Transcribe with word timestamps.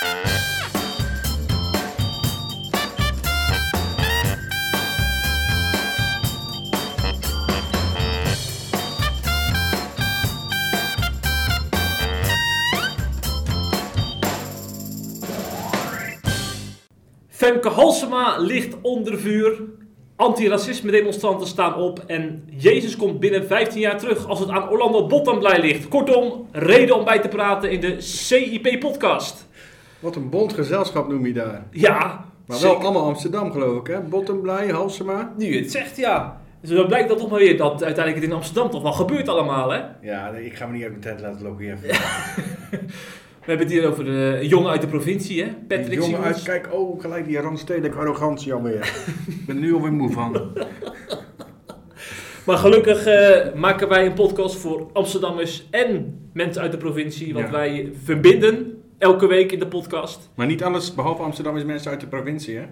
Femke 0.00 0.12
Halsema 17.68 18.38
ligt 18.38 18.76
onder 18.82 19.18
vuur. 19.18 19.62
Antiracisme 20.16 20.90
demonstranten 20.90 21.46
staan 21.46 21.74
op. 21.74 22.04
En 22.06 22.44
Jezus 22.56 22.96
komt 22.96 23.20
binnen 23.20 23.46
15 23.46 23.80
jaar 23.80 23.98
terug 23.98 24.26
als 24.26 24.38
het 24.38 24.48
aan 24.48 24.68
Orlando 24.68 25.06
Bottomblij 25.06 25.60
ligt. 25.60 25.88
Kortom, 25.88 26.48
reden 26.52 26.96
om 26.96 27.04
bij 27.04 27.20
te 27.20 27.28
praten 27.28 27.70
in 27.70 27.80
de 27.80 28.00
CIP-podcast. 28.00 29.48
Wat 30.00 30.16
een 30.16 30.30
bond 30.30 30.52
gezelschap 30.52 31.08
noem 31.08 31.26
je 31.26 31.32
daar. 31.32 31.66
Ja, 31.70 32.24
Maar 32.46 32.56
zeker. 32.56 32.76
wel 32.76 32.84
allemaal 32.86 33.04
Amsterdam 33.08 33.52
geloof 33.52 33.80
ik 33.80 33.86
hè. 33.86 34.00
Bottomblij, 34.00 34.68
Halsema. 34.68 35.32
Nu 35.38 35.46
je 35.54 35.58
het 35.60 35.70
zegt, 35.70 35.96
ja. 35.96 36.40
Dus 36.60 36.70
dan 36.70 36.86
blijkt 36.86 37.08
dat 37.08 37.18
toch 37.18 37.30
maar 37.30 37.38
weer 37.38 37.56
dat 37.56 37.70
uiteindelijk 37.84 38.16
het 38.16 38.24
in 38.24 38.32
Amsterdam 38.36 38.70
toch 38.70 38.82
wel 38.82 38.92
gebeurt 38.92 39.28
allemaal, 39.28 39.70
hè? 39.70 39.80
Ja, 40.00 40.30
nee, 40.30 40.44
ik 40.44 40.54
ga 40.54 40.66
me 40.66 40.72
niet 40.72 40.82
uit 40.82 40.90
mijn 40.90 41.02
tent 41.02 41.20
laten 41.20 41.42
lopen 41.42 41.64
hier. 41.64 41.78
We 43.40 43.46
hebben 43.56 43.66
het 43.66 43.76
hier 43.76 43.88
over 43.88 44.04
de 44.04 44.38
een 44.40 44.46
jongen 44.48 44.70
uit 44.70 44.80
de 44.80 44.86
provincie, 44.86 45.42
hè? 45.42 45.48
Patrick 45.68 45.92
jongen 45.92 46.04
Simons. 46.04 46.26
uit, 46.26 46.42
kijk, 46.42 46.74
oh, 46.74 47.00
gelijk 47.00 47.26
die 47.26 47.40
randstedelijke 47.40 47.98
arrogantie 47.98 48.52
alweer. 48.52 49.02
ik 49.26 49.46
ben 49.46 49.56
er 49.56 49.62
nu 49.62 49.74
alweer 49.74 49.92
moe 49.92 50.10
van. 50.12 50.36
Maar 52.46 52.56
gelukkig 52.58 53.04
eh, 53.06 53.54
maken 53.54 53.88
wij 53.88 54.06
een 54.06 54.14
podcast 54.14 54.56
voor 54.56 54.90
Amsterdammers 54.92 55.66
en 55.70 56.18
mensen 56.32 56.62
uit 56.62 56.72
de 56.72 56.78
provincie. 56.78 57.34
Want 57.34 57.46
Ja. 57.46 57.52
wij 57.52 57.92
verbinden 58.04 58.79
elke 59.00 59.26
week 59.26 59.52
in 59.52 59.58
de 59.58 59.66
podcast. 59.66 60.30
Maar 60.34 60.46
niet 60.46 60.62
alles, 60.62 60.94
behalve 60.94 61.22
Amsterdam, 61.22 61.56
is 61.56 61.64
mensen 61.64 61.90
uit 61.90 62.00
de 62.00 62.06
provincie 62.06 62.56
hè. 62.56 62.64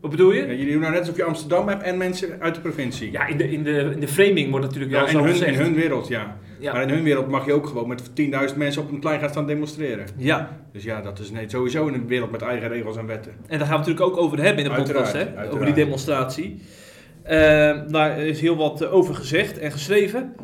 Wat 0.00 0.10
bedoel 0.10 0.32
Ja, 0.32 0.44
je? 0.44 0.56
jullie 0.56 0.72
doen 0.72 0.80
nou 0.80 0.92
net 0.92 1.00
alsof 1.00 1.16
je 1.16 1.24
Amsterdam 1.24 1.68
hebt 1.68 1.82
en 1.82 1.96
mensen 1.96 2.36
uit 2.40 2.54
de 2.54 2.60
provincie. 2.60 3.10
Ja, 3.12 3.26
in 3.26 3.36
de, 3.36 3.50
in 3.52 3.62
de, 3.62 3.90
in 3.94 4.00
de 4.00 4.08
framing 4.08 4.50
wordt 4.50 4.64
natuurlijk 4.66 4.92
Ja, 4.92 4.98
wel 4.98 5.06
in 5.06 5.12
zo 5.12 5.22
hun, 5.22 5.32
gezegd. 5.32 5.52
in 5.58 5.64
hun 5.64 5.74
wereld, 5.74 6.08
ja. 6.08 6.36
Ja. 6.58 6.72
Maar 6.72 6.82
in 6.82 6.88
hun 6.88 7.02
wereld 7.02 7.28
mag 7.28 7.46
je 7.46 7.52
ook 7.52 7.66
gewoon 7.66 7.88
met 7.88 8.02
10.000 8.50 8.56
mensen 8.56 8.82
op 8.82 8.90
een 8.92 8.98
plein 9.00 9.20
gaan 9.20 9.28
staan 9.28 9.46
demonstreren. 9.46 10.06
ja, 10.16 10.58
Dus 10.72 10.84
ja, 10.84 11.00
dat 11.00 11.18
is 11.18 11.30
nee, 11.30 11.44
sowieso 11.48 11.88
een 11.88 12.06
wereld 12.06 12.30
met 12.30 12.42
eigen 12.42 12.68
regels 12.68 12.96
en 12.96 13.06
wetten. 13.06 13.32
en 13.32 13.58
daar 13.58 13.66
gaan 13.66 13.68
we 13.68 13.76
het 13.76 13.86
natuurlijk 13.86 14.06
ook 14.16 14.24
over 14.24 14.42
hebben 14.42 14.64
in 14.64 14.70
de 14.70 14.76
podcast, 14.76 15.12
hè? 15.12 15.18
uiteraard. 15.18 15.52
over 15.52 15.64
die 15.64 15.74
demonstratie. 15.74 16.60
Daar 17.88 18.18
is 18.18 18.40
heel 18.40 18.56
wat 18.56 18.80
eh, 18.82 18.94
over 18.94 19.14
gezegd 19.14 19.58
en 19.58 19.72
geschreven. 19.72 20.34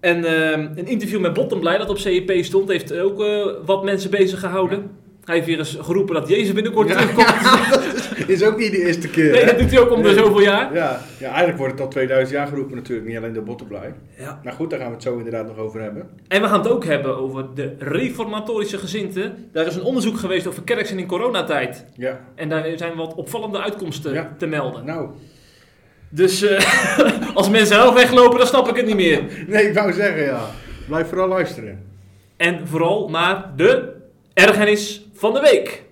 En 0.00 0.24
eh, 0.24 0.50
een 0.50 0.86
interview 0.86 1.20
met 1.20 1.32
Bottomblij 1.32 1.78
dat 1.78 1.88
op 1.90 1.98
CEP 1.98 2.44
stond, 2.44 2.68
heeft 2.70 2.98
ook 2.98 3.20
eh, 3.24 3.46
wat 3.64 3.84
mensen 3.84 4.10
bezig 4.10 4.40
gehouden. 4.40 4.90
Hij 5.24 5.34
heeft 5.34 5.46
weer 5.48 5.58
eens 5.58 5.78
geroepen 5.80 6.14
dat 6.14 6.28
Jezus 6.28 6.52
binnenkort 6.52 6.88
Ja. 6.88 6.94
terugkomt. 6.96 8.08
Is 8.28 8.42
ook 8.44 8.58
niet 8.58 8.70
de 8.70 8.86
eerste 8.86 9.08
keer. 9.08 9.30
Nee, 9.30 9.40
hè? 9.40 9.46
dat 9.46 9.58
doet 9.58 9.70
hij 9.70 9.80
ook 9.80 9.90
om 9.92 10.02
de 10.02 10.08
Nee. 10.08 10.18
zoveel 10.18 10.40
jaar. 10.40 10.74
Ja, 10.74 11.00
ja, 11.18 11.26
eigenlijk 11.28 11.58
wordt 11.58 11.72
het 11.72 11.82
al 11.82 11.88
2000 11.88 12.36
jaar 12.38 12.46
geroepen 12.46 12.76
natuurlijk, 12.76 13.08
niet 13.08 13.16
alleen 13.16 13.32
de 13.32 13.40
bottenblij. 13.40 13.94
Ja. 14.18 14.40
Maar 14.44 14.52
goed, 14.52 14.70
daar 14.70 14.78
gaan 14.78 14.88
we 14.88 14.94
het 14.94 15.02
zo 15.02 15.16
inderdaad 15.16 15.46
nog 15.46 15.58
over 15.58 15.80
hebben. 15.80 16.08
En 16.28 16.42
we 16.42 16.48
gaan 16.48 16.58
het 16.60 16.68
ook 16.70 16.84
hebben 16.84 17.16
over 17.18 17.46
de 17.54 17.74
reformatorische 17.78 18.78
gezinten. 18.78 19.48
Daar 19.52 19.66
is 19.66 19.74
een 19.74 19.82
onderzoek 19.82 20.18
geweest 20.18 20.46
over 20.46 20.62
kerksen 20.62 20.98
in 20.98 21.06
coronatijd. 21.06 21.84
Ja, 21.96 22.20
En 22.34 22.48
daar 22.48 22.66
zijn 22.76 22.96
wat 22.96 23.14
opvallende 23.14 23.60
uitkomsten 23.62 24.28
te 24.38 24.46
melden. 24.46 24.84
nou. 24.84 25.08
Dus 26.10 26.42
eh, 26.42 27.34
als 27.34 27.48
mensen 27.48 27.74
zelf 27.74 27.94
weglopen, 27.94 28.38
dan 28.38 28.46
snap 28.46 28.68
ik 28.68 28.76
het 28.76 28.86
niet 28.86 28.96
meer. 28.96 29.22
Nee, 29.46 29.68
ik 29.68 29.74
wou 29.74 29.92
zeggen 29.92 30.22
ja. 30.24 30.50
Blijf 30.86 31.08
vooral 31.08 31.28
luisteren. 31.28 31.86
En 32.36 32.68
vooral 32.68 33.08
naar 33.08 33.52
de 33.56 33.92
ergernis 34.34 35.06
van 35.14 35.32
de 35.32 35.40
week. 35.40 35.82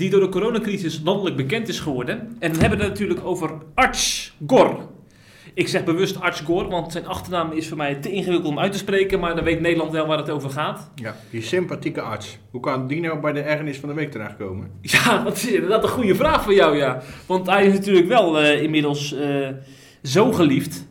Die 0.00 0.10
door 0.10 0.20
de 0.20 0.28
coronacrisis 0.28 1.00
landelijk 1.04 1.36
bekend 1.36 1.68
is 1.68 1.80
geworden. 1.80 2.36
En 2.38 2.52
dan 2.52 2.60
hebben 2.60 2.78
we 2.78 2.84
het 2.84 2.92
natuurlijk 2.92 3.24
over 3.24 3.50
Arts 3.74 4.34
Gor. 4.46 4.78
Ik 5.54 5.68
zeg 5.68 5.84
bewust 5.84 6.20
Arts 6.20 6.40
Gor, 6.40 6.68
want 6.68 6.92
zijn 6.92 7.06
achternaam 7.06 7.52
is 7.52 7.68
voor 7.68 7.76
mij 7.76 7.94
te 7.94 8.10
ingewikkeld 8.10 8.48
om 8.48 8.58
uit 8.58 8.72
te 8.72 8.78
spreken. 8.78 9.20
Maar 9.20 9.34
dan 9.34 9.44
weet 9.44 9.60
Nederland 9.60 9.92
wel 9.92 10.06
waar 10.06 10.18
het 10.18 10.30
over 10.30 10.50
gaat. 10.50 10.90
Ja, 10.94 11.16
die 11.30 11.42
sympathieke 11.42 12.00
arts. 12.00 12.38
Hoe 12.50 12.60
kan 12.60 12.86
die 12.86 13.00
nou 13.00 13.20
bij 13.20 13.32
de 13.32 13.40
ergernis 13.40 13.78
van 13.78 13.88
de 13.88 13.94
week 13.94 14.10
terechtkomen? 14.10 14.70
Ja, 14.80 15.22
dat 15.24 15.36
is 15.36 15.52
inderdaad 15.52 15.82
een 15.82 15.88
goede 15.88 16.14
vraag 16.14 16.42
voor 16.42 16.54
jou, 16.54 16.76
ja. 16.76 17.02
Want 17.26 17.46
hij 17.46 17.66
is 17.66 17.72
natuurlijk 17.72 18.08
wel 18.08 18.40
eh, 18.40 18.62
inmiddels 18.62 19.14
eh, 19.14 19.48
zo 20.02 20.32
geliefd. 20.32 20.86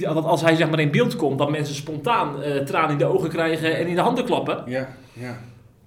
Dat 0.00 0.24
als 0.24 0.40
hij 0.40 0.54
zeg 0.56 0.70
maar 0.70 0.80
in 0.80 0.90
beeld 0.90 1.16
komt, 1.16 1.38
dat 1.38 1.50
mensen 1.50 1.74
spontaan 1.74 2.42
eh 2.42 2.64
tranen 2.64 2.90
in 2.90 2.98
de 2.98 3.04
ogen 3.04 3.28
krijgen 3.28 3.76
en 3.76 3.86
in 3.86 3.94
de 3.94 4.00
handen 4.00 4.24
klappen. 4.24 4.62
Ja, 4.66 4.88
ja. 5.12 5.38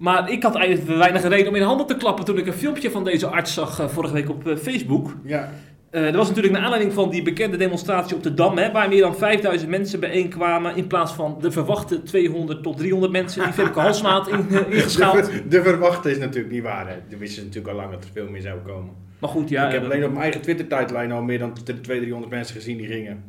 Maar 0.02 0.30
ik 0.30 0.42
had 0.42 0.54
eigenlijk 0.54 0.98
weinig 0.98 1.22
reden 1.22 1.48
om 1.48 1.54
in 1.54 1.60
de 1.60 1.66
handen 1.66 1.86
te 1.86 1.96
klappen 1.96 2.24
toen 2.24 2.38
ik 2.38 2.46
een 2.46 2.52
filmpje 2.52 2.90
van 2.90 3.04
deze 3.04 3.26
arts 3.26 3.54
zag 3.54 3.80
eh, 3.80 3.88
vorige 3.88 4.14
week 4.14 4.28
op 4.28 4.48
eh, 4.48 4.56
Facebook. 4.56 5.16
Ja, 5.24 5.52
Eh 5.90 6.02
dat 6.04 6.14
was 6.14 6.28
natuurlijk 6.28 6.54
naar 6.54 6.62
aanleiding 6.62 6.92
van 6.92 7.10
die 7.10 7.22
bekende 7.22 7.56
demonstratie 7.56 8.16
op 8.16 8.22
de 8.22 8.34
Dam, 8.34 8.58
hè, 8.58 8.72
waar 8.72 8.88
meer 8.88 9.00
dan 9.00 9.16
5000 9.16 9.70
mensen 9.70 10.00
bijeenkwamen. 10.00 10.76
In 10.76 10.86
plaats 10.86 11.12
van 11.12 11.36
de 11.40 11.50
verwachte 11.50 12.02
200 12.02 12.62
tot 12.62 12.76
300 12.76 13.12
mensen 13.12 13.44
die 13.44 13.52
Femke 13.52 13.80
Halsema 13.86 14.10
had 14.10 14.28
in, 14.28 14.46
ingeschaald. 14.70 15.26
de, 15.26 15.48
de 15.48 15.62
verwachte 15.62 16.10
is 16.10 16.18
natuurlijk 16.18 16.52
niet 16.52 16.62
waar. 16.62 16.88
Hè. 16.88 16.94
We 17.08 17.16
wisten 17.16 17.44
natuurlijk 17.44 17.74
al 17.74 17.80
lang 17.80 17.90
dat 17.90 18.04
er 18.04 18.10
veel 18.12 18.28
meer 18.30 18.42
zou 18.42 18.58
komen. 18.58 18.94
Maar 19.18 19.30
goed, 19.30 19.48
ja. 19.48 19.66
ik 19.66 19.72
heb 19.72 19.84
alleen 19.84 20.04
op 20.04 20.10
mijn 20.10 20.22
eigen 20.22 20.40
Twitter-tijdlijn 20.40 21.12
al 21.12 21.22
meer 21.22 21.38
dan 21.38 21.52
200, 21.52 21.86
300 21.86 22.32
mensen 22.32 22.54
gezien 22.54 22.76
die 22.76 22.86
gingen. 22.86 23.24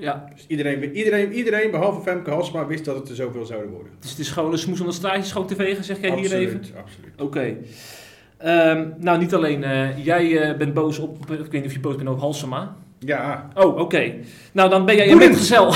Ja. 0.00 0.28
Dus 0.34 0.44
iedereen, 0.48 0.94
iedereen, 0.94 1.32
iedereen 1.32 1.70
behalve 1.70 2.00
Femke 2.00 2.30
Halsema 2.30 2.66
wist 2.66 2.84
dat 2.84 2.96
het 2.96 3.08
er 3.08 3.14
zoveel 3.14 3.46
zouden 3.46 3.70
worden. 3.70 3.92
Dus 4.00 4.10
het 4.10 4.18
is 4.18 4.28
gewoon 4.28 4.52
een 4.52 4.58
smoes 4.58 4.80
aan 4.80 4.86
de 4.86 4.92
straatjes 4.92 5.28
schoon 5.28 5.46
te 5.46 5.54
vegen, 5.54 5.84
zeg 5.84 6.00
jij 6.00 6.16
hier 6.16 6.32
even? 6.32 6.62
absoluut. 6.76 7.20
Oké. 7.20 7.56
Ehm, 8.38 8.88
nou, 8.98 9.18
niet 9.18 9.34
alleen 9.34 9.64
eh, 9.64 10.04
jij 10.04 10.40
eh, 10.40 10.56
bent 10.56 10.74
boos 10.74 10.98
op, 10.98 11.30
ik 11.30 11.38
weet 11.38 11.52
niet 11.52 11.64
of 11.64 11.72
je 11.72 11.80
boos 11.80 11.96
bent 11.96 12.08
op 12.08 12.20
Halsema. 12.20 12.76
Ja, 12.98 13.48
Oh, 13.54 13.78
oké. 13.78 14.14
Nou, 14.52 14.70
dan 14.70 14.84
ben 14.84 14.96
jij 14.96 15.10
een 15.10 15.18
metgezel. 15.18 15.70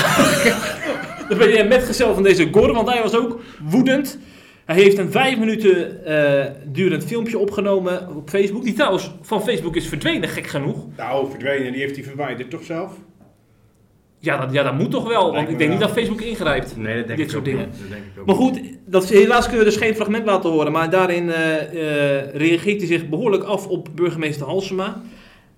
dan 1.29 1.37
ben 1.37 1.49
jij 1.49 1.59
een 1.59 1.67
metgezel 1.67 2.13
van 2.13 2.23
deze 2.23 2.47
Gor, 2.51 2.73
want 2.73 2.89
hij 2.89 3.01
was 3.01 3.15
ook 3.15 3.41
woedend. 3.63 4.17
Hij 4.65 4.75
heeft 4.75 4.97
een 4.97 5.11
vijf 5.11 5.37
minuten 5.37 6.05
eh, 6.05 6.51
durend 6.65 7.05
filmpje 7.05 7.37
opgenomen 7.37 8.15
op 8.15 8.29
Facebook. 8.29 8.63
Die 8.63 8.73
trouwens 8.73 9.11
van 9.21 9.43
Facebook 9.43 9.75
is 9.75 9.87
verdwenen, 9.87 10.29
gek 10.29 10.47
genoeg. 10.47 10.85
nou 10.97 11.29
verdwenen, 11.29 11.71
die 11.71 11.81
heeft 11.81 11.95
hij 11.95 12.05
verwijderd 12.05 12.49
toch 12.49 12.63
zelf? 12.63 12.93
Ja, 14.23 14.37
dat, 14.37 14.51
ja, 14.51 14.63
dat 14.63 14.77
moet 14.77 14.91
toch 14.91 15.07
wel, 15.07 15.33
want 15.33 15.49
ik 15.49 15.57
denk 15.57 15.71
niet 15.71 15.79
dat 15.79 15.91
Facebook 15.91 16.21
ingrijpt. 16.21 16.77
Nee, 16.77 16.97
dat 16.97 17.07
denk 17.07 17.19
Dit 17.19 17.25
ik 17.25 17.31
soort 17.31 17.47
ook 17.47 17.53
dingen. 17.53 17.69
niet. 17.69 17.79
Dat 17.79 17.89
denk 17.89 18.03
ik 18.13 18.19
ook 18.19 18.25
Maar 18.25 18.35
goed, 18.35 18.61
dat 18.85 19.03
is, 19.03 19.09
helaas 19.09 19.45
kunnen 19.47 19.65
we 19.65 19.71
dus 19.71 19.79
geen 19.79 19.95
fragment 19.95 20.25
laten 20.25 20.49
horen. 20.49 20.71
Maar 20.71 20.89
daarin 20.89 21.29
eh, 21.29 21.61
eh, 21.61 22.35
reageert 22.35 22.77
hij 22.77 22.87
zich 22.87 23.09
behoorlijk 23.09 23.43
af 23.43 23.67
op 23.67 23.87
burgemeester 23.95 24.45
Halsema. 24.45 25.01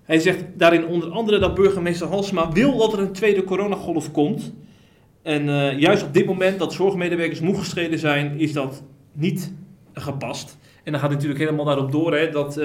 Hij 0.04 0.18
zegt 0.18 0.44
daarin 0.54 0.86
onder 0.86 1.10
andere 1.10 1.38
dat 1.38 1.54
burgemeester 1.54 2.06
Halsema 2.06 2.52
wil 2.52 2.78
dat 2.78 2.92
er 2.92 2.98
een 2.98 3.12
tweede 3.12 3.44
coronagolf 3.44 4.10
komt. 4.12 4.52
En 5.22 5.48
eh, 5.48 5.78
juist 5.78 6.02
op 6.02 6.14
dit 6.14 6.26
moment 6.26 6.58
dat 6.58 6.72
zorgmedewerkers 6.72 7.40
moe 7.40 7.58
gestreden 7.58 7.98
zijn, 7.98 8.38
is 8.38 8.52
dat 8.52 8.82
niet 9.12 9.52
gepast. 9.92 10.58
En 10.82 10.92
dan 10.92 11.00
gaat 11.00 11.10
hij 11.10 11.18
natuurlijk 11.18 11.44
helemaal 11.44 11.64
daarop 11.64 11.92
door 11.92 12.14
hè, 12.14 12.30
dat, 12.30 12.60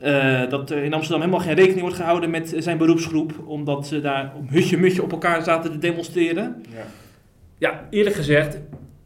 eh, 0.00 0.48
dat 0.48 0.70
er 0.70 0.82
in 0.82 0.92
Amsterdam 0.94 1.20
helemaal 1.20 1.46
geen 1.46 1.54
rekening 1.54 1.80
wordt 1.80 1.96
gehouden 1.96 2.30
met 2.30 2.54
zijn 2.58 2.78
beroepsgroep. 2.78 3.32
Omdat 3.44 3.86
ze 3.86 4.00
daar 4.00 4.32
op 4.36 4.50
hutje-mutje 4.50 5.02
op 5.02 5.12
elkaar 5.12 5.42
zaten 5.42 5.72
te 5.72 5.78
demonstreren. 5.78 6.62
Ja. 6.74 6.84
Ja, 7.58 7.86
eerlijk 7.90 8.16
gezegd, 8.16 8.58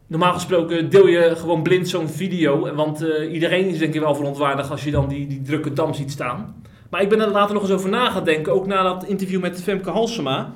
normaal 0.07 0.33
gesproken 0.33 0.89
deel 0.89 1.07
je 1.07 1.35
gewoon 1.35 1.63
blind 1.63 1.89
zo'n 1.89 2.09
video. 2.09 2.73
Want 2.75 3.03
eh, 3.03 3.33
iedereen 3.33 3.67
is 3.67 3.77
denk 3.77 3.93
ik 3.93 4.01
wel 4.01 4.15
verontwaardigd 4.15 4.69
als 4.71 4.83
je 4.83 4.91
dan 4.91 5.07
die, 5.07 5.27
die 5.27 5.41
drukke 5.41 5.73
dam 5.73 5.93
ziet 5.93 6.11
staan. 6.11 6.63
Maar 6.89 7.01
ik 7.01 7.09
ben 7.09 7.21
er 7.21 7.29
later 7.29 7.53
nog 7.53 7.63
eens 7.63 7.71
over 7.71 7.89
na 7.89 8.09
gaan 8.09 8.23
denken, 8.23 8.53
ook 8.53 8.67
na 8.67 8.83
dat 8.83 9.05
interview 9.05 9.41
met 9.41 9.63
Femke 9.63 9.89
Halsema. 9.89 10.53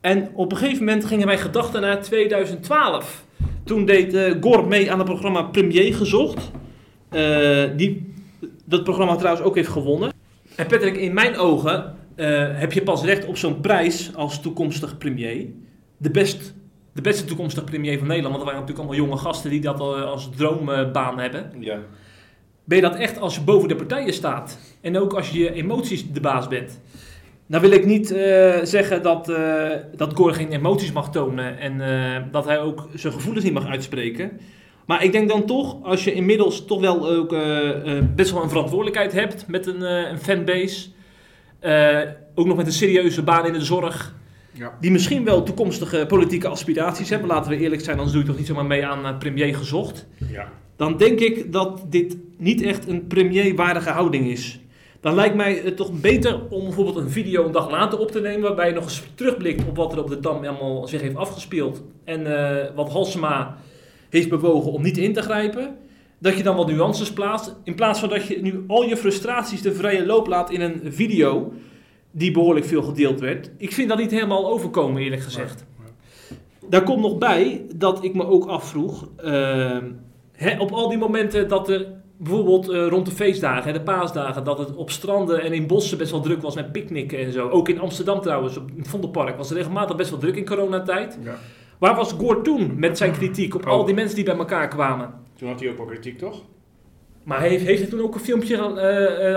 En 0.00 0.30
op 0.34 0.52
een 0.52 0.58
gegeven 0.58 0.84
moment 0.84 1.04
gingen 1.04 1.26
wij 1.26 1.38
gedachten 1.38 1.80
naar 1.80 2.02
2012. 2.02 3.24
Toen 3.64 3.84
deed 3.84 4.14
eh 4.14 4.32
Gor 4.40 4.68
mee 4.68 4.92
aan 4.92 4.98
het 4.98 5.08
programma 5.08 5.42
Premier 5.42 5.94
Gezocht. 5.94 6.50
Die 7.76 8.11
dat 8.64 8.84
programma 8.84 9.16
trouwens 9.16 9.46
ook 9.46 9.54
heeft 9.54 9.68
gewonnen. 9.68 10.12
En 10.56 10.66
Patrick, 10.66 10.96
in 10.96 11.14
mijn 11.14 11.36
ogen 11.36 11.94
eh, 12.14 12.58
heb 12.58 12.72
je 12.72 12.82
pas 12.82 13.02
recht 13.02 13.26
op 13.26 13.36
zo'n 13.36 13.60
prijs 13.60 14.14
als 14.14 14.40
toekomstig 14.40 14.98
premier. 14.98 15.46
De, 15.96 16.10
best, 16.10 16.54
de 16.92 17.00
beste 17.00 17.24
toekomstig 17.24 17.64
premier 17.64 17.98
van 17.98 18.06
Nederland. 18.06 18.34
Want 18.36 18.48
er 18.48 18.52
waren 18.52 18.60
natuurlijk 18.60 18.88
allemaal 18.88 19.08
jonge 19.08 19.28
gasten 19.28 19.50
die 19.50 19.60
dat 19.60 19.80
eh, 19.80 20.04
als 20.04 20.30
droombaan 20.36 21.18
hebben. 21.18 21.52
Ja. 21.58 21.78
Ben 22.64 22.76
je 22.76 22.82
dat 22.82 22.96
echt 22.96 23.18
als 23.18 23.34
je 23.34 23.40
boven 23.40 23.68
de 23.68 23.76
partijen 23.76 24.12
staat? 24.12 24.58
En 24.80 24.98
ook 24.98 25.12
als 25.12 25.30
je 25.30 25.38
je 25.38 25.52
emoties 25.52 26.12
de 26.12 26.20
baas 26.20 26.48
bent? 26.48 26.80
Nou 27.46 27.62
wil 27.62 27.72
ik 27.72 27.86
niet 27.86 28.10
eh, 28.10 28.58
zeggen 28.62 29.02
dat, 29.02 29.28
eh 29.28 29.70
dat 29.96 30.14
Gore 30.14 30.34
geen 30.34 30.52
emoties 30.52 30.92
mag 30.92 31.10
tonen 31.10 31.58
en 31.58 31.80
eh, 31.80 32.22
dat 32.30 32.44
hij 32.44 32.60
ook 32.60 32.88
zijn 32.94 33.12
gevoelens 33.12 33.44
niet 33.44 33.52
mag 33.52 33.66
uitspreken. 33.66 34.40
Maar 34.86 35.04
ik 35.04 35.12
denk 35.12 35.28
dan 35.28 35.44
toch, 35.46 35.76
als 35.82 36.04
je 36.04 36.12
inmiddels 36.12 36.64
toch 36.64 36.80
wel 36.80 37.08
ook 37.08 37.32
eh, 37.32 37.96
eh, 37.98 38.04
best 38.14 38.30
wel 38.32 38.42
een 38.42 38.48
verantwoordelijkheid 38.48 39.12
hebt 39.12 39.46
met 39.48 39.66
een, 39.66 39.82
eh, 39.82 40.10
een 40.10 40.18
fanbase, 40.18 40.88
eh, 41.60 41.98
ook 42.34 42.46
nog 42.46 42.56
met 42.56 42.66
een 42.66 42.72
serieuze 42.72 43.22
baan 43.22 43.46
in 43.46 43.52
de 43.52 43.60
zorg, 43.64 44.14
Ja. 44.52 44.72
die 44.80 44.90
misschien 44.90 45.24
wel 45.24 45.42
toekomstige 45.42 46.04
politieke 46.08 46.48
aspiraties 46.48 47.10
hebben, 47.10 47.28
laten 47.28 47.50
we 47.50 47.56
eerlijk 47.58 47.82
zijn, 47.82 47.96
anders 47.96 48.12
doe 48.12 48.22
je 48.22 48.28
toch 48.28 48.38
niet 48.38 48.46
zomaar 48.46 48.66
mee 48.66 48.86
aan 48.86 49.18
premier 49.18 49.54
gezocht 49.56 50.06
Ja. 50.30 50.48
dan 50.76 50.96
denk 50.96 51.20
ik 51.20 51.52
dat 51.52 51.84
dit 51.88 52.16
niet 52.38 52.62
echt 52.62 52.88
een 52.88 53.06
premierwaardige 53.06 53.90
houding 53.90 54.26
is. 54.30 54.60
Dan 55.00 55.14
lijkt 55.14 55.34
mij 55.34 55.60
het 55.64 55.76
toch 55.76 56.00
beter 56.00 56.40
om 56.50 56.64
bijvoorbeeld 56.64 56.96
een 56.96 57.10
video 57.10 57.44
een 57.46 57.52
dag 57.52 57.70
later 57.70 57.98
op 57.98 58.10
te 58.10 58.20
nemen, 58.20 58.40
waarbij 58.42 58.68
je 58.68 58.74
nog 58.74 58.84
eens 58.84 59.02
terugblikt 59.14 59.68
op 59.68 59.76
wat 59.76 59.92
er 59.92 59.98
op 59.98 60.08
de 60.08 60.20
Dam 60.20 60.44
allemaal 60.44 60.88
zich 60.88 61.00
heeft 61.00 61.16
afgespeeld 61.16 61.82
en 62.04 62.26
eh, 62.38 62.74
wat 62.74 62.90
Halsema 62.92 63.56
heeft 64.12 64.28
bewogen 64.28 64.72
om 64.72 64.82
niet 64.82 64.98
in 64.98 65.12
te 65.12 65.22
grijpen. 65.22 65.76
Dat 66.18 66.36
je 66.36 66.42
dan 66.42 66.56
wat 66.56 66.66
nuances 66.66 67.12
plaatst, 67.12 67.54
in 67.64 67.74
plaats 67.74 68.00
van 68.00 68.08
dat 68.08 68.26
je 68.26 68.42
nu 68.42 68.64
al 68.66 68.82
je 68.82 68.96
frustraties 68.96 69.62
de 69.62 69.74
vrije 69.74 70.06
loop 70.06 70.26
laat 70.26 70.50
in 70.50 70.60
een 70.60 70.80
video 70.84 71.52
die 72.10 72.30
behoorlijk 72.30 72.66
veel 72.66 72.82
gedeeld 72.82 73.20
werd. 73.20 73.50
Ik 73.56 73.72
vind 73.72 73.88
dat 73.88 73.98
niet 73.98 74.10
helemaal 74.10 74.50
overkomen, 74.50 75.02
eerlijk 75.02 75.22
gezegd. 75.22 75.64
Daar 76.68 76.82
komt 76.82 77.00
nog 77.00 77.18
bij 77.18 77.66
dat 77.76 78.04
ik 78.04 78.14
me 78.14 78.26
ook 78.26 78.46
afvroeg, 78.46 79.08
eh, 79.16 79.78
hè, 80.32 80.60
op 80.60 80.70
al 80.70 80.88
die 80.88 80.98
momenten 80.98 81.48
dat 81.48 81.68
er 81.68 81.86
bijvoorbeeld 82.16 82.68
eh, 82.68 82.86
rond 82.86 83.06
de 83.06 83.12
feestdagen, 83.12 83.64
hè, 83.64 83.72
de 83.72 83.84
paasdagen, 83.84 84.44
dat 84.44 84.58
het 84.58 84.74
op 84.74 84.90
stranden 84.90 85.42
en 85.42 85.52
in 85.52 85.66
bossen 85.66 85.98
best 85.98 86.10
wel 86.10 86.20
druk 86.20 86.42
was 86.42 86.54
met 86.54 86.72
picknicken 86.72 87.18
en 87.18 87.32
zo. 87.32 87.48
Ook 87.48 87.68
in 87.68 87.80
Amsterdam 87.80 88.20
trouwens, 88.20 88.56
op 88.56 88.70
het 88.76 88.88
Vondelpark 88.88 89.36
was 89.36 89.48
het 89.48 89.58
regelmatig 89.58 89.96
best 89.96 90.10
wel 90.10 90.18
druk 90.18 90.36
in 90.36 90.46
coronatijd. 90.46 91.18
ja. 91.22 91.38
Waar 91.82 91.94
was 91.96 92.12
Gore 92.12 92.40
toen 92.42 92.78
met 92.78 92.98
zijn 92.98 93.12
kritiek 93.12 93.54
op 93.54 93.66
al 93.66 93.80
Oh. 93.80 93.86
die 93.86 93.94
mensen 93.94 94.16
die 94.16 94.24
bij 94.24 94.36
elkaar 94.36 94.68
kwamen? 94.68 95.14
Toen 95.36 95.48
had 95.48 95.60
hij 95.60 95.70
ook 95.70 95.76
wel 95.76 95.86
kritiek, 95.86 96.18
toch? 96.18 96.42
Maar 97.24 97.40
heeft, 97.40 97.64
heeft 97.64 97.80
hij 97.80 97.90
toen 97.90 98.00
ook 98.00 98.14
een 98.14 98.20
filmpje 98.20 98.56
eh, 98.56 99.34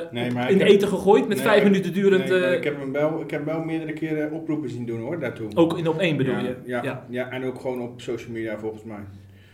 eh, 0.00 0.12
Nee, 0.12 0.30
maar 0.30 0.50
in 0.50 0.58
de 0.58 0.64
heb- 0.64 0.72
eten 0.72 0.88
gegooid 0.88 1.28
met 1.28 1.36
Nee, 1.36 1.46
vijf 1.46 1.64
minuten 1.64 1.92
durend, 1.92 2.28
Nee, 2.28 2.56
ik, 2.56 2.64
heb 2.64 2.78
hem 2.80 2.92
wel, 2.92 3.20
ik 3.20 3.30
heb 3.30 3.46
hem 3.46 3.54
wel 3.54 3.64
meerdere 3.64 3.92
keren 3.92 4.32
oproepen 4.32 4.70
zien 4.70 4.86
doen 4.86 5.00
hoor, 5.00 5.18
daartoe. 5.18 5.48
ook 5.54 5.78
in 5.78 5.88
op 5.88 5.98
één 5.98 6.16
bedoel 6.16 6.34
ja, 6.34 6.40
je? 6.40 6.56
Ja, 6.64 6.82
ja. 6.82 7.06
ja. 7.08 7.30
en 7.30 7.44
ook 7.44 7.60
gewoon 7.60 7.80
op 7.80 8.00
social 8.00 8.32
media 8.32 8.58
volgens 8.58 8.84
mij. 8.84 9.04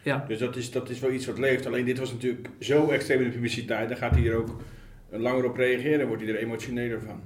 Ja. 0.03 0.25
Dus 0.29 0.38
dat 0.38 0.56
is, 0.56 0.71
dat 0.71 0.91
is 0.91 1.00
wel 1.00 1.12
iets 1.12 1.26
wat 1.26 1.38
leeft. 1.38 1.67
Alleen 1.67 1.85
dit 1.85 1.99
was 1.99 2.12
natuurlijk 2.12 2.49
zo 2.59 2.88
extreem 2.88 3.19
in 3.19 3.25
de 3.26 3.35
publiciteit. 3.35 3.88
Dan 3.88 3.99
gaat 3.99 4.14
hij 4.14 4.26
er 4.26 4.37
ook 4.37 4.56
langer 5.11 5.44
op 5.44 5.56
reageren. 5.56 6.06
Wordt 6.06 6.23
hij 6.23 6.32
er 6.32 6.38
emotioneler 6.38 7.00
van. 7.00 7.21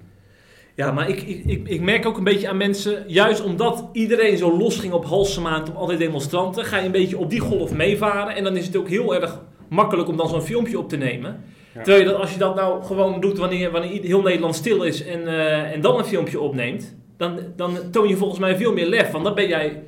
Ja, 0.75 0.93
maar 0.93 1.09
ik, 1.09 1.23
ik, 1.23 1.45
ik, 1.45 1.69
ik 1.69 1.81
merk 1.81 2.07
ook 2.07 2.17
een 2.17 2.25
beetje 2.25 2.49
aan 2.49 2.57
mensen, 2.57 3.05
juist 3.07 3.43
omdat 3.45 3.89
iedereen 3.93 4.37
zo 4.37 4.57
los 4.57 4.77
ging 4.79 4.93
op 4.93 5.05
Halsema 5.05 5.55
en 5.57 5.69
op 5.69 5.75
al 5.77 5.87
die 5.87 5.97
demonstranten, 5.97 6.65
ga 6.65 6.79
je 6.79 6.87
een 6.87 6.93
beetje 6.93 7.19
op 7.19 7.31
die 7.31 7.41
golf 7.41 7.73
meevaren. 7.75 8.35
En 8.37 8.45
dan 8.45 8.57
is 8.57 8.67
het 8.67 8.77
ook 8.77 8.89
heel 8.89 9.15
erg 9.15 9.41
makkelijk 9.69 10.09
om 10.09 10.17
dan 10.17 10.29
zo'n 10.29 10.43
filmpje 10.43 10.79
op 10.79 10.89
te 10.89 10.97
nemen. 10.97 11.45
Ja. 11.75 11.83
Terwijl 11.83 12.05
je 12.05 12.11
dat, 12.11 12.21
als 12.21 12.33
je 12.33 12.39
dat 12.39 12.55
nou 12.55 12.83
gewoon 12.83 13.21
doet 13.21 13.39
wanneer, 13.39 13.71
wanneer 13.71 14.03
heel 14.03 14.23
Nederland 14.23 14.55
stil 14.55 14.83
is 14.83 15.05
en, 15.05 15.27
eh, 15.27 15.73
en 15.73 15.81
dan 15.81 15.99
een 15.99 16.05
filmpje 16.05 16.41
opneemt, 16.41 16.97
dan, 17.17 17.39
dan 17.57 17.77
toon 17.91 18.09
je 18.09 18.17
volgens 18.17 18.41
mij 18.41 18.57
veel 18.57 18.73
meer 18.73 18.87
lef. 18.87 19.11
Want 19.11 19.25
dan 19.25 19.35
ben 19.35 19.49
jij 19.49 19.83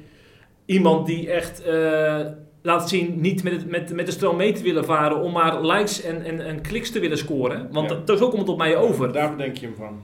iemand 0.66 1.06
die 1.06 1.30
echt 1.30 1.62
eh, 1.62 2.20
laat 2.62 2.88
zien 2.88 3.20
niet 3.20 3.42
met, 3.42 3.52
het, 3.52 3.70
met, 3.70 3.92
met 3.94 4.06
de 4.06 4.12
stroom 4.12 4.36
mee 4.36 4.52
te 4.52 4.62
willen 4.62 4.84
varen 4.84 5.20
om 5.20 5.32
maar 5.32 5.64
likes 5.66 6.02
en, 6.02 6.24
en, 6.24 6.46
en 6.46 6.60
kliks 6.60 6.90
te 6.90 7.00
willen 7.00 7.18
scoren. 7.18 7.68
Want 7.72 7.90
Ja. 7.90 8.00
dat, 8.04 8.18
zo 8.18 8.28
komt 8.28 8.40
het 8.40 8.50
op 8.50 8.58
mij 8.58 8.76
over. 8.76 9.12
Daar 9.12 9.36
denk 9.36 9.56
je 9.56 9.66
hem 9.66 9.74
van. 9.76 10.02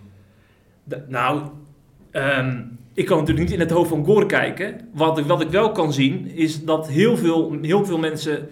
Nou, 1.09 1.41
ehm, 2.11 2.61
ik 2.95 3.07
kan 3.07 3.19
natuurlijk 3.19 3.47
niet 3.47 3.55
in 3.55 3.61
het 3.65 3.71
hoofd 3.71 3.89
van 3.89 4.05
Gore 4.05 4.27
kijken. 4.27 4.81
Wat 4.95 5.19
ik, 5.19 5.25
wat 5.27 5.41
ik 5.41 5.49
wel 5.51 5.73
kan 5.73 5.93
zien, 5.93 6.27
is 6.35 6.65
dat 6.65 6.89
heel 6.89 7.17
veel, 7.17 7.57
heel 7.63 7.85
veel 7.85 7.99
mensen 7.99 8.49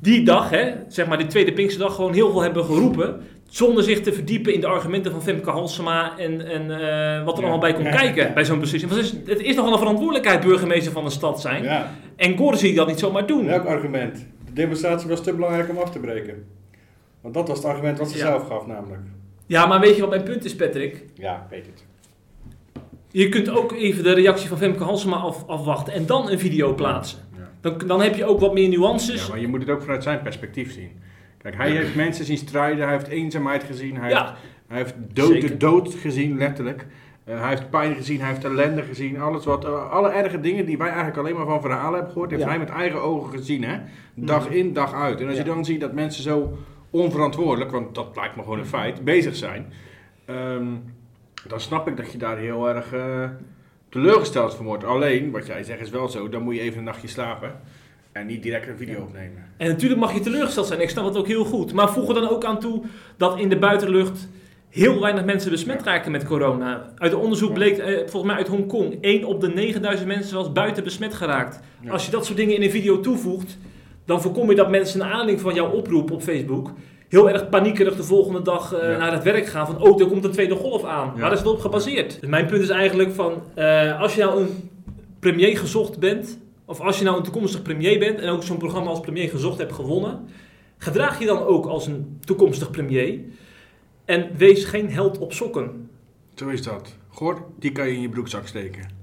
die 0.00 0.24
dag, 0.24 0.50
hè, 0.50 0.72
zeg 0.88 1.06
maar 1.06 1.18
die 1.18 1.26
tweede 1.26 1.52
Pinksterdag, 1.52 1.94
gewoon 1.94 2.12
heel 2.12 2.30
veel 2.30 2.42
hebben 2.42 2.64
geroepen. 2.64 3.20
Zonder 3.48 3.82
zich 3.84 4.00
te 4.00 4.12
verdiepen 4.12 4.54
in 4.54 4.60
de 4.60 4.66
argumenten 4.66 5.10
van 5.12 5.22
Femke 5.22 5.50
Halsema 5.50 6.18
en, 6.18 6.46
en 6.46 6.60
eh, 6.70 7.24
wat 7.24 7.34
er 7.38 7.42
Ja. 7.42 7.48
allemaal 7.48 7.58
bij 7.58 7.72
komt 7.72 7.86
Ja. 7.86 7.90
kijken 7.96 8.34
bij 8.34 8.44
zo'n 8.44 8.60
beslissing. 8.60 8.92
Want 8.92 9.04
het, 9.04 9.12
is, 9.26 9.32
het 9.32 9.40
is 9.40 9.54
nogal 9.56 9.72
een 9.72 9.78
verantwoordelijkheid 9.78 10.40
burgemeester 10.40 10.92
van 10.92 11.04
een 11.04 11.10
stad 11.10 11.40
zijn. 11.40 11.62
Ja. 11.62 11.90
En 12.16 12.36
Gore 12.36 12.56
zie 12.56 12.70
je 12.70 12.76
dat 12.76 12.86
niet 12.86 12.98
zomaar 12.98 13.26
doen. 13.26 13.46
Welk 13.46 13.64
argument? 13.64 14.26
De 14.46 14.52
demonstratie 14.52 15.08
was 15.08 15.22
te 15.22 15.34
belangrijk 15.34 15.68
om 15.70 15.78
af 15.78 15.90
te 15.90 15.98
breken. 15.98 16.44
Want 17.20 17.34
dat 17.34 17.48
was 17.48 17.56
het 17.58 17.66
argument 17.66 17.98
wat 17.98 18.10
ze 18.10 18.18
Ja. 18.18 18.24
zelf 18.26 18.46
gaf 18.46 18.66
namelijk. 18.66 19.00
Ja, 19.48 19.66
maar 19.66 19.80
weet 19.80 19.94
je 19.94 20.00
wat 20.00 20.10
mijn 20.10 20.22
punt 20.22 20.44
is, 20.44 20.56
Patrick? 20.56 21.04
Ja, 21.14 21.46
weet 21.50 21.66
het. 21.66 21.84
Je 23.10 23.28
kunt 23.28 23.48
ook 23.50 23.72
even 23.72 24.02
de 24.04 24.12
reactie 24.12 24.48
van 24.48 24.58
Femke 24.58 24.82
Halsema 24.84 25.16
af, 25.16 25.46
afwachten 25.48 25.92
en 25.92 26.06
dan 26.06 26.30
een 26.30 26.38
video 26.38 26.74
plaatsen. 26.74 27.18
Ja. 27.36 27.48
Dan, 27.60 27.78
dan 27.86 28.00
heb 28.02 28.14
je 28.14 28.24
ook 28.24 28.40
wat 28.40 28.52
meer 28.54 28.68
nuances. 28.68 29.22
Ja, 29.22 29.28
maar 29.28 29.40
je 29.40 29.48
moet 29.48 29.60
het 29.60 29.70
ook 29.70 29.80
vanuit 29.82 30.02
zijn 30.02 30.22
perspectief 30.22 30.72
zien. 30.72 30.90
Kijk, 31.42 31.56
hij 31.56 31.70
heeft 31.70 31.94
mensen 31.94 32.24
zien 32.24 32.36
strijden, 32.36 32.84
hij 32.84 32.92
heeft 32.92 33.06
eenzaamheid 33.08 33.64
gezien, 33.64 33.96
hij, 33.96 34.10
Ja. 34.10 34.24
heeft, 34.26 34.38
hij 34.68 34.76
heeft 34.78 34.94
dood, 35.12 35.40
de 35.40 35.56
dood 35.56 35.94
gezien, 35.94 36.38
letterlijk. 36.38 36.86
Eh, 37.24 37.40
hij 37.40 37.48
heeft 37.48 37.70
pijn 37.70 37.94
gezien, 37.94 38.20
hij 38.20 38.28
heeft 38.28 38.44
ellende 38.44 38.82
gezien, 38.82 39.20
alles 39.20 39.44
wat, 39.44 39.64
eh, 39.64 39.90
alle 39.90 40.08
erge 40.08 40.40
dingen 40.40 40.66
die 40.66 40.78
wij 40.78 40.86
eigenlijk 40.88 41.18
alleen 41.18 41.34
maar 41.34 41.46
van 41.46 41.60
verhalen 41.60 41.92
hebben 41.94 42.12
gehoord, 42.12 42.30
heeft 42.30 42.42
Ja. 42.42 42.48
hij 42.48 42.58
met 42.58 42.68
eigen 42.68 43.02
ogen 43.02 43.38
gezien, 43.38 43.64
hè? 43.64 43.76
Dag 44.14 44.44
Mhm. 44.48 44.56
in, 44.56 44.72
dag 44.72 44.94
uit. 44.94 45.20
En 45.20 45.26
als 45.26 45.36
Ja. 45.36 45.42
je 45.42 45.48
dan 45.48 45.64
ziet 45.64 45.80
dat 45.80 45.92
mensen 45.92 46.22
zo 46.22 46.58
onverantwoordelijk, 46.90 47.70
want 47.70 47.94
dat 47.94 48.16
lijkt 48.16 48.36
me 48.36 48.42
gewoon 48.42 48.58
een 48.58 48.66
feit, 48.66 49.04
bezig 49.04 49.36
zijn, 49.36 49.72
ehm, 50.24 50.66
dan 51.46 51.60
snap 51.60 51.88
ik 51.88 51.96
dat 51.96 52.12
je 52.12 52.18
daar 52.18 52.36
heel 52.36 52.68
erg 52.68 52.92
eh, 52.92 53.30
teleurgesteld 53.88 54.54
van 54.54 54.64
wordt. 54.64 54.84
Alleen, 54.84 55.30
wat 55.30 55.46
jij 55.46 55.62
zegt 55.62 55.80
is 55.80 55.90
wel 55.90 56.08
zo, 56.08 56.28
dan 56.28 56.42
moet 56.42 56.54
je 56.54 56.60
even 56.60 56.78
een 56.78 56.84
nachtje 56.84 57.08
slapen 57.08 57.60
en 58.12 58.26
niet 58.26 58.42
direct 58.42 58.68
een 58.68 58.76
video 58.76 59.00
opnemen. 59.00 59.44
En 59.56 59.68
natuurlijk 59.68 60.00
mag 60.00 60.12
je 60.12 60.20
teleurgesteld 60.20 60.66
zijn, 60.66 60.80
ik 60.80 60.90
snap 60.90 61.04
het 61.04 61.16
ook 61.16 61.26
heel 61.26 61.44
goed. 61.44 61.72
Maar 61.72 61.92
voeg 61.92 62.08
er 62.08 62.14
dan 62.14 62.28
ook 62.28 62.44
aan 62.44 62.60
toe 62.60 62.82
dat 63.16 63.38
in 63.38 63.48
de 63.48 63.58
buitenlucht 63.58 64.28
heel 64.68 65.00
weinig 65.00 65.24
mensen 65.24 65.50
besmet 65.50 65.82
raken 65.82 66.10
met 66.10 66.24
corona. 66.24 66.92
Uit 66.96 67.14
onderzoek 67.14 67.52
bleek, 67.52 67.78
eh, 67.78 67.96
volgens 67.96 68.22
mij 68.22 68.34
uit 68.34 68.48
Hongkong, 68.48 68.98
1 69.00 69.24
op 69.24 69.40
de 69.40 69.48
9000 69.48 70.08
mensen 70.08 70.36
was 70.36 70.52
buiten 70.52 70.84
besmet 70.84 71.14
geraakt. 71.14 71.60
Ja. 71.80 71.90
Als 71.90 72.04
je 72.04 72.10
dat 72.10 72.24
soort 72.26 72.36
dingen 72.36 72.54
in 72.54 72.62
een 72.62 72.70
video 72.70 73.00
toevoegt, 73.00 73.58
dan 74.08 74.22
voorkom 74.22 74.50
je 74.50 74.56
dat 74.56 74.70
mensen 74.70 74.98
naar 74.98 75.08
aanleiding 75.10 75.40
van 75.40 75.54
jouw 75.54 75.70
oproep 75.70 76.10
op 76.10 76.22
Facebook 76.22 76.70
heel 77.08 77.30
erg 77.30 77.48
paniekerig 77.48 77.96
de 77.96 78.02
volgende 78.02 78.42
dag 78.42 78.74
eh, 78.74 78.90
Ja. 78.90 78.98
naar 78.98 79.12
het 79.12 79.22
werk 79.22 79.46
gaan 79.46 79.66
van 79.66 79.80
oh, 79.80 80.00
er 80.00 80.06
komt 80.06 80.24
een 80.24 80.30
tweede 80.30 80.54
golf 80.54 80.84
aan. 80.84 81.12
Ja. 81.14 81.20
Waar 81.20 81.32
is 81.32 81.38
het 81.38 81.48
op 81.48 81.58
gebaseerd? 81.58 82.20
Dus 82.20 82.28
mijn 82.30 82.46
punt 82.46 82.62
is 82.62 82.68
eigenlijk 82.68 83.12
van, 83.12 83.42
eh, 83.54 84.00
als 84.00 84.14
je 84.14 84.20
nou 84.20 84.40
een 84.40 84.70
premier 85.18 85.58
gezocht 85.58 85.98
bent, 85.98 86.38
of 86.64 86.80
als 86.80 86.98
je 86.98 87.04
nou 87.04 87.16
een 87.16 87.22
toekomstig 87.22 87.62
premier 87.62 87.98
bent 87.98 88.20
en 88.20 88.28
ook 88.30 88.42
zo'n 88.42 88.58
programma 88.58 88.90
als 88.90 89.00
premier 89.00 89.28
gezocht 89.28 89.58
hebt 89.58 89.72
gewonnen, 89.72 90.28
gedraag 90.78 91.18
je 91.18 91.26
dan 91.26 91.42
ook 91.42 91.66
als 91.66 91.86
een 91.86 92.18
toekomstig 92.24 92.70
premier 92.70 93.20
en 94.04 94.30
wees 94.36 94.64
geen 94.64 94.90
held 94.90 95.18
op 95.18 95.32
sokken. 95.32 95.90
Zo 96.34 96.48
is 96.48 96.62
dat. 96.62 96.96
Gord, 97.08 97.38
die 97.58 97.72
kan 97.72 97.88
je 97.88 97.94
in 97.94 98.00
je 98.00 98.08
broekzak 98.08 98.46
steken. 98.46 98.97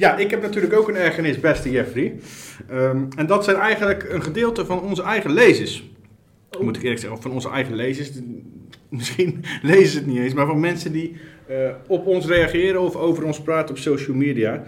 Ja, 0.00 0.16
ik 0.16 0.30
heb 0.30 0.42
natuurlijk 0.42 0.74
ook 0.74 0.88
een 0.88 0.96
ergernis, 0.96 1.40
beste 1.40 1.70
Jeffrey. 1.70 2.14
Ehm, 2.68 3.04
en 3.16 3.26
dat 3.26 3.44
zijn 3.44 3.56
eigenlijk 3.56 4.06
een 4.08 4.22
gedeelte 4.22 4.66
van 4.66 4.82
onze 4.82 5.02
eigen 5.02 5.32
lezers. 5.32 5.90
Moet 6.60 6.76
ik 6.76 6.82
eerlijk 6.82 7.00
zeggen, 7.00 7.18
of 7.18 7.24
van 7.24 7.32
onze 7.32 7.50
eigen 7.50 7.74
lezers. 7.74 8.10
Misschien 8.88 9.44
lezen 9.62 9.88
ze 9.88 9.98
het 9.98 10.06
niet 10.06 10.18
eens, 10.18 10.34
maar 10.34 10.46
van 10.46 10.60
mensen 10.60 10.92
die 10.92 11.16
eh, 11.46 11.56
op 11.86 12.06
ons 12.06 12.26
reageren 12.26 12.80
of 12.80 12.96
over 12.96 13.24
ons 13.24 13.40
praten 13.40 13.74
op 13.74 13.80
social 13.80 14.16
media. 14.16 14.64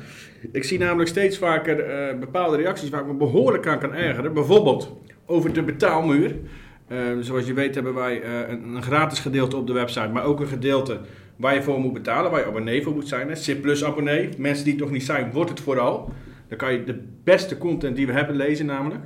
Ik 0.53 0.65
zie 0.65 0.79
namelijk 0.79 1.09
steeds 1.09 1.39
vaker 1.39 1.81
eh, 1.81 2.19
bepaalde 2.19 2.57
reacties 2.57 2.91
waar 2.91 3.01
ik 3.01 3.07
me 3.07 3.15
behoorlijk 3.15 3.67
aan 3.67 3.79
kan 3.79 3.95
ergeren. 3.95 4.33
Bijvoorbeeld 4.33 4.97
over 5.27 5.53
de 5.53 5.63
betaalmuur. 5.63 6.35
Eh, 6.93 6.99
zoals 7.21 7.47
je 7.47 7.53
weet 7.53 7.75
hebben 7.75 7.95
wij 7.95 8.23
eh, 8.23 8.49
een, 8.49 8.75
een 8.75 8.83
gratis 8.83 9.19
gedeelte 9.19 9.57
op 9.57 9.67
de 9.67 9.73
website, 9.73 10.09
maar 10.09 10.25
ook 10.25 10.41
een 10.41 10.47
gedeelte 10.47 11.01
waar 11.43 11.55
je 11.55 11.63
voor 11.63 11.81
moet 11.81 11.93
betalen, 11.93 12.31
waar 12.31 12.41
je 12.41 12.47
abonnee 12.47 12.83
voor 12.83 12.95
moet 12.95 13.09
zijn. 13.09 13.29
Hè. 13.29 13.35
SIP 13.35 13.63
Plus 13.63 13.85
abonnee. 13.85 14.29
Mensen 14.39 14.65
die 14.65 14.73
het 14.73 14.83
nog 14.83 14.93
niet 14.93 15.03
zijn, 15.03 15.33
wordt 15.33 15.51
het 15.51 15.61
vooral. 15.61 16.13
Dan 16.49 16.59
kan 16.59 16.73
je 16.73 16.85
de 16.85 17.03
beste 17.25 17.59
content 17.59 17.97
die 17.97 18.07
we 18.07 18.13
hebben 18.13 18.37
lezen 18.37 18.67
namelijk. 18.67 19.01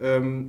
Ehm, 0.00 0.42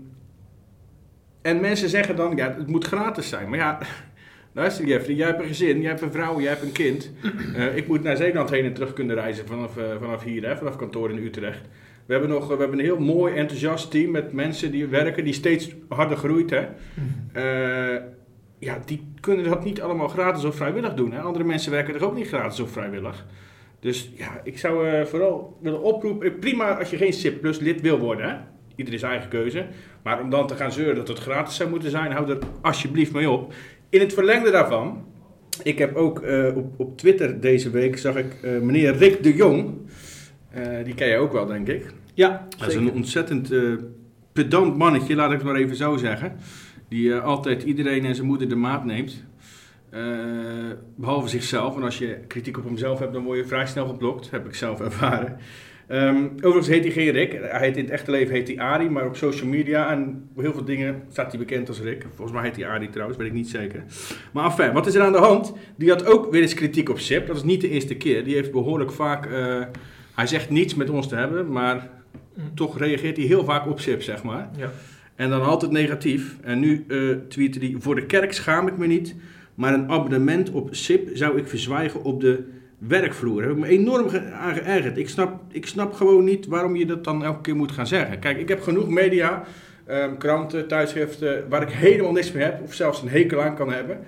en 1.41 1.59
mensen 1.59 1.89
zeggen 1.89 2.15
dan, 2.15 2.35
ja, 2.35 2.55
het 2.57 2.67
moet 2.67 2.85
gratis 2.85 3.29
zijn. 3.29 3.49
Maar 3.49 3.59
ja, 3.59 3.79
luister 4.53 4.85
Jeffrey, 4.85 5.15
jij 5.15 5.27
hebt 5.27 5.41
een 5.41 5.47
gezin, 5.47 5.81
jij 5.81 5.89
hebt 5.89 6.01
een 6.01 6.11
vrouw, 6.11 6.39
jij 6.39 6.49
hebt 6.49 6.61
een 6.61 6.71
kind. 6.71 7.11
Eh, 7.55 7.75
ik 7.75 7.87
moet 7.87 8.03
naar 8.03 8.17
Zeeland 8.17 8.49
heen 8.49 8.65
en 8.65 8.73
terug 8.73 8.93
kunnen 8.93 9.15
reizen 9.15 9.47
vanaf, 9.47 9.77
eh, 9.77 9.83
vanaf 9.99 10.23
hier, 10.23 10.47
hè, 10.47 10.57
vanaf 10.57 10.75
kantoor 10.75 11.11
in 11.11 11.23
Utrecht. 11.25 11.61
We 12.05 12.13
hebben, 12.13 12.29
nog, 12.29 12.47
we 12.47 12.57
hebben 12.57 12.79
een 12.79 12.85
heel 12.85 12.99
mooi, 12.99 13.35
enthousiast 13.35 13.91
team 13.91 14.11
met 14.11 14.33
mensen 14.33 14.71
die 14.71 14.87
werken, 14.87 15.23
die 15.23 15.33
steeds 15.33 15.75
harder 15.89 16.17
groeit. 16.17 16.49
Hè. 16.49 16.67
Eh, 17.33 18.01
ja, 18.59 18.79
die 18.85 19.07
kunnen 19.19 19.45
dat 19.45 19.63
niet 19.63 19.81
allemaal 19.81 20.07
gratis 20.07 20.43
of 20.43 20.55
vrijwillig 20.55 20.93
doen. 20.93 21.11
Hè? 21.11 21.19
Andere 21.19 21.43
mensen 21.45 21.71
werken 21.71 21.93
er 21.95 22.05
ook 22.05 22.15
niet 22.15 22.27
gratis 22.27 22.59
of 22.59 22.71
vrijwillig. 22.71 23.25
Dus 23.79 24.11
ja, 24.15 24.41
ik 24.43 24.57
zou 24.57 24.87
eh, 24.89 25.05
vooral 25.05 25.57
willen 25.61 25.81
oproepen. 25.81 26.27
eh, 26.33 26.39
Prima 26.39 26.77
als 26.79 26.89
je 26.89 26.97
geen 26.97 27.13
SIP 27.13 27.41
Plus 27.41 27.59
lid 27.59 27.81
wil 27.81 27.97
worden. 27.99 28.29
Hè? 28.29 28.35
Ieder 28.75 28.99
zijn 28.99 29.11
eigen 29.11 29.29
keuze. 29.29 29.65
Maar 30.03 30.21
om 30.21 30.29
dan 30.29 30.47
te 30.47 30.55
gaan 30.55 30.71
zeuren 30.71 30.95
dat 30.95 31.07
het 31.07 31.19
gratis 31.19 31.55
zou 31.55 31.69
moeten 31.69 31.89
zijn, 31.89 32.11
hou 32.11 32.29
er 32.29 32.37
alsjeblieft 32.61 33.13
mee 33.13 33.29
op. 33.29 33.53
In 33.89 33.99
het 33.99 34.13
verlengde 34.13 34.51
daarvan. 34.51 35.05
Ik 35.63 35.77
heb 35.77 35.95
ook 35.95 36.19
eh, 36.21 36.55
op, 36.55 36.79
op 36.79 36.97
Twitter 36.97 37.41
deze 37.41 37.69
week 37.69 37.97
zag 37.97 38.15
ik 38.15 38.35
meneer 38.41 38.95
Rick 38.95 39.23
de 39.23 39.35
Jong. 39.35 39.77
Die 40.83 40.93
ken 40.93 41.07
je 41.07 41.17
ook 41.17 41.31
wel, 41.31 41.45
denk 41.45 41.67
ik. 41.67 41.93
Ja, 42.13 42.47
Dat 42.57 42.67
is 42.67 42.75
een 42.75 42.91
ontzettend 42.91 43.53
pedant 44.33 44.77
mannetje, 44.77 45.15
laat 45.15 45.31
ik 45.31 45.37
het 45.37 45.45
maar 45.45 45.55
even 45.55 45.75
zo 45.75 45.97
zeggen. 45.97 46.35
Die 46.89 47.13
eh, 47.13 47.23
altijd 47.23 47.63
iedereen 47.63 48.05
en 48.05 48.15
zijn 48.15 48.27
moeder 48.27 48.49
de 48.49 48.55
maat 48.55 48.85
neemt. 48.85 49.23
Eh, 49.89 50.01
behalve 50.95 51.27
zichzelf. 51.27 51.75
En 51.75 51.83
als 51.83 51.97
je 51.97 52.17
kritiek 52.27 52.57
op 52.57 52.63
hemzelf 52.63 52.99
hebt, 52.99 53.13
dan 53.13 53.23
word 53.23 53.37
je 53.37 53.45
vrij 53.45 53.65
snel 53.65 53.87
geblokt. 53.87 54.31
Heb 54.31 54.45
ik 54.45 54.55
zelf 54.55 54.81
ervaren. 54.81 55.37
Ehm, 55.87 56.25
overigens 56.35 56.67
heet 56.67 56.83
hij 56.83 56.91
geen 56.91 57.11
Rick. 57.11 57.31
Hij 57.31 57.65
heet 57.65 57.77
in 57.77 57.83
het 57.83 57.93
echte 57.93 58.11
leven 58.11 58.33
heet 58.33 58.47
hij 58.47 58.59
Ari. 58.59 58.89
Maar 58.89 59.05
op 59.05 59.15
social 59.15 59.49
media 59.49 59.91
en 59.91 60.29
heel 60.37 60.53
veel 60.53 60.65
dingen 60.65 61.03
staat 61.11 61.31
hij 61.31 61.39
bekend 61.39 61.67
als 61.67 61.81
Rick. 61.81 62.05
Volgens 62.15 62.37
mij 62.37 62.47
heet 62.47 62.55
hij 62.55 62.67
Ari 62.67 62.89
trouwens, 62.89 63.17
weet 63.17 63.27
ik 63.27 63.33
niet 63.33 63.49
zeker. 63.49 63.83
Maar 64.33 64.45
enfin, 64.45 64.73
wat 64.73 64.87
is 64.87 64.95
er 64.95 65.01
aan 65.01 65.11
de 65.11 65.17
hand? 65.17 65.53
Die 65.75 65.89
had 65.89 66.05
ook 66.05 66.31
weer 66.31 66.41
eens 66.41 66.53
kritiek 66.53 66.89
op 66.89 66.99
SIP. 66.99 67.27
Dat 67.27 67.35
is 67.35 67.43
niet 67.43 67.61
de 67.61 67.69
eerste 67.69 67.95
keer. 67.95 68.23
Die 68.23 68.35
heeft 68.35 68.51
behoorlijk 68.51 68.91
vaak... 68.91 69.25
eh, 69.25 69.61
hij 70.15 70.27
zegt 70.27 70.49
niets 70.49 70.75
met 70.75 70.89
ons 70.89 71.07
te 71.07 71.15
hebben, 71.15 71.51
maar 71.51 71.89
toch 72.53 72.77
reageert 72.77 73.17
hij 73.17 73.25
heel 73.25 73.43
vaak 73.43 73.67
op 73.67 73.79
SIP, 73.79 74.01
zeg 74.01 74.23
maar. 74.23 74.49
Ja. 74.57 74.71
En 75.19 75.29
dan 75.29 75.41
altijd 75.41 75.71
negatief. 75.71 76.35
En 76.41 76.59
nu 76.59 76.85
eh 76.87 76.97
tweette 77.27 77.59
hij, 77.59 77.75
voor 77.77 77.95
de 77.95 78.05
kerk 78.05 78.33
schaam 78.33 78.67
ik 78.67 78.77
me 78.77 78.87
niet, 78.87 79.15
maar 79.55 79.73
een 79.73 79.89
abonnement 79.89 80.51
op 80.51 80.69
SIP 80.71 81.09
zou 81.13 81.37
ik 81.37 81.47
verzwijgen 81.47 82.03
op 82.03 82.21
de 82.21 82.43
werkvloer. 82.77 83.39
Daar 83.39 83.47
heb 83.47 83.57
ik 83.57 83.63
me 83.63 83.69
enorm 83.69 84.09
aan 84.33 84.55
geërgerd. 84.55 84.97
Ik 84.97 85.09
snap, 85.09 85.41
ik 85.51 85.65
snap 85.65 85.93
gewoon 85.93 86.23
niet 86.23 86.45
waarom 86.45 86.75
je 86.75 86.85
dat 86.85 87.03
dan 87.03 87.23
elke 87.23 87.41
keer 87.41 87.55
moet 87.55 87.71
gaan 87.71 87.87
zeggen. 87.87 88.19
Kijk, 88.19 88.37
ik 88.37 88.47
heb 88.47 88.61
genoeg 88.61 88.89
media, 88.89 89.43
ehm, 89.85 90.17
kranten, 90.17 90.67
tijdschriften, 90.67 91.49
waar 91.49 91.61
ik 91.61 91.69
helemaal 91.69 92.11
niks 92.11 92.31
mee 92.31 92.43
heb, 92.43 92.61
of 92.63 92.73
zelfs 92.73 93.01
een 93.01 93.09
hekel 93.09 93.41
aan 93.41 93.55
kan 93.55 93.71
hebben. 93.71 93.99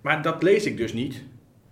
Maar 0.00 0.22
dat 0.22 0.42
lees 0.42 0.66
ik 0.66 0.76
dus 0.76 0.92
niet. 0.92 1.22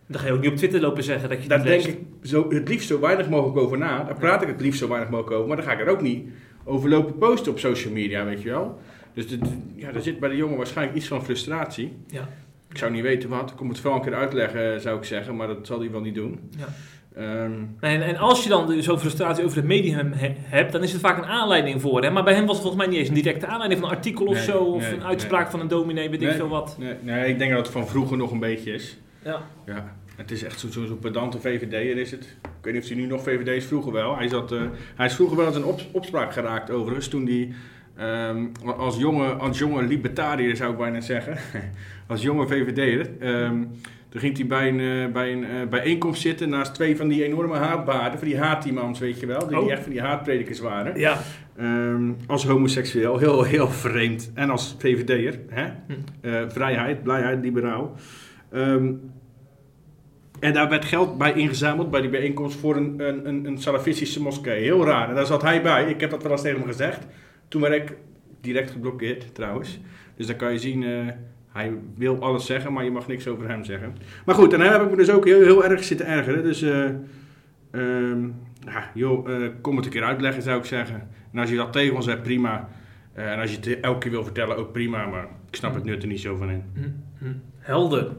Dan 0.06 0.20
ga 0.20 0.26
je 0.26 0.32
ook 0.32 0.40
niet 0.40 0.50
op 0.50 0.56
Twitter 0.56 0.80
lopen 0.80 1.02
zeggen 1.02 1.28
dat 1.28 1.42
je 1.42 1.48
Daar 1.48 1.58
dat 1.58 1.66
denk 1.66 1.84
leest. 1.84 1.96
ik 1.96 2.04
zo, 2.22 2.50
het 2.50 2.68
liefst 2.68 2.88
zo 2.88 3.00
weinig 3.00 3.28
mogelijk 3.28 3.58
over 3.58 3.78
na. 3.78 4.04
Daar 4.04 4.18
praat 4.18 4.42
ik 4.42 4.48
het 4.48 4.60
liefst 4.60 4.80
zo 4.80 4.88
weinig 4.88 5.10
mogelijk 5.10 5.36
over. 5.36 5.48
Maar 5.48 5.56
dan 5.56 5.66
ga 5.66 5.72
ik 5.72 5.80
er 5.80 5.88
ook 5.88 6.02
niet 6.02 6.24
over 6.64 6.88
lopen 6.88 7.18
posten 7.18 7.52
op 7.52 7.58
social 7.58 7.92
media, 7.92 8.24
weet 8.24 8.42
je 8.42 8.48
wel. 8.50 8.78
Dus 9.14 9.28
de, 9.28 9.38
ja, 9.76 9.88
er 9.92 10.02
zit 10.02 10.18
bij 10.20 10.28
de 10.28 10.36
jongen 10.36 10.56
waarschijnlijk 10.56 10.96
iets 10.98 11.06
van 11.06 11.24
frustratie. 11.24 11.96
Ja. 12.06 12.28
Ik 12.70 12.78
zou 12.78 12.92
niet 12.92 13.02
weten 13.02 13.28
wat. 13.28 13.50
Ik 13.50 13.56
kom 13.56 13.68
het 13.68 13.82
wel 13.82 13.94
een 13.94 14.00
keer 14.00 14.14
uitleggen, 14.14 14.80
zou 14.80 14.98
ik 14.98 15.04
zeggen. 15.04 15.36
Maar 15.36 15.46
dat 15.46 15.66
zal 15.66 15.78
hij 15.80 15.90
wel 15.90 16.00
niet 16.00 16.14
doen. 16.14 16.40
Ja. 16.58 16.66
Ehm, 17.16 17.52
En, 17.80 18.02
en 18.02 18.16
als 18.16 18.42
je 18.42 18.48
dan 18.48 18.82
zo'n 18.82 18.98
frustratie 18.98 19.44
over 19.44 19.56
het 19.56 19.66
medium 19.66 20.12
he- 20.12 20.34
hebt, 20.38 20.72
dan 20.72 20.82
is 20.82 20.92
het 20.92 21.00
vaak 21.00 21.18
een 21.18 21.24
aanleiding 21.28 21.80
voor. 21.80 22.02
Hè? 22.02 22.10
Maar 22.10 22.24
bij 22.24 22.34
hem 22.34 22.46
was 22.46 22.56
het 22.56 22.64
volgens 22.66 22.82
mij 22.84 22.92
niet 22.92 23.00
eens 23.00 23.08
een 23.08 23.22
directe 23.22 23.46
aanleiding 23.46 23.80
van 23.80 23.90
een 23.90 23.96
artikel 23.96 24.26
of 24.26 24.34
Nee, 24.34 24.44
zo. 24.44 24.58
Of 24.58 24.80
nee, 24.82 24.92
een 24.94 25.04
uitspraak 25.04 25.42
nee. 25.42 25.50
van 25.50 25.60
een 25.60 25.68
dominee, 25.68 26.10
weet 26.10 26.22
ik 26.22 26.30
veel 26.30 26.48
wat. 26.48 26.76
nee, 26.78 26.94
nee, 27.02 27.28
ik 27.28 27.38
denk 27.38 27.50
dat 27.50 27.60
het 27.60 27.70
van 27.70 27.88
vroeger 27.88 28.16
nog 28.16 28.30
een 28.30 28.38
beetje 28.38 28.72
is. 28.72 28.98
Ja. 29.24 29.40
Ja, 29.66 29.96
het 30.16 30.30
is 30.30 30.42
echt 30.42 30.60
zo'n 30.60 30.72
zo, 30.72 30.84
zo 30.86 30.94
pedante 30.94 31.40
VVD'er 31.40 31.96
is 31.98 32.10
het. 32.10 32.24
Ik 32.42 32.48
weet 32.62 32.72
niet 32.72 32.82
of 32.82 32.88
hij 32.88 32.98
nu 32.98 33.06
nog 33.06 33.22
VVD 33.22 33.48
is, 33.48 33.64
vroeger 33.64 33.92
wel. 33.92 34.16
Hij, 34.16 34.28
zat, 34.28 34.52
eh, 34.52 34.62
hij 34.94 35.06
is 35.06 35.14
vroeger 35.14 35.36
wel 35.36 35.46
eens 35.46 35.56
een 35.56 35.64
op, 35.64 35.80
opspraak 35.92 36.32
geraakt 36.32 36.70
overigens, 36.70 37.08
toen 37.08 37.26
hij 37.26 37.52
ehm, 37.96 38.46
als, 38.76 38.96
jonge, 38.96 39.26
als 39.32 39.58
jonge 39.58 39.82
libertariër 39.82 40.56
zou 40.56 40.72
ik 40.72 40.78
bijna 40.78 41.00
zeggen, 41.00 41.36
als 42.06 42.22
jonge 42.22 42.46
VVD'er, 42.46 43.10
ehm 43.18 43.62
toen 44.12 44.20
ging 44.20 44.36
hij 44.36 44.46
bij 44.46 44.68
een, 44.68 44.80
eh, 44.80 45.12
bij 45.12 45.32
een 45.32 45.44
eh, 45.44 45.68
bijeenkomst 45.68 46.22
zitten 46.22 46.48
naast 46.48 46.74
twee 46.74 46.96
van 46.96 47.08
die 47.08 47.24
enorme 47.24 47.56
haatbaarden, 47.56 48.18
van 48.18 48.28
die 48.28 48.38
haatimams, 48.38 48.98
weet 48.98 49.20
je 49.20 49.26
wel, 49.26 49.38
die, 49.38 49.48
die 49.48 49.58
Oh. 49.58 49.70
echt 49.70 49.82
van 49.82 49.92
die 49.92 50.00
haatpredikers 50.00 50.60
waren. 50.60 50.98
Ja. 50.98 51.18
Ehm, 51.56 52.12
als 52.26 52.46
homoseksueel, 52.46 53.18
heel, 53.18 53.42
heel 53.42 53.68
vreemd. 53.68 54.30
En 54.34 54.50
als 54.50 54.76
VVD'er, 54.78 55.38
hè? 55.48 55.64
Hm. 55.64 56.48
Vrijheid, 56.50 57.02
blijheid, 57.02 57.42
liberaal. 57.42 57.96
En 60.42 60.52
daar 60.52 60.68
werd 60.68 60.84
geld 60.84 61.18
bij 61.18 61.32
ingezameld 61.32 61.90
bij 61.90 62.00
die 62.00 62.10
bijeenkomst 62.10 62.58
voor 62.58 62.76
een, 62.76 62.94
een, 63.00 63.28
een, 63.28 63.44
een 63.44 63.58
salafistische 63.58 64.22
moskee. 64.22 64.62
Heel 64.62 64.84
raar. 64.84 65.08
En 65.08 65.14
daar 65.14 65.26
zat 65.26 65.42
hij 65.42 65.62
bij. 65.62 65.90
Ik 65.90 66.00
heb 66.00 66.10
dat 66.10 66.22
wel 66.22 66.32
eens 66.32 66.42
tegen 66.42 66.58
hem 66.58 66.66
gezegd. 66.66 67.06
Toen 67.48 67.60
werd 67.60 67.74
ik 67.74 67.96
direct 68.40 68.70
geblokkeerd, 68.70 69.34
trouwens. 69.34 69.80
Dus 70.16 70.26
dan 70.26 70.36
kan 70.36 70.52
je 70.52 70.58
zien, 70.58 70.82
eh, 70.82 71.06
hij 71.52 71.72
wil 71.96 72.18
alles 72.18 72.46
zeggen, 72.46 72.72
maar 72.72 72.84
je 72.84 72.90
mag 72.90 73.06
niks 73.06 73.28
over 73.28 73.48
hem 73.48 73.64
zeggen. 73.64 73.96
Maar 74.24 74.34
goed, 74.34 74.52
en 74.52 74.60
hem 74.60 74.72
heb 74.72 74.82
ik 74.82 74.90
me 74.90 74.96
dus 74.96 75.10
ook 75.10 75.24
heel, 75.24 75.42
heel 75.42 75.64
erg 75.64 75.84
zitten 75.84 76.06
ergeren. 76.06 76.42
Dus, 76.42 76.62
eh, 76.62 76.84
ehm, 77.70 78.24
ja, 78.64 78.90
joh, 78.94 79.30
eh, 79.30 79.48
kom 79.60 79.76
het 79.76 79.84
een 79.84 79.90
keer 79.90 80.04
uitleggen, 80.04 80.42
zou 80.42 80.58
ik 80.58 80.64
zeggen. 80.64 81.08
En 81.32 81.38
als 81.38 81.50
je 81.50 81.56
dat 81.56 81.72
tegen 81.72 81.94
ons 81.94 82.06
hebt, 82.06 82.22
prima. 82.22 82.68
En 83.12 83.38
als 83.38 83.50
je 83.50 83.56
het 83.56 83.80
elke 83.80 83.98
keer 83.98 84.10
wil 84.10 84.24
vertellen, 84.24 84.56
ook 84.56 84.72
prima. 84.72 85.06
Maar 85.06 85.26
ik 85.48 85.56
snap 85.56 85.74
het 85.74 85.84
nut 85.84 86.02
er 86.02 86.08
niet 86.08 86.20
zo 86.20 86.36
van 86.36 86.50
in. 86.50 86.64
Hm, 86.74 86.80
hm. 87.18 87.32
Helder. 87.58 88.12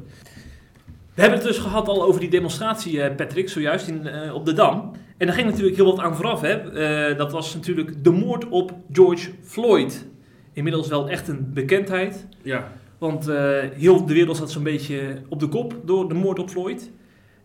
We 1.13 1.21
hebben 1.21 1.39
het 1.39 1.47
dus 1.47 1.57
gehad 1.57 1.87
al 1.87 2.03
over 2.03 2.19
die 2.19 2.29
demonstratie, 2.29 3.01
eh, 3.01 3.15
Patrick, 3.15 3.49
zojuist 3.49 3.87
in, 3.87 4.07
eh, 4.07 4.33
op 4.33 4.45
de 4.45 4.53
Dam. 4.53 4.91
En 5.17 5.25
daar 5.27 5.35
ging 5.35 5.49
natuurlijk 5.49 5.75
heel 5.75 5.85
wat 5.85 5.99
aan 5.99 6.15
vooraf. 6.15 6.41
Hè? 6.41 6.53
Eh, 6.53 7.17
dat 7.17 7.31
was 7.31 7.53
natuurlijk 7.53 8.03
de 8.03 8.11
moord 8.11 8.49
op 8.49 8.73
George 8.91 9.29
Floyd. 9.43 10.05
Inmiddels 10.53 10.87
wel 10.87 11.09
echt 11.09 11.27
een 11.27 11.53
bekendheid. 11.53 12.27
Ja, 12.41 12.71
Want 12.97 13.25
heel 13.73 14.05
de 14.05 14.13
wereld 14.13 14.37
zat 14.37 14.51
zo'n 14.51 14.63
beetje 14.63 15.21
op 15.29 15.39
de 15.39 15.47
kop 15.47 15.75
door 15.85 16.07
de 16.07 16.13
moord 16.13 16.39
op 16.39 16.49
Floyd. 16.49 16.91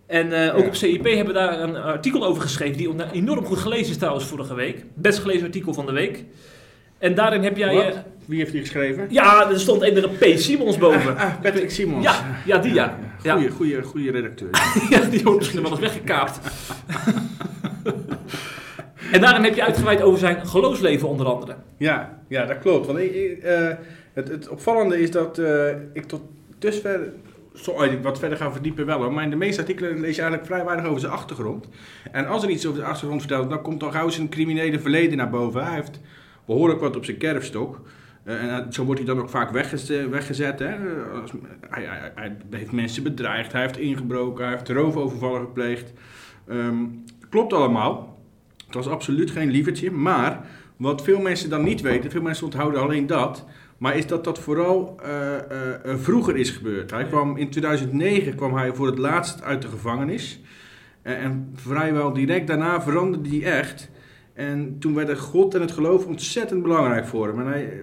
En 0.06 0.26
ook 0.26 0.60
Ja. 0.60 0.66
op 0.66 0.75
CIP 0.75 1.04
hebben 1.04 1.26
we 1.26 1.32
daar 1.40 1.60
een 1.60 1.76
artikel 1.76 2.25
over 2.25 2.42
geschreven, 2.42 2.76
die 2.76 3.10
enorm 3.12 3.44
goed 3.44 3.58
gelezen 3.58 3.90
is 3.90 3.96
trouwens 3.96 4.25
vorige 4.25 4.54
week. 4.54 4.84
Best 4.94 5.18
gelezen 5.18 5.44
artikel 5.44 5.75
van 5.75 5.87
de 5.87 5.92
week. 5.92 6.25
En 6.99 7.14
daarin 7.14 7.43
heb 7.43 7.57
jij... 7.57 7.75
Wat? 7.75 7.85
eh, 7.85 7.99
wie 8.25 8.38
heeft 8.38 8.52
die 8.52 8.61
geschreven? 8.61 9.07
ja, 9.11 9.50
er 9.50 9.61
stond 9.61 9.83
een 9.83 10.11
P. 10.19 10.38
Simons 10.38 10.78
boven. 10.78 11.17
Ah, 11.17 11.25
ah, 11.25 11.40
Patrick 11.43 11.71
Simons. 11.71 12.05
Ja, 12.05 12.25
ja, 12.45 12.59
die 12.59 12.75
ja. 12.75 12.99
Ja. 13.23 13.33
Goeie, 13.33 13.50
goeie, 13.50 13.83
goeie 13.83 14.11
redacteur. 14.11 14.49
Ja, 14.90 15.00
die 15.00 15.23
wordt 15.23 15.38
misschien 15.38 15.62
wel 15.62 15.71
eens 15.71 15.81
weggekaapt. 15.81 16.38
en 19.12 19.21
daarin 19.21 19.45
heb 19.45 19.55
je 19.55 19.64
uitgeweid 19.64 20.02
over 20.02 20.19
zijn 20.19 20.47
geloofsleven 20.47 21.09
onder 21.09 21.26
andere. 21.26 21.55
Ja, 21.76 22.19
ja, 22.28 22.45
dat 22.45 22.59
klopt. 22.59 22.87
Want 22.87 22.99
ik, 22.99 23.14
ik, 23.14 23.43
eh, 23.43 23.69
het, 24.12 24.28
het 24.28 24.49
opvallende 24.49 25.00
is 25.00 25.11
dat 25.11 25.38
eh, 25.38 25.69
ik 25.93 26.05
tot 26.05 26.21
dusver 26.59 27.00
zo, 27.55 27.75
wat 28.02 28.19
verder 28.19 28.38
gaan 28.38 28.52
verdiepen 28.52 28.87
wel 28.87 28.99
hoor. 28.99 29.12
Maar 29.12 29.25
in 29.25 29.31
de 29.31 29.37
meeste 29.37 29.61
artikelen 29.61 30.00
lees 30.00 30.17
je 30.17 30.23
eigenlijk 30.23 30.50
vrij 30.50 30.64
weinig 30.64 30.87
over 30.87 31.00
zijn 31.00 31.12
achtergrond. 31.12 31.69
En 32.12 32.26
als 32.26 32.43
er 32.43 32.50
iets 32.50 32.67
over 32.67 32.81
de 32.81 32.87
achtergrond 32.87 33.21
vertelt, 33.21 33.50
dan 33.50 33.62
komt 33.62 33.83
al 33.83 33.90
gauw 33.90 34.09
zijn 34.09 34.28
criminele 34.28 34.81
verleden 34.81 35.17
naar 35.17 35.31
boven. 35.31 35.64
Hij 35.64 35.75
heeft 35.75 36.00
behoorlijk 36.49 36.81
wat 36.81 36.97
op 36.97 37.05
zijn 37.05 37.17
kerfstok. 37.17 37.81
Eh, 38.25 38.43
en 38.43 38.50
eh, 38.50 38.71
zo 38.71 38.85
wordt 38.85 39.00
hij 39.00 39.09
dan 39.14 39.21
ook 39.21 39.31
vaak 39.31 39.50
weggezet. 39.50 40.11
weggezet 40.11 40.59
hè? 40.59 40.75
Als- 41.21 41.33
hij, 41.71 41.85
hij, 41.85 42.12
hij 42.14 42.37
heeft 42.50 42.73
mensen 42.73 43.02
bedreigd, 43.02 43.52
hij 43.52 43.61
heeft 43.61 43.78
ingebroken, 43.78 44.45
hij 44.45 44.55
heeft 44.55 44.69
roofovervallen 44.69 45.40
gepleegd. 45.40 45.93
Ehm, 46.49 46.76
klopt 47.28 47.52
allemaal. 47.52 48.19
Het 48.67 48.75
was 48.75 48.88
absoluut 48.88 49.31
geen 49.31 49.50
lievertje. 49.50 49.90
Maar 49.90 50.47
wat 50.76 51.02
veel 51.02 51.21
mensen 51.21 51.50
dan 51.50 51.64
niet 51.64 51.81
weten, 51.81 52.11
veel 52.11 52.23
mensen 52.23 52.45
onthouden 52.45 52.81
alleen 52.81 53.07
dat. 53.07 53.45
Maar 53.78 53.97
is 53.97 54.07
dat 54.07 54.25
dat 54.25 54.38
vooral 54.38 55.00
eh, 55.02 55.95
vroeger 55.97 56.37
is 56.37 56.50
gebeurd. 56.50 56.90
Hij 56.90 57.05
kwam, 57.05 57.37
in 57.37 57.50
2009 57.50 58.35
kwam 58.35 58.55
hij 58.55 58.75
voor 58.75 58.87
het 58.87 58.99
laatst 58.99 59.43
uit 59.43 59.62
de 59.62 59.69
gevangenis. 59.69 60.40
En, 61.02 61.19
en 61.19 61.52
vrijwel 61.55 62.12
direct 62.12 62.47
daarna 62.47 62.83
veranderde 62.83 63.28
hij 63.28 63.59
echt. 63.59 63.90
En 64.38 64.76
toen 64.78 64.95
werden 64.95 65.16
God 65.16 65.54
en 65.54 65.61
het 65.61 65.73
geloof 65.73 66.07
ontzettend 66.07 66.62
belangrijk 66.62 67.07
voor 67.07 67.26
hem. 67.26 67.40
En 67.40 67.47
hij, 67.47 67.83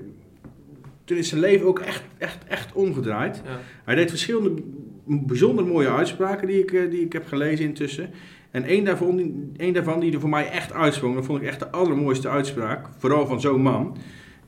toen 1.03 1.17
is 1.17 1.29
zijn 1.29 1.41
leven 1.41 1.67
ook 1.67 1.79
echt, 1.79 2.03
echt, 2.17 2.45
echt 2.47 2.73
omgedraaid. 2.73 3.41
Ja. 3.45 3.59
Hij 3.83 3.95
deed 3.95 4.09
verschillende 4.09 4.61
bijzonder 5.05 5.65
mooie 5.65 5.89
uitspraken 5.89 6.47
die 6.47 6.59
ik, 6.59 6.71
eh, 6.71 6.89
die 6.89 7.01
ik 7.01 7.13
heb 7.13 7.27
gelezen 7.27 7.65
intussen. 7.65 8.09
En 8.51 8.63
één 8.63 8.83
daarvan, 8.83 9.33
één 9.57 9.73
daarvan 9.73 9.99
die 9.99 10.13
er 10.13 10.19
voor 10.19 10.29
mij 10.29 10.49
echt 10.49 10.73
uitsprong, 10.73 11.15
dat 11.15 11.25
vond 11.25 11.41
ik 11.41 11.47
echt 11.47 11.59
de 11.59 11.69
allermooiste 11.69 12.29
uitspraak, 12.29 12.87
vooral 12.97 13.27
van 13.27 13.41
zo'n 13.41 13.61
man. 13.61 13.97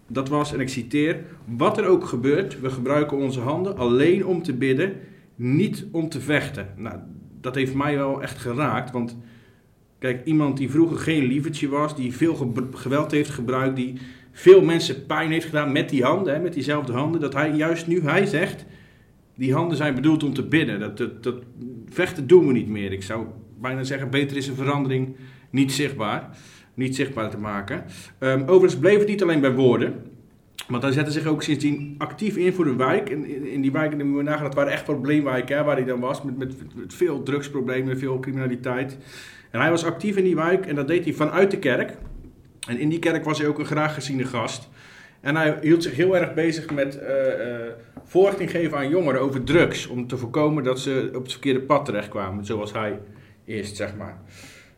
Dat 0.07 0.29
was, 0.29 0.53
en 0.53 0.59
ik 0.59 0.69
citeer, 0.69 1.23
wat 1.45 1.77
er 1.77 1.85
ook 1.85 2.05
gebeurt, 2.05 2.59
we 2.59 2.69
gebruiken 2.69 3.17
onze 3.17 3.39
handen 3.39 3.77
alleen 3.77 4.25
om 4.25 4.43
te 4.43 4.53
bidden, 4.53 4.93
niet 5.35 5.85
om 5.91 6.09
te 6.09 6.21
vechten. 6.21 6.67
Nou, 6.75 6.97
dat 7.41 7.55
heeft 7.55 7.73
mij 7.73 7.95
wel 7.95 8.21
echt 8.21 8.37
geraakt, 8.37 8.91
want 8.91 9.17
kijk, 9.99 10.25
iemand 10.25 10.57
die 10.57 10.69
vroeger 10.69 10.97
geen 10.97 11.23
lievertje 11.23 11.67
was, 11.67 11.95
die 11.95 12.13
veel 12.13 12.35
ge- 12.35 12.67
geweld 12.73 13.11
heeft 13.11 13.29
gebruikt, 13.29 13.75
die 13.75 13.93
veel 14.31 14.61
mensen 14.61 15.05
pijn 15.05 15.31
heeft 15.31 15.45
gedaan 15.45 15.71
met 15.71 15.89
die 15.89 16.03
handen, 16.03 16.33
hè, 16.33 16.39
met 16.39 16.53
diezelfde 16.53 16.93
handen, 16.93 17.21
dat 17.21 17.33
hij 17.33 17.51
juist 17.51 17.87
nu, 17.87 18.01
hij 18.01 18.25
zegt, 18.25 18.65
die 19.35 19.53
handen 19.53 19.77
zijn 19.77 19.95
bedoeld 19.95 20.23
om 20.23 20.33
te 20.33 20.43
bidden. 20.47 20.79
Dat, 20.79 21.23
dat, 21.23 21.35
vechten 21.89 22.27
doen 22.27 22.47
we 22.47 22.53
niet 22.53 22.67
meer. 22.67 22.91
Ik 22.91 23.03
zou 23.03 23.25
bijna 23.61 23.83
zeggen, 23.83 24.09
beter 24.09 24.37
is 24.37 24.47
een 24.47 24.55
verandering 24.55 25.15
niet 25.49 25.71
zichtbaar. 25.71 26.37
Niet 26.73 26.95
zichtbaar 26.95 27.29
te 27.29 27.37
maken. 27.37 27.83
Ehm, 28.19 28.41
overigens 28.41 28.77
bleef 28.77 28.99
het 28.99 29.07
niet 29.07 29.21
alleen 29.21 29.41
bij 29.41 29.53
woorden. 29.53 29.93
Want 30.67 30.83
hij 30.83 30.91
zette 30.91 31.11
zich 31.11 31.25
ook 31.25 31.43
sindsdien 31.43 31.95
actief 31.97 32.37
in 32.37 32.53
voor 32.53 32.65
de 32.65 32.75
wijk. 32.75 33.09
En 33.09 33.45
in, 33.51 33.61
die 33.61 33.71
wijken, 33.71 34.07
moet 34.07 34.17
je 34.17 34.23
nagaan, 34.23 34.43
dat 34.43 34.55
waren 34.55 34.71
echt 34.71 34.83
probleemwijken 34.83 35.57
hè, 35.57 35.63
waar 35.63 35.75
hij 35.75 35.85
dan 35.85 35.99
was. 35.99 36.21
Met, 36.23 36.37
met, 36.37 36.75
met 36.75 36.93
veel 36.93 37.23
drugsproblemen, 37.23 37.97
veel 37.99 38.19
criminaliteit. 38.19 38.97
En 39.51 39.59
hij 39.59 39.69
was 39.69 39.85
actief 39.85 40.15
in 40.15 40.23
die 40.23 40.35
wijk 40.35 40.65
en 40.65 40.75
dat 40.75 40.87
deed 40.87 41.03
hij 41.03 41.13
vanuit 41.13 41.51
de 41.51 41.59
kerk. 41.59 41.97
En 42.67 42.79
in 42.79 42.89
die 42.89 42.99
kerk 42.99 43.23
was 43.23 43.39
hij 43.39 43.47
ook 43.47 43.59
een 43.59 43.65
graag 43.65 43.93
geziene 43.93 44.23
gast. 44.25 44.69
En 45.21 45.35
hij 45.35 45.57
hield 45.61 45.83
zich 45.83 45.95
heel 45.95 46.17
erg 46.17 46.33
bezig 46.33 46.73
met 46.73 46.99
eh, 46.99 47.15
voorlichting 48.03 48.51
geven 48.51 48.77
aan 48.77 48.89
jongeren 48.89 49.21
over 49.21 49.43
drugs. 49.43 49.87
Om 49.87 50.07
te 50.07 50.17
voorkomen 50.17 50.63
dat 50.63 50.79
ze 50.79 51.09
op 51.15 51.21
het 51.21 51.31
verkeerde 51.31 51.61
pad 51.61 51.85
terechtkwamen, 51.85 52.45
zoals 52.45 52.73
hij 52.73 52.99
eerst, 53.45 53.75
zeg 53.75 53.95
maar. 53.95 54.21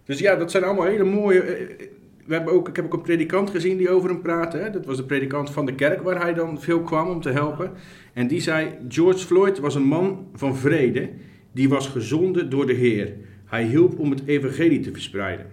Dus 0.05 0.19
ja, 0.19 0.35
dat 0.35 0.51
zijn 0.51 0.63
allemaal 0.63 0.85
hele 0.85 1.03
mooie... 1.03 1.41
eh, 1.41 1.88
we 2.25 2.35
hebben 2.35 2.53
ook, 2.53 2.67
ik 2.67 2.75
heb 2.75 2.85
ook 2.85 2.93
een 2.93 3.01
predikant 3.01 3.49
gezien 3.49 3.77
die 3.77 3.89
over 3.89 4.09
hem 4.09 4.21
praatte. 4.21 4.69
Dat 4.71 4.85
was 4.85 4.97
de 4.97 5.03
predikant 5.03 5.49
van 5.49 5.65
de 5.65 5.75
kerk 5.75 6.01
waar 6.01 6.21
hij 6.21 6.33
dan 6.33 6.61
veel 6.61 6.81
kwam 6.81 7.09
om 7.09 7.21
te 7.21 7.29
helpen. 7.29 7.71
En 8.13 8.27
die 8.27 8.41
zei, 8.41 8.77
George 8.88 9.25
Floyd 9.25 9.59
was 9.59 9.75
een 9.75 9.83
man 9.83 10.27
van 10.33 10.55
vrede. 10.55 11.09
Die 11.51 11.69
was 11.69 11.88
gezonden 11.88 12.49
door 12.49 12.65
de 12.65 12.73
Heer. 12.73 13.13
Hij 13.50 13.63
hielp 13.63 14.00
om 14.00 14.10
het 14.10 14.22
evangelie 14.25 14.79
te 14.79 14.91
verspreiden. 14.91 15.46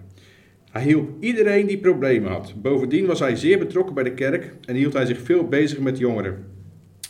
Hij 0.71 0.83
hielp 0.83 1.09
iedereen 1.19 1.67
die 1.67 1.77
problemen 1.77 2.31
had. 2.31 2.53
Bovendien 2.61 3.05
was 3.05 3.19
hij 3.19 3.35
zeer 3.35 3.59
betrokken 3.59 3.95
bij 3.95 4.03
de 4.03 4.13
kerk 4.13 4.53
en 4.65 4.75
hield 4.75 4.93
hij 4.93 5.05
zich 5.05 5.21
veel 5.21 5.47
bezig 5.47 5.79
met 5.79 5.97
jongeren. 5.97 6.45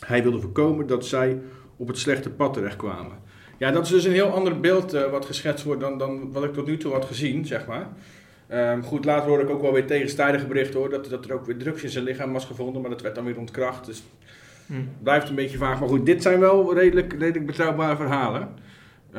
Hij 0.06 0.22
wilde 0.22 0.40
voorkomen 0.40 0.86
dat 0.86 1.06
zij 1.06 1.38
op 1.76 1.88
het 1.88 1.98
slechte 1.98 2.30
pad 2.30 2.54
terechtkwamen. 2.54 3.16
Ja, 3.58 3.70
dat 3.70 3.84
is 3.84 3.90
dus 3.90 4.04
een 4.04 4.12
heel 4.12 4.30
ander 4.30 4.60
beeld 4.60 4.92
eh, 4.92 5.10
wat 5.10 5.24
geschetst 5.24 5.64
wordt 5.64 5.80
dan, 5.80 5.98
dan 5.98 6.32
wat 6.32 6.44
ik 6.44 6.52
tot 6.52 6.66
nu 6.66 6.76
toe 6.76 6.92
had 6.92 7.04
gezien, 7.04 7.46
zeg 7.46 7.66
maar. 7.66 7.88
Ehm, 8.46 8.82
goed, 8.82 9.04
later 9.04 9.28
hoorde 9.28 9.44
ik 9.44 9.50
ook 9.50 9.62
wel 9.62 9.72
weer 9.72 9.86
tegenstrijdige 9.86 10.46
berichten 10.46 10.80
hoor, 10.80 10.90
dat, 10.90 11.08
dat 11.08 11.24
er 11.24 11.32
ook 11.32 11.46
weer 11.46 11.56
drugs 11.56 11.82
in 11.82 11.88
zijn 11.88 12.04
lichaam 12.04 12.32
was 12.32 12.44
gevonden, 12.44 12.80
maar 12.80 12.90
dat 12.90 13.02
werd 13.02 13.14
dan 13.14 13.24
weer 13.24 13.38
ontkracht. 13.38 13.86
Dus 13.86 14.02
Hm. 14.68 14.74
het 14.74 15.02
blijft 15.02 15.28
een 15.28 15.34
beetje 15.34 15.58
vaag. 15.58 15.80
Maar 15.80 15.88
goed, 15.88 16.06
dit 16.06 16.22
zijn 16.22 16.40
wel 16.40 16.74
redelijk, 16.74 17.12
redelijk 17.12 17.46
betrouwbare 17.46 17.96
verhalen. 17.96 18.48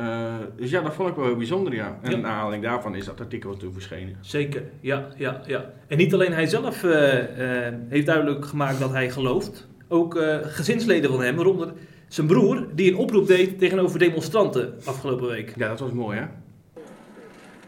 Eh, 0.00 0.34
dus 0.56 0.70
ja, 0.70 0.80
dat 0.80 0.94
vond 0.94 1.08
ik 1.08 1.14
wel 1.14 1.24
heel 1.24 1.36
bijzonder, 1.36 1.74
ja. 1.74 1.98
En 2.02 2.10
Ja. 2.10 2.16
een 2.16 2.26
aanhaling 2.26 2.62
daarvan 2.62 2.94
is 2.94 3.04
dat 3.04 3.20
artikel 3.20 3.56
toen 3.56 3.72
verschenen. 3.72 4.16
Zeker, 4.20 4.62
ja, 4.80 5.06
ja, 5.16 5.40
ja. 5.46 5.64
En 5.88 5.96
niet 5.96 6.14
alleen 6.14 6.32
hij 6.32 6.46
zelf 6.46 6.84
eh, 6.84 7.66
eh, 7.66 7.74
heeft 7.88 8.06
duidelijk 8.06 8.44
gemaakt 8.44 8.78
dat 8.78 8.90
hij 8.92 9.10
gelooft. 9.10 9.68
Ook 9.88 10.16
eh, 10.16 10.36
gezinsleden 10.42 11.10
van 11.10 11.22
hem, 11.22 11.36
waaronder 11.36 11.72
zijn 12.08 12.26
broer, 12.26 12.66
die 12.74 12.90
een 12.92 12.96
oproep 12.98 13.26
deed 13.26 13.58
tegenover 13.58 13.98
demonstranten 13.98 14.74
afgelopen 14.84 15.28
week. 15.28 15.52
Ja, 15.56 15.68
dat 15.68 15.80
was 15.80 15.92
mooi, 15.92 16.18
hè? 16.18 16.24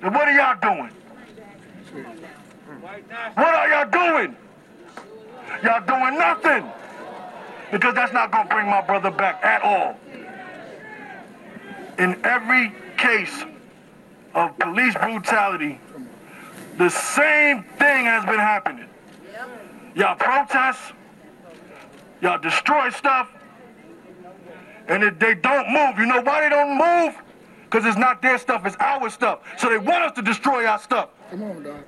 And 0.01 0.15
what 0.15 0.23
are 0.23 0.33
y'all 0.33 0.57
doing? 0.61 0.91
What 3.35 3.47
are 3.47 3.69
y'all 3.69 3.91
doing? 3.91 4.35
Y'all 5.63 5.85
doing 5.87 6.19
nothing. 6.19 6.65
Because 7.71 7.95
that's 7.95 8.13
not 8.13 8.31
going 8.33 8.49
to 8.49 8.55
bring 8.55 8.69
my 8.69 8.83
brother 8.87 9.13
back 9.15 9.43
at 9.43 9.63
all. 9.63 9.95
In 11.99 12.19
every 12.25 12.73
case 12.97 13.45
of 14.35 14.59
police 14.59 14.95
brutality, 14.95 15.79
the 16.79 16.89
same 16.89 17.63
thing 17.63 18.07
has 18.07 18.25
been 18.25 18.39
happening. 18.39 18.89
Y'all 19.95 20.17
protest, 20.17 20.81
y'all 22.23 22.39
destroy 22.39 22.89
stuff, 22.91 23.31
and 24.89 25.03
if 25.03 25.19
they 25.19 25.35
don't 25.35 25.71
move, 25.71 25.99
you 25.99 26.07
know 26.07 26.23
why 26.23 26.41
they 26.41 26.49
don't 26.49 26.79
move? 26.79 27.15
Because 27.65 27.85
it's 27.87 27.99
not 27.99 28.23
their 28.23 28.39
stuff, 28.39 28.65
it's 28.67 28.77
our 28.81 29.09
stuff. 29.11 29.41
So 29.59 29.69
they 29.69 29.79
want 29.79 30.05
us 30.05 30.13
to 30.13 30.23
destroy 30.23 30.67
our 30.67 30.79
stuff. 30.79 31.11
Come 31.31 31.43
on, 31.43 31.63
dog. 31.63 31.85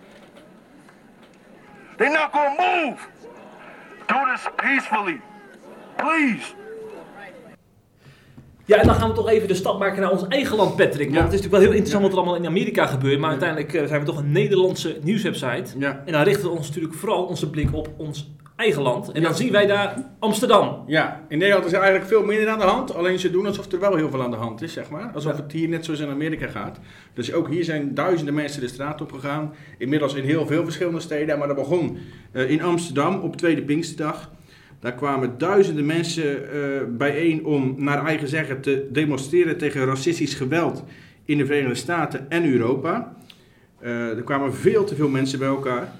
They're 1.96 2.12
not 2.12 2.32
gonna 2.32 2.90
move. 2.90 3.06
Do 4.08 4.14
this 4.26 4.46
peacefully. 4.58 5.20
Please. 5.98 6.54
Ja, 8.66 8.76
en 8.76 8.86
dan 8.86 8.94
gaan 8.94 9.08
we 9.08 9.14
toch 9.14 9.28
even 9.28 9.48
de 9.48 9.54
stap 9.54 9.78
maken 9.78 10.00
naar 10.00 10.10
ons 10.10 10.26
eigen 10.28 10.56
land, 10.56 10.76
Patrick. 10.76 10.98
Want 11.10 11.14
Ja. 11.14 11.22
het 11.24 11.32
is 11.32 11.40
natuurlijk 11.40 11.50
wel 11.50 11.60
heel 11.60 11.70
interessant 11.70 12.02
wat 12.02 12.12
er 12.12 12.18
allemaal 12.18 12.36
in 12.36 12.46
Amerika 12.46 12.86
gebeurt. 12.86 13.18
Maar 13.20 13.30
uiteindelijk 13.30 13.74
eh, 13.74 13.86
zijn 13.86 14.00
we 14.00 14.06
toch 14.06 14.18
een 14.18 14.32
Nederlandse 14.32 14.98
nieuwswebsite. 15.02 15.78
Ja. 15.78 16.02
En 16.06 16.12
dan 16.12 16.22
richten 16.22 16.50
we 16.50 16.56
ons 16.56 16.66
natuurlijk 16.68 16.94
vooral 16.94 17.24
onze 17.24 17.50
blik 17.50 17.68
op 17.74 17.88
ons 17.96 18.32
eigen 18.56 18.82
land. 18.82 19.12
En 19.12 19.22
dan 19.22 19.34
zien 19.34 19.52
wij 19.52 19.66
daar 19.66 19.94
Amsterdam. 20.18 20.82
Ja, 20.86 21.20
in 21.28 21.38
Nederland 21.38 21.66
is 21.66 21.72
er 21.72 21.78
eigenlijk 21.80 22.10
veel 22.10 22.24
minder 22.24 22.48
aan 22.48 22.58
de 22.58 22.64
hand. 22.64 22.94
Alleen 22.94 23.18
ze 23.18 23.30
doen 23.30 23.46
alsof 23.46 23.72
er 23.72 23.80
wel 23.80 23.96
heel 23.96 24.10
veel 24.10 24.22
aan 24.22 24.30
de 24.30 24.36
hand 24.36 24.62
is, 24.62 24.72
zeg 24.72 24.90
maar. 24.90 25.10
Alsof 25.14 25.36
het 25.36 25.52
hier 25.52 25.68
net 25.68 25.84
zoals 25.84 26.00
in 26.00 26.08
Amerika 26.08 26.46
gaat. 26.46 26.78
Dus 27.14 27.32
ook 27.32 27.48
hier 27.48 27.64
zijn 27.64 27.94
duizenden 27.94 28.34
mensen 28.34 28.60
de 28.60 28.68
straat 28.68 29.00
op 29.00 29.12
gegaan. 29.12 29.54
Inmiddels 29.78 30.14
in 30.14 30.24
heel 30.24 30.46
veel 30.46 30.64
verschillende 30.64 31.00
steden. 31.00 31.38
Maar 31.38 31.46
dat 31.46 31.56
begon 31.56 31.98
eh, 32.32 32.50
in 32.50 32.62
Amsterdam 32.62 33.20
op 33.20 33.36
Tweede 33.36 33.62
Pinksterdag. 33.62 34.30
Daar 34.84 34.92
kwamen 34.94 35.34
duizenden 35.38 35.86
mensen 35.86 36.50
eh, 36.52 36.58
bijeen 36.88 37.44
om 37.44 37.74
naar 37.78 38.04
eigen 38.06 38.28
zeggen 38.28 38.60
te 38.60 38.88
demonstreren 38.92 39.56
tegen 39.58 39.84
racistisch 39.84 40.34
geweld 40.34 40.84
in 41.24 41.38
de 41.38 41.46
Verenigde 41.46 41.74
Staten 41.74 42.30
en 42.30 42.52
Europa. 42.52 43.16
Eh, 43.80 44.08
er 44.16 44.22
kwamen 44.22 44.54
veel 44.54 44.84
te 44.84 44.94
veel 44.94 45.08
mensen 45.08 45.38
bij 45.38 45.48
elkaar. 45.48 45.92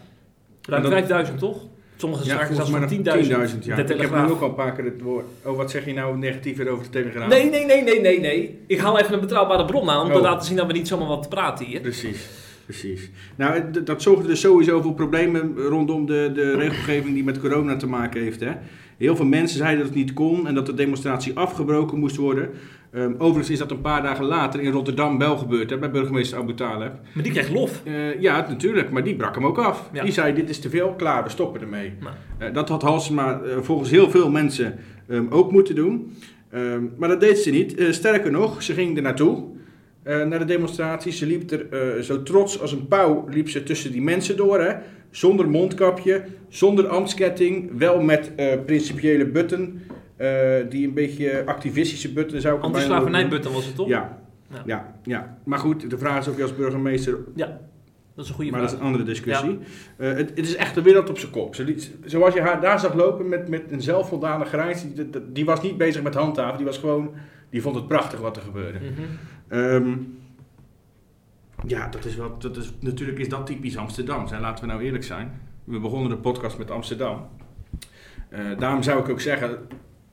Ruim 0.63 0.83
En 0.85 0.91
dat- 0.91 0.93
5000, 0.99 1.39
toch? 1.39 1.63
Sommige 1.97 2.25
zaken 2.25 2.55
zelfs 2.55 2.71
van 2.71 2.81
nog 2.81 2.91
10.000. 2.91 3.65
ja. 3.65 3.77
Ik 3.77 4.01
heb 4.01 4.11
nu 4.11 4.31
ook 4.31 4.41
al 4.41 4.49
een 4.49 4.55
paar 4.55 4.73
keer 4.73 4.85
het 4.85 5.01
woord. 5.03 5.25
Oh, 5.45 5.57
wat 5.57 5.71
zeg 5.71 5.85
je 5.85 5.93
nou 5.93 6.19
negatiever 6.19 6.69
over 6.69 6.85
de 6.85 6.91
Telegraaf? 6.91 7.29
Nee, 7.29 7.51
nee, 7.51 7.65
nee, 7.65 7.83
nee, 7.83 8.01
nee, 8.01 8.21
nee. 8.21 8.59
Ik 8.67 8.79
haal 8.79 8.99
even 8.99 9.15
een 9.15 9.21
betrouwbare 9.21 9.65
bron 9.65 9.91
aan 9.91 10.01
om 10.07 10.11
te 10.13 10.17
Oh. 10.19 10.23
laten 10.23 10.47
zien 10.47 10.57
dat 10.57 10.67
we 10.67 10.73
niet 10.73 10.89
zomaar 10.89 11.09
wat 11.09 11.29
praten 11.29 11.67
hier. 11.67 11.81
Precies, 11.81 12.29
precies. 12.65 13.11
Nou, 13.37 13.71
dat 13.85 14.03
zorgde 14.03 14.27
dus 14.27 14.41
sowieso 14.41 14.81
voor 14.81 14.95
problemen 14.95 15.57
rondom 15.57 16.07
de, 16.07 16.31
de 16.35 16.57
regelgeving 16.57 17.15
die 17.15 17.25
met 17.25 17.41
corona 17.41 17.77
te 17.77 17.87
maken 17.87 18.23
heeft. 18.23 18.41
Hè. 18.41 18.53
Heel 18.97 19.17
veel 19.17 19.27
mensen 19.27 19.59
zeiden 19.59 19.79
dat 19.79 19.89
het 19.89 19.97
niet 19.97 20.13
kon 20.13 20.47
en 20.47 20.55
dat 20.55 20.67
de 20.67 20.75
demonstratie 20.75 21.37
afgebroken 21.37 21.99
moest 21.99 22.17
worden. 22.17 22.51
Ehm, 22.95 23.13
overigens 23.19 23.51
is 23.51 23.59
dat 23.59 23.71
een 23.71 23.81
paar 23.81 24.03
dagen 24.03 24.25
later 24.25 24.61
in 24.61 24.73
Rotterdam 24.73 25.19
wel 25.19 25.37
gebeurd, 25.37 25.71
hè, 25.71 25.79
bij 25.79 25.91
burgemeester 25.91 26.39
Abu 26.39 26.55
Taleb. 26.55 26.93
Maar 27.13 27.23
die 27.23 27.33
krijgt 27.33 27.51
lof. 27.51 27.81
Eh, 27.85 28.21
ja, 28.21 28.47
natuurlijk, 28.49 28.91
maar 28.91 29.05
die 29.05 29.17
brak 29.17 29.35
hem 29.35 29.47
ook 29.47 29.59
af. 29.59 29.91
Ja. 29.93 30.03
Die 30.03 30.13
zei, 30.13 30.35
dit 30.35 30.49
is 30.49 30.59
te 30.59 30.71
veel, 30.71 30.95
klaar, 30.97 31.25
we 31.25 31.31
stoppen 31.31 31.61
ermee. 31.61 31.93
Nou. 32.01 32.15
Eh, 32.39 32.55
dat 32.55 32.69
had 32.69 32.83
Halsema 32.83 33.41
eh, 33.41 33.59
volgens 33.61 33.91
heel 33.91 34.11
veel 34.11 34.31
mensen 34.31 34.79
ehm, 35.09 35.25
ook 35.31 35.53
moeten 35.53 35.75
doen. 35.75 36.17
Ehm, 36.51 36.83
maar 36.97 37.09
dat 37.09 37.21
deed 37.21 37.39
ze 37.39 37.51
niet. 37.51 37.87
Sterker 37.91 38.31
nog, 38.31 38.63
ze 38.63 38.73
ging 38.73 38.97
er 38.97 39.03
naartoe. 39.03 39.45
Eh, 40.05 40.25
naar 40.27 40.39
de 40.39 40.45
demonstratie. 40.45 41.13
Ze 41.13 41.27
liep 41.27 41.51
er 41.51 41.67
eh, 41.71 42.03
zo 42.03 42.23
trots 42.23 42.61
als 42.61 42.73
een 42.73 42.89
pauw 42.89 43.27
liep 43.29 43.49
ze 43.49 43.63
tussen 43.63 43.93
die 43.93 44.03
mensen 44.03 44.37
door. 44.37 44.61
Hè? 44.61 44.73
Zonder 45.11 45.49
mondkapje, 45.51 46.25
zonder 46.49 46.87
ambtsketting. 46.89 47.71
Wel 47.79 48.01
met 48.03 48.33
eh, 48.37 48.59
principiële 48.67 49.27
button. 49.27 49.81
die 50.69 50.87
een 50.87 50.95
beetje 50.95 51.43
activistische 51.47 52.13
button 52.13 52.41
zou 52.41 52.57
ik 52.57 52.63
noemen. 52.63 52.81
Anti-slavernijbutton 52.81 53.53
was 53.53 53.67
het 53.67 53.75
toch? 53.77 53.89
Ja. 53.89 54.19
Ja. 54.51 54.63
Ja. 54.67 54.95
Ja, 55.05 55.39
Maar 55.45 55.59
goed, 55.59 55.91
de 55.91 55.99
vraag 55.99 56.19
is 56.19 56.29
of 56.29 56.37
je 56.37 56.43
als 56.43 56.57
burgemeester 56.57 57.19
Ja, 57.35 57.61
dat 58.15 58.25
is 58.25 58.31
een 58.31 58.35
goede 58.37 58.51
maar 58.51 58.61
vraag. 58.61 58.71
dat 58.71 58.81
is 58.81 58.87
een 58.87 58.93
andere 58.93 59.05
discussie. 59.13 59.59
Het, 59.97 60.19
het 60.35 60.39
is 60.39 60.57
echt 60.57 60.75
de 60.75 60.83
wereld 60.83 61.11
op 61.11 61.19
zijn 61.19 61.31
kop. 61.33 61.55
Ze 61.55 61.65
liet- 61.65 61.91
zoals 62.05 62.35
je 62.35 62.41
haar 62.41 62.61
daar 62.61 62.81
zag 62.81 62.95
lopen 62.95 63.29
met, 63.29 63.49
met 63.49 63.63
een 63.71 63.83
zelfvoldane 63.83 64.45
grijns, 64.45 64.83
die, 64.83 65.11
die, 65.11 65.21
die 65.33 65.45
was 65.45 65.63
niet 65.63 65.77
bezig 65.77 66.03
met 66.03 66.15
handhaven. 66.15 66.57
Die 66.57 66.67
was 66.67 66.79
gewoon, 66.79 67.11
die 67.51 67.63
vond 67.63 67.75
het 67.77 67.89
prachtig 67.89 68.21
wat 68.21 68.37
er 68.37 68.43
gebeurde. 68.43 68.79
Mhm. 68.79 69.03
Ehm, 69.49 69.93
ja, 71.67 71.89
dat 71.89 72.05
is 72.05 72.17
wel, 72.17 72.39
dat 72.39 72.57
is, 72.57 72.73
natuurlijk 72.81 73.19
is 73.19 73.29
dat 73.29 73.47
typisch 73.47 73.77
Amsterdam. 73.77 74.29
Zijn, 74.29 74.41
laten 74.41 74.65
we 74.65 74.71
nou 74.71 74.85
eerlijk 74.85 75.05
zijn. 75.05 75.41
We 75.65 75.81
begonnen 75.81 76.11
de 76.11 76.17
podcast 76.17 76.59
met 76.59 76.71
Amsterdam. 76.71 77.29
Eh, 78.29 78.59
daarom 78.59 78.83
zou 78.83 79.01
ik 79.01 79.09
ook 79.09 79.21
zeggen 79.21 79.59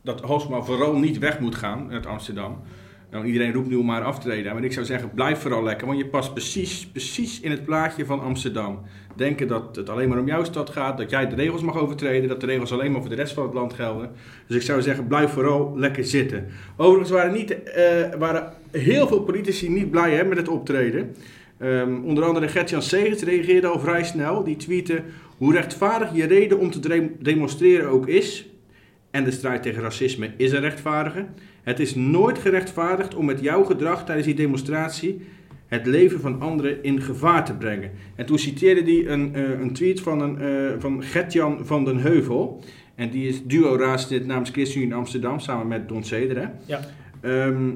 dat 0.01 0.21
Halsma 0.21 0.61
vooral 0.61 0.97
niet 0.97 1.17
weg 1.17 1.39
moet 1.39 1.55
gaan 1.55 1.91
uit 1.91 2.05
Amsterdam. 2.05 2.61
Nou, 3.11 3.25
iedereen 3.25 3.53
roept 3.53 3.69
nu 3.69 3.75
om 3.75 3.89
haar 3.89 4.03
af 4.03 4.19
te 4.19 4.27
treden. 4.27 4.53
Maar 4.53 4.63
ik 4.63 4.73
zou 4.73 4.85
zeggen, 4.85 5.11
blijf 5.13 5.39
vooral 5.39 5.63
lekker. 5.63 5.87
Want 5.87 5.99
je 5.99 6.05
past 6.05 6.33
precies, 6.33 6.87
precies 6.87 7.39
in 7.39 7.51
het 7.51 7.65
plaatje 7.65 8.05
van 8.05 8.21
Amsterdam. 8.21 8.79
Denken 9.15 9.47
dat 9.47 9.75
het 9.75 9.89
alleen 9.89 10.09
maar 10.09 10.19
om 10.19 10.27
jouw 10.27 10.43
stad 10.43 10.69
gaat. 10.69 10.97
Dat 10.97 11.09
jij 11.09 11.27
de 11.29 11.35
regels 11.35 11.61
mag 11.61 11.77
overtreden. 11.77 12.29
Dat 12.29 12.39
de 12.39 12.45
regels 12.45 12.71
alleen 12.71 12.91
maar 12.91 13.01
voor 13.01 13.09
de 13.09 13.15
rest 13.15 13.33
van 13.33 13.43
het 13.43 13.53
land 13.53 13.73
gelden. 13.73 14.11
Dus 14.47 14.55
ik 14.55 14.61
zou 14.61 14.81
zeggen, 14.81 15.07
blijf 15.07 15.31
vooral 15.31 15.73
lekker 15.77 16.03
zitten. 16.05 16.45
Overigens 16.77 17.09
waren, 17.11 17.33
niet, 17.33 17.63
eh, 17.63 17.83
waren 18.19 18.53
heel 18.71 19.07
veel 19.07 19.21
politici 19.21 19.69
niet 19.69 19.91
blij 19.91 20.11
hè, 20.11 20.23
met 20.23 20.37
het 20.37 20.47
optreden. 20.47 21.15
Ehm, 21.57 21.95
onder 22.03 22.23
andere 22.23 22.47
Gert-Jan 22.47 22.81
Segers 22.81 23.21
reageerde 23.23 23.67
al 23.67 23.79
vrij 23.79 24.03
snel. 24.03 24.43
Die 24.43 24.55
tweette 24.55 25.01
hoe 25.37 25.53
rechtvaardig 25.53 26.09
je 26.13 26.25
reden 26.25 26.59
om 26.59 26.71
te 26.71 26.79
de- 26.79 27.11
demonstreren 27.19 27.89
ook 27.89 28.07
is. 28.07 28.50
En 29.11 29.23
de 29.23 29.31
strijd 29.31 29.63
tegen 29.63 29.81
racisme 29.81 30.29
is 30.37 30.51
een 30.51 30.59
rechtvaardige. 30.59 31.25
Het 31.63 31.79
is 31.79 31.95
nooit 31.95 32.37
gerechtvaardigd 32.39 33.15
om 33.15 33.25
met 33.25 33.39
jouw 33.39 33.63
gedrag 33.63 34.05
tijdens 34.05 34.27
die 34.27 34.35
demonstratie 34.35 35.21
het 35.71 35.85
leven 35.85 36.19
van 36.19 36.41
anderen 36.41 36.83
in 36.83 37.01
gevaar 37.01 37.45
te 37.45 37.53
brengen. 37.53 37.91
En 38.15 38.25
toen 38.25 38.39
citeerde 38.39 38.81
hij 38.81 39.07
een, 39.07 39.35
eh, 39.35 39.59
een 39.59 39.73
tweet 39.73 40.01
van, 40.01 40.21
een, 40.21 40.39
eh, 40.39 40.79
van 40.79 41.03
Gertjan 41.03 41.65
van 41.65 41.85
den 41.85 41.97
Heuvel. 41.97 42.63
En 42.95 43.09
die 43.09 43.27
is 43.27 43.43
duo-raadslid 43.43 44.25
namens 44.25 44.49
ChristenUnie 44.49 44.91
in 44.91 44.97
Amsterdam, 44.97 45.39
samen 45.39 45.67
met 45.67 45.87
Don 45.87 46.03
Ceder. 46.03 46.37
hè. 46.37 46.47
Ja. 46.65 46.79
Ehm, 47.21 47.69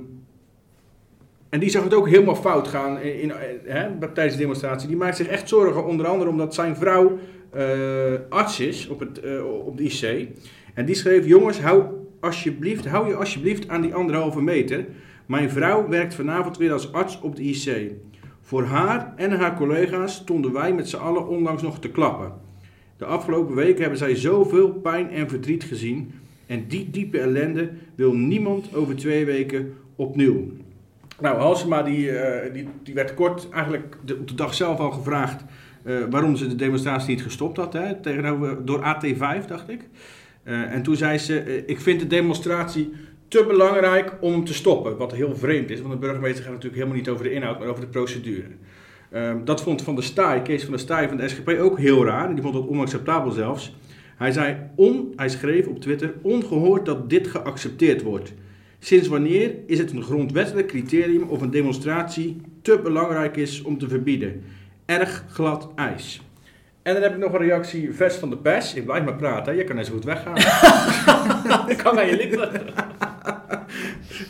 en 1.49 1.59
die 1.59 1.69
zag 1.69 1.83
het 1.83 1.93
ook 1.93 2.07
helemaal 2.07 2.35
fout 2.35 2.67
gaan 2.67 2.99
in, 2.99 3.19
in, 3.19 3.31
hè, 3.63 3.87
tijdens 4.13 4.35
de 4.35 4.41
demonstratie. 4.41 4.87
Die 4.87 4.97
maakt 4.97 5.17
zich 5.17 5.27
echt 5.27 5.49
zorgen, 5.49 5.85
onder 5.85 6.07
andere 6.07 6.29
omdat 6.29 6.53
zijn 6.53 6.75
vrouw 6.75 7.19
eh, 7.51 8.13
arts 8.29 8.59
is 8.59 8.87
op, 8.87 8.99
het, 8.99 9.21
op 9.65 9.77
de 9.77 9.83
IC. 9.83 10.27
En 10.75 10.85
die 10.85 10.95
schreef, 10.95 11.25
jongens, 11.25 11.61
hou, 11.61 11.83
alsjeblieft, 12.19 12.87
hou 12.87 13.07
je 13.07 13.15
alsjeblieft 13.15 13.69
aan 13.69 13.81
die 13.81 13.93
anderhalve 13.93 14.41
meter. 14.41 14.85
Mijn 15.25 15.49
vrouw 15.49 15.87
werkt 15.87 16.15
vanavond 16.15 16.57
weer 16.57 16.71
als 16.71 16.93
arts 16.93 17.21
op 17.21 17.35
de 17.35 17.43
IC. 17.43 17.91
Voor 18.41 18.63
haar 18.63 19.13
en 19.15 19.31
haar 19.31 19.55
collega's 19.55 20.15
stonden 20.15 20.53
wij 20.53 20.73
met 20.73 20.89
z'n 20.89 20.95
allen 20.95 21.27
onlangs 21.27 21.61
nog 21.61 21.79
te 21.79 21.89
klappen. 21.89 22.33
De 22.97 23.05
afgelopen 23.05 23.55
weken 23.55 23.81
hebben 23.81 23.97
zij 23.97 24.15
zoveel 24.15 24.69
pijn 24.69 25.09
en 25.09 25.29
verdriet 25.29 25.63
gezien. 25.63 26.11
En 26.45 26.65
die 26.67 26.89
diepe 26.89 27.19
ellende 27.19 27.69
wil 27.95 28.13
niemand 28.13 28.75
over 28.75 28.95
twee 28.95 29.25
weken 29.25 29.73
opnieuw. 29.95 30.51
Nou, 31.21 31.37
Halsema 31.37 31.83
die, 31.83 32.11
eh, 32.11 32.53
die, 32.53 32.67
die 32.83 32.93
werd 32.93 33.13
kort 33.13 33.49
eigenlijk 33.49 33.97
de, 34.05 34.15
op 34.15 34.27
de 34.27 34.35
dag 34.35 34.53
zelf 34.53 34.79
al 34.79 34.91
gevraagd 34.91 35.43
eh, 35.83 35.95
waarom 36.09 36.35
ze 36.35 36.47
de 36.47 36.55
demonstratie 36.55 37.09
niet 37.09 37.23
gestopt 37.23 37.57
had. 37.57 37.73
Hè, 37.73 38.01
tegenover, 38.01 38.65
door 38.65 38.79
AT5, 38.79 39.47
dacht 39.47 39.69
ik. 39.69 39.81
Eh, 40.45 40.73
en 40.73 40.83
toen 40.83 40.95
zei 40.95 41.17
ze, 41.17 41.39
eh, 41.39 41.63
ik 41.65 41.79
vind 41.79 41.99
de 41.99 42.07
demonstratie 42.07 42.91
te 43.27 43.45
belangrijk 43.47 44.13
om 44.19 44.45
te 44.45 44.53
stoppen. 44.53 44.97
Wat 44.97 45.13
heel 45.13 45.35
vreemd 45.35 45.69
is, 45.69 45.81
want 45.81 45.93
de 45.93 45.99
burgemeester 45.99 46.43
gaat 46.43 46.53
natuurlijk 46.53 46.81
helemaal 46.81 46.97
niet 46.97 47.09
over 47.09 47.23
de 47.23 47.31
inhoud, 47.31 47.59
maar 47.59 47.67
over 47.67 47.81
de 47.81 47.89
procedure. 47.89 48.47
Ehm, 49.11 49.43
dat 49.43 49.61
vond 49.61 49.81
Van 49.81 49.95
der 49.95 50.03
Staaij, 50.03 50.41
Kees 50.41 50.61
van 50.61 50.71
der 50.71 50.79
Staaij 50.79 51.07
van 51.07 51.17
de 51.17 51.27
SGP 51.27 51.49
ook 51.49 51.79
heel 51.79 52.05
raar. 52.05 52.33
Die 52.33 52.43
vond 52.43 52.55
het 52.55 52.67
onacceptabel 52.67 53.31
zelfs. 53.31 53.75
Hij 54.17 54.31
zei, 54.31 54.57
on, 54.75 55.13
hij 55.15 55.29
schreef 55.29 55.67
op 55.67 55.79
Twitter, 55.79 56.13
ongehoord 56.21 56.85
dat 56.85 57.09
dit 57.09 57.27
geaccepteerd 57.27 58.01
wordt. 58.01 58.33
Sinds 58.79 59.07
wanneer 59.07 59.55
is 59.65 59.77
het 59.77 59.91
een 59.91 60.03
grondwettelijk 60.03 60.67
criterium 60.67 61.23
of 61.23 61.41
een 61.41 61.51
demonstratie 61.51 62.41
te 62.61 62.79
belangrijk 62.83 63.35
is 63.35 63.61
om 63.61 63.77
te 63.77 63.87
verbieden? 63.87 64.41
Erg 64.85 65.25
glad 65.29 65.71
ijs. 65.75 66.24
En 66.85 66.93
dan 66.93 67.03
heb 67.03 67.11
ik 67.13 67.17
nog 67.17 67.33
een 67.33 67.39
reactie 67.39 67.93
vers 67.93 68.15
van 68.15 68.29
de 68.29 68.37
pers. 68.37 68.73
Ik 68.73 68.85
blijf 68.85 69.03
maar 69.03 69.15
praten, 69.15 69.53
hè. 69.53 69.59
je 69.59 69.63
kan 69.65 69.75
net 69.75 69.85
zo 69.85 69.93
goed 69.93 70.03
weggaan. 70.03 70.33
Dat 71.47 71.75
kan 71.83 71.99
aan 71.99 72.07
je 72.07 72.15
lippen. 72.15 72.49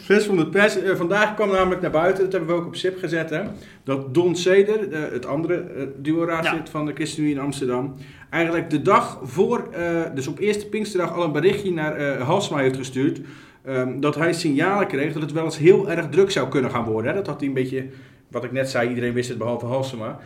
Vers 0.03 0.25
van 0.25 0.37
de 0.37 0.47
pers. 0.47 0.81
Eh, 0.81 0.95
vandaag 0.95 1.35
kwam 1.35 1.51
namelijk 1.51 1.81
naar 1.81 1.91
buiten, 1.91 2.23
dat 2.23 2.31
hebben 2.31 2.49
we 2.49 2.61
ook 2.61 2.67
op 2.67 2.75
SIP 2.75 2.99
gezet, 2.99 3.29
hè, 3.29 3.41
dat 3.83 4.13
Don 4.13 4.35
Seder, 4.35 4.91
eh, 4.91 4.99
het 5.11 5.25
andere 5.25 5.63
uh, 5.77 5.83
duo-raadslid 5.97 6.65
Ja. 6.65 6.71
van 6.71 6.85
de 6.85 6.93
ChristenUnie 6.93 7.35
in 7.35 7.41
Amsterdam, 7.41 7.95
eigenlijk 8.29 8.69
de 8.69 8.81
dag 8.81 9.19
voor, 9.23 9.67
eh, 9.71 10.01
dus 10.13 10.27
op 10.27 10.39
eerste 10.39 10.67
Pinksterdag, 10.69 11.13
al 11.13 11.23
een 11.23 11.31
berichtje 11.31 11.71
naar 11.73 11.95
eh 11.95 12.21
Halsma 12.21 12.57
heeft 12.57 12.77
gestuurd. 12.77 13.19
ehm, 13.65 13.99
dat 13.99 14.15
hij 14.15 14.33
signalen 14.33 14.87
kreeg 14.87 15.13
dat 15.13 15.21
het 15.21 15.31
wel 15.31 15.43
eens 15.43 15.57
heel 15.57 15.89
erg 15.91 16.09
druk 16.09 16.31
zou 16.31 16.49
kunnen 16.49 16.71
gaan 16.71 16.83
worden. 16.83 17.11
Hè. 17.11 17.17
Dat 17.17 17.27
had 17.27 17.39
hij 17.39 17.47
een 17.47 17.53
beetje, 17.53 17.85
wat 18.27 18.43
ik 18.43 18.51
net 18.51 18.69
zei, 18.69 18.89
iedereen 18.89 19.13
wist 19.13 19.29
het 19.29 19.37
behalve 19.37 19.65
Halsema. 19.65 20.19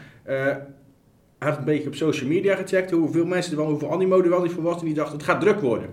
Hij 1.39 1.49
had 1.49 1.57
een 1.57 1.65
beetje 1.65 1.87
op 1.87 1.95
social 1.95 2.29
media 2.29 2.55
gecheckt 2.55 2.91
hoeveel 2.91 3.25
mensen 3.25 3.51
er 3.51 3.57
wel, 3.57 3.69
hoeveel 3.69 3.91
animo 3.91 4.21
er 4.21 4.29
wel 4.29 4.41
niet 4.41 4.51
voor 4.51 4.63
was. 4.63 4.79
En 4.79 4.85
die 4.85 4.93
dacht, 4.93 5.11
het 5.11 5.23
gaat 5.23 5.41
druk 5.41 5.59
worden. 5.59 5.89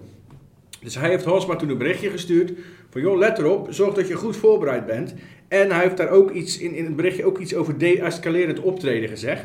Dus 0.80 0.94
hij 0.94 1.08
heeft 1.08 1.24
Halsma 1.24 1.56
toen 1.56 1.68
een 1.68 1.78
berichtje 1.78 2.10
gestuurd 2.10 2.52
van 2.90 3.00
joh, 3.00 3.18
let 3.18 3.38
erop, 3.38 3.66
zorg 3.70 3.94
dat 3.94 4.08
je 4.08 4.14
goed 4.14 4.36
voorbereid 4.36 4.86
bent. 4.86 5.14
En 5.48 5.70
hij 5.70 5.82
heeft 5.82 5.96
daar 5.96 6.10
ook 6.10 6.30
iets 6.30 6.58
in, 6.58 6.74
in 6.74 6.84
het 6.84 6.96
berichtje 6.96 7.24
ook 7.24 7.38
iets 7.38 7.54
over 7.54 7.78
de-escalerend 7.78 8.60
optreden 8.60 9.08
gezegd. 9.08 9.44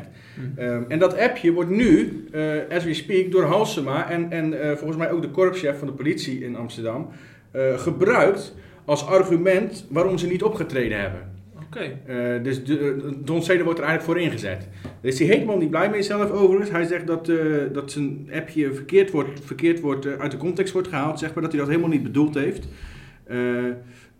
Ehm, 0.56 0.82
en 0.88 0.98
dat 0.98 1.18
appje 1.18 1.52
wordt 1.52 1.70
nu, 1.70 2.24
eh, 2.32 2.42
as 2.70 2.84
we 2.84 2.94
speak, 2.94 3.30
door 3.30 3.42
Halsema 3.42 4.10
en, 4.10 4.30
en 4.30 4.60
eh, 4.60 4.76
volgens 4.76 4.98
mij 4.98 5.10
ook 5.10 5.22
de 5.22 5.30
korpschef 5.30 5.78
van 5.78 5.86
de 5.86 5.92
politie 5.92 6.44
in 6.44 6.56
Amsterdam 6.56 7.08
eh, 7.50 7.78
gebruikt 7.78 8.54
als 8.84 9.06
argument 9.06 9.86
waarom 9.88 10.18
ze 10.18 10.26
niet 10.26 10.42
opgetreden 10.42 11.00
hebben. 11.00 11.41
Oké. 11.76 11.98
Eh, 12.06 12.42
dus 12.42 12.64
de, 12.64 12.78
eh, 12.78 13.12
Don 13.16 13.42
Ceder 13.42 13.64
wordt 13.64 13.78
er 13.78 13.84
eigenlijk 13.84 14.18
voor 14.18 14.26
ingezet. 14.26 14.68
Daar 14.82 15.12
is 15.12 15.18
hij 15.18 15.28
helemaal 15.28 15.56
niet 15.56 15.70
blij 15.70 15.90
mee 15.90 16.02
zelf 16.02 16.30
overigens. 16.30 16.70
Hij 16.70 16.84
zegt 16.84 17.06
dat, 17.06 17.28
eh, 17.28 17.36
dat 17.72 17.90
zijn 17.90 18.28
appje 18.32 18.72
verkeerd 18.72 19.10
wordt, 19.10 19.40
verkeerd 19.44 19.80
wordt 19.80 20.06
uit 20.18 20.30
de 20.30 20.36
context 20.36 20.72
wordt 20.72 20.88
gehaald, 20.88 21.18
zeg 21.18 21.34
maar, 21.34 21.42
dat 21.42 21.52
hij 21.52 21.60
dat 21.60 21.68
helemaal 21.68 21.90
niet 21.90 22.02
bedoeld 22.02 22.34
heeft. 22.34 22.68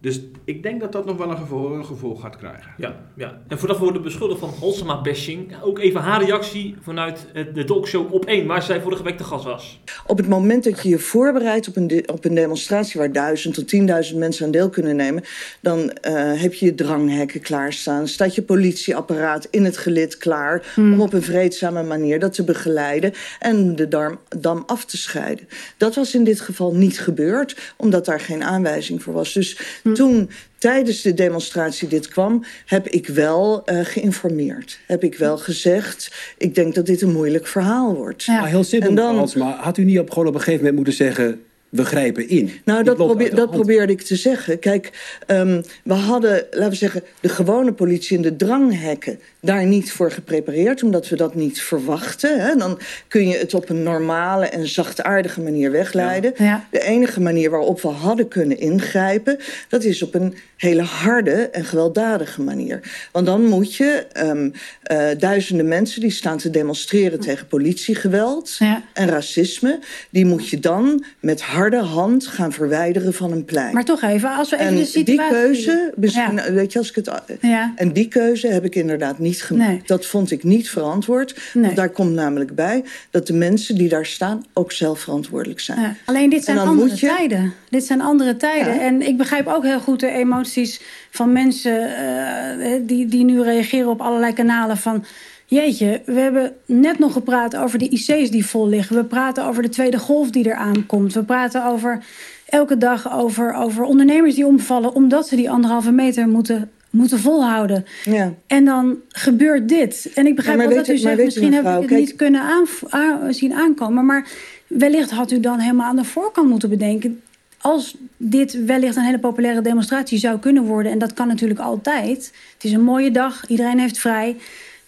Eh, 0.02 0.08
dus 0.10 0.20
ik 0.44 0.62
denk 0.62 0.80
dat 0.80 0.92
dat 0.92 1.04
nog 1.06 1.16
wel 1.16 1.30
een 1.30 1.36
gevolg, 1.36 1.70
een 1.70 1.84
gevolg 1.84 2.20
gaat 2.20 2.36
krijgen. 2.36 2.70
Ja, 2.76 2.96
ja. 3.16 3.40
En 3.48 3.58
voordat 3.58 3.78
we 3.78 3.84
worden 3.84 4.02
beschuldigd 4.02 4.40
van 4.40 4.52
Halsema-bashing, 4.60 5.54
ook 5.62 5.78
even 5.78 6.00
haar 6.00 6.24
reactie 6.24 6.74
vanuit 6.82 7.26
het- 7.32 7.54
de 7.54 7.64
talkshow 7.64 8.12
op 8.14 8.24
1, 8.26 8.46
waar 8.46 8.62
zij 8.62 8.80
vorige 8.80 9.02
week 9.02 9.18
de 9.18 9.24
gast 9.24 9.44
was. 9.44 9.80
Op 10.06 10.16
het 10.16 10.28
moment 10.28 10.64
dat 10.64 10.82
je 10.82 10.88
je 10.88 10.98
voorbereidt 10.98 11.68
op 11.68 11.76
een, 11.76 11.86
de- 11.86 12.02
op 12.12 12.24
een 12.24 12.34
demonstratie 12.34 13.00
waar 13.00 13.12
duizend 13.12 13.54
tot 13.54 13.68
tienduizend 13.68 14.18
mensen 14.18 14.44
aan 14.44 14.50
deel 14.50 14.68
kunnen 14.70 14.96
nemen, 14.96 15.22
dan 15.60 15.90
eh, 15.90 16.40
heb 16.40 16.54
je 16.54 16.66
je 16.66 16.74
dranghekken 16.74 17.40
klaarstaan. 17.40 18.08
Staat 18.08 18.34
je 18.34 18.42
politieapparaat 18.42 19.48
in 19.50 19.64
het 19.64 19.76
gelid 19.76 20.16
klaar 20.16 20.72
om 20.76 21.00
op 21.00 21.12
een 21.12 21.22
vreedzame 21.22 21.82
manier 21.82 22.18
dat 22.18 22.32
te 22.32 22.44
begeleiden 22.44 23.12
en 23.38 23.76
de 23.76 23.88
darm, 23.88 24.18
dam 24.38 24.62
af 24.66 24.84
te 24.84 24.96
scheiden. 24.96 25.48
Dat 25.76 25.94
was 25.94 26.14
in 26.14 26.24
dit 26.24 26.40
geval 26.40 26.74
niet 26.74 27.00
gebeurd, 27.00 27.72
omdat 27.76 28.04
daar 28.04 28.20
geen 28.20 28.42
aanwijzing 28.44 29.02
voor 29.02 29.12
was. 29.12 29.32
Dus 29.32 29.58
toen 29.94 30.31
tijdens 30.59 31.02
de 31.02 31.14
demonstratie 31.14 31.88
dit 31.88 32.09
kwam, 32.09 32.44
heb 32.66 32.88
ik 32.88 33.07
wel 33.07 33.64
eh, 33.64 33.78
geïnformeerd. 33.83 34.78
Heb 34.87 35.05
ik 35.05 35.14
wel 35.14 35.38
gezegd, 35.38 36.12
ik 36.38 36.55
denk 36.55 36.74
dat 36.74 36.87
dit 36.87 37.02
een 37.02 37.12
moeilijk 37.12 37.46
verhaal 37.46 37.94
wordt. 37.94 38.26
Maar 38.26 38.46
heel 38.48 38.64
simpel, 38.64 38.88
dan- 38.94 39.14
maar 39.37 39.55
had 39.55 39.78
u 39.78 39.85
niet 39.85 39.98
op, 39.98 40.11
gewoon 40.11 40.26
op 40.28 40.35
een 40.35 40.40
gegeven 40.40 40.59
moment 40.59 40.76
moeten 40.76 40.94
zeggen... 40.94 41.42
we 41.72 41.85
grijpen 41.85 42.28
in? 42.28 42.50
Nou, 42.64 42.85
dat, 42.85 42.96
probeer, 42.96 43.35
dat 43.35 43.50
probeerde 43.50 43.92
ik 43.92 44.02
te 44.02 44.16
zeggen. 44.16 44.58
Kijk, 44.58 44.90
ehm, 45.26 45.62
we 45.85 45.92
hadden, 45.94 46.46
laten 46.50 46.70
we 46.70 46.76
zeggen, 46.76 47.02
de 47.20 47.28
gewone 47.28 47.72
politie 47.72 48.16
en 48.16 48.22
de 48.22 48.37
dranghekken 48.37 49.18
daar 49.40 49.66
niet 49.66 49.92
voor 49.92 50.11
geprepareerd, 50.11 50.82
omdat 50.82 51.08
we 51.08 51.16
dat 51.16 51.35
niet 51.35 51.62
verwachten. 51.62 52.40
Hè. 52.40 52.56
Dan 52.56 52.78
kun 53.08 53.28
je 53.28 53.37
het 53.37 53.54
op 53.54 53.68
een 53.68 53.82
normale 53.82 54.46
en 54.46 54.68
zachtaardige 54.68 55.40
manier 55.40 55.70
wegleiden. 55.70 56.32
Ja. 56.37 56.66
De 56.70 56.80
enige 56.82 57.20
manier 57.20 57.50
waarop 57.50 57.80
we 57.80 57.88
hadden 57.88 58.28
kunnen 58.28 58.58
ingrijpen, 58.58 59.38
dat 59.68 59.85
is 59.85 60.02
op 60.02 60.14
een 60.14 60.35
hele 60.56 60.82
harde 60.82 61.32
en 61.32 61.64
gewelddadige 61.64 62.42
manier. 62.42 62.80
Want 63.12 63.26
dan 63.26 63.44
moet 63.44 63.74
je 63.74 64.06
ehm, 64.12 64.50
eh, 64.82 65.08
duizenden 65.18 65.68
mensen 65.68 66.00
die 66.00 66.11
staan 66.11 66.38
te 66.38 66.50
demonstreren 66.50 67.20
tegen 67.20 67.46
politiegeweld 67.46 68.56
Ja. 68.58 68.82
en 68.92 69.08
racisme, 69.08 69.78
die 70.11 70.26
moet 70.26 70.48
je 70.48 70.58
dan 70.58 71.04
met 71.20 71.40
harde 71.40 71.61
hand 71.70 72.27
gaan 72.27 72.53
verwijderen 72.53 73.14
van 73.14 73.33
een 73.33 73.44
plein. 73.44 73.75
Maar 73.75 73.85
toch 73.85 74.03
even, 74.03 74.35
als 74.37 74.51
we 74.51 74.57
even 74.57 74.68
en 74.68 74.77
de 74.77 74.85
situatie... 74.85 75.05
die 75.05 75.29
keuze, 75.29 75.92
misschien, 75.96 76.35
Ja. 76.35 76.53
weet 76.53 76.72
je, 76.72 76.79
als 76.79 76.88
ik 76.88 76.94
het. 76.94 77.11
Ja. 77.40 77.72
En 77.77 77.92
die 77.92 78.09
keuze 78.09 78.46
heb 78.48 78.64
ik 78.64 78.75
inderdaad 78.75 79.18
niet 79.18 79.42
gemaakt. 79.42 79.70
Nee. 79.70 79.83
Dat 79.87 80.07
vond 80.07 80.31
ik 80.31 80.42
niet 80.44 80.70
verantwoord. 80.70 81.40
Nee. 81.55 81.64
Want 81.64 81.77
daar 81.77 81.90
komt 81.90 82.12
namelijk 82.14 82.55
bij 82.55 82.85
dat 83.11 83.27
de 83.27 83.33
mensen 83.33 83.75
die 83.75 83.88
daar 83.88 84.07
staan 84.07 84.44
ook 84.53 84.72
zelf 84.72 85.01
verantwoordelijk 85.01 85.61
zijn. 85.61 85.81
Ja, 85.81 85.94
alleen 86.05 86.31
dit 86.31 86.44
zijn 86.44 86.59
andere 86.59 86.90
je- 86.94 87.07
tijden. 87.07 87.53
Dit 87.70 87.85
zijn 87.85 88.01
andere 88.01 88.37
tijden. 88.37 88.81
En 88.81 89.03
ik 89.07 89.16
begrijp 89.16 89.46
ook 89.46 89.64
heel 89.64 89.81
goed 89.81 90.01
de 90.01 90.11
emoties 90.11 90.81
van 91.11 91.33
mensen 91.33 91.96
eh, 91.96 92.81
die, 92.87 93.07
die 93.07 93.25
nu 93.25 93.42
reageren 93.42 93.88
op 93.88 94.01
allerlei 94.01 94.33
kanalen 94.33 94.77
van. 94.77 95.05
Jeetje, 95.52 96.00
we 96.04 96.20
hebben 96.20 96.52
net 96.66 96.98
nog 96.98 97.12
gepraat 97.12 97.56
over 97.56 97.78
de 97.78 97.88
IC's 97.88 98.30
die 98.30 98.46
vol 98.46 98.68
liggen. 98.68 98.96
We 98.96 99.04
praten 99.04 99.44
over 99.44 99.62
de 99.62 99.68
tweede 99.68 99.98
golf 99.98 100.30
die 100.30 100.46
eraan 100.46 100.86
komt. 100.86 101.14
We 101.14 101.22
praten 101.24 101.64
over 101.66 102.04
elke 102.46 102.76
dag 102.78 103.12
over, 103.12 103.54
over 103.54 103.84
ondernemers 103.84 104.34
die 104.34 104.46
omvallen 104.46 104.94
omdat 104.94 105.28
ze 105.28 105.36
die 105.36 105.50
anderhalve 105.50 105.90
meter 105.92 106.28
moeten, 106.28 106.70
moeten 106.90 107.18
volhouden. 107.18 107.84
Ja. 108.04 108.32
En 108.46 108.64
dan 108.64 108.96
gebeurt 109.08 109.68
dit. 109.68 110.10
En 110.14 110.26
ik 110.26 110.36
begrijp 110.36 110.60
Ja, 110.60 110.66
wel 110.68 110.76
dat 110.76 110.88
u 110.88 110.96
zegt, 110.96 111.24
misschien 111.24 111.52
heb 111.52 111.64
ik 111.64 111.70
het 111.70 111.86
kijk- 111.86 112.00
niet 112.00 112.16
kunnen 112.16 112.40
aan- 112.40 113.34
zien 113.34 113.54
aankomen. 113.54 114.06
Maar 114.06 114.28
wellicht 114.66 115.10
had 115.10 115.30
u 115.30 115.40
dan 115.40 115.58
helemaal 115.58 115.86
aan 115.88 115.96
de 115.96 116.04
voorkant 116.04 116.48
moeten 116.48 116.68
bedenken... 116.68 117.20
als 117.60 117.96
dit 118.16 118.64
wellicht 118.64 118.96
een 118.96 119.02
hele 119.04 119.18
populaire 119.18 119.60
demonstratie 119.60 120.18
zou 120.18 120.38
kunnen 120.38 120.62
worden... 120.64 120.92
en 120.92 120.98
dat 120.98 121.12
kan 121.14 121.26
natuurlijk 121.28 121.60
altijd. 121.60 122.32
Het 122.54 122.64
is 122.64 122.72
een 122.72 122.84
mooie 122.84 123.10
dag, 123.10 123.48
iedereen 123.48 123.78
heeft 123.78 123.98
vrij... 123.98 124.36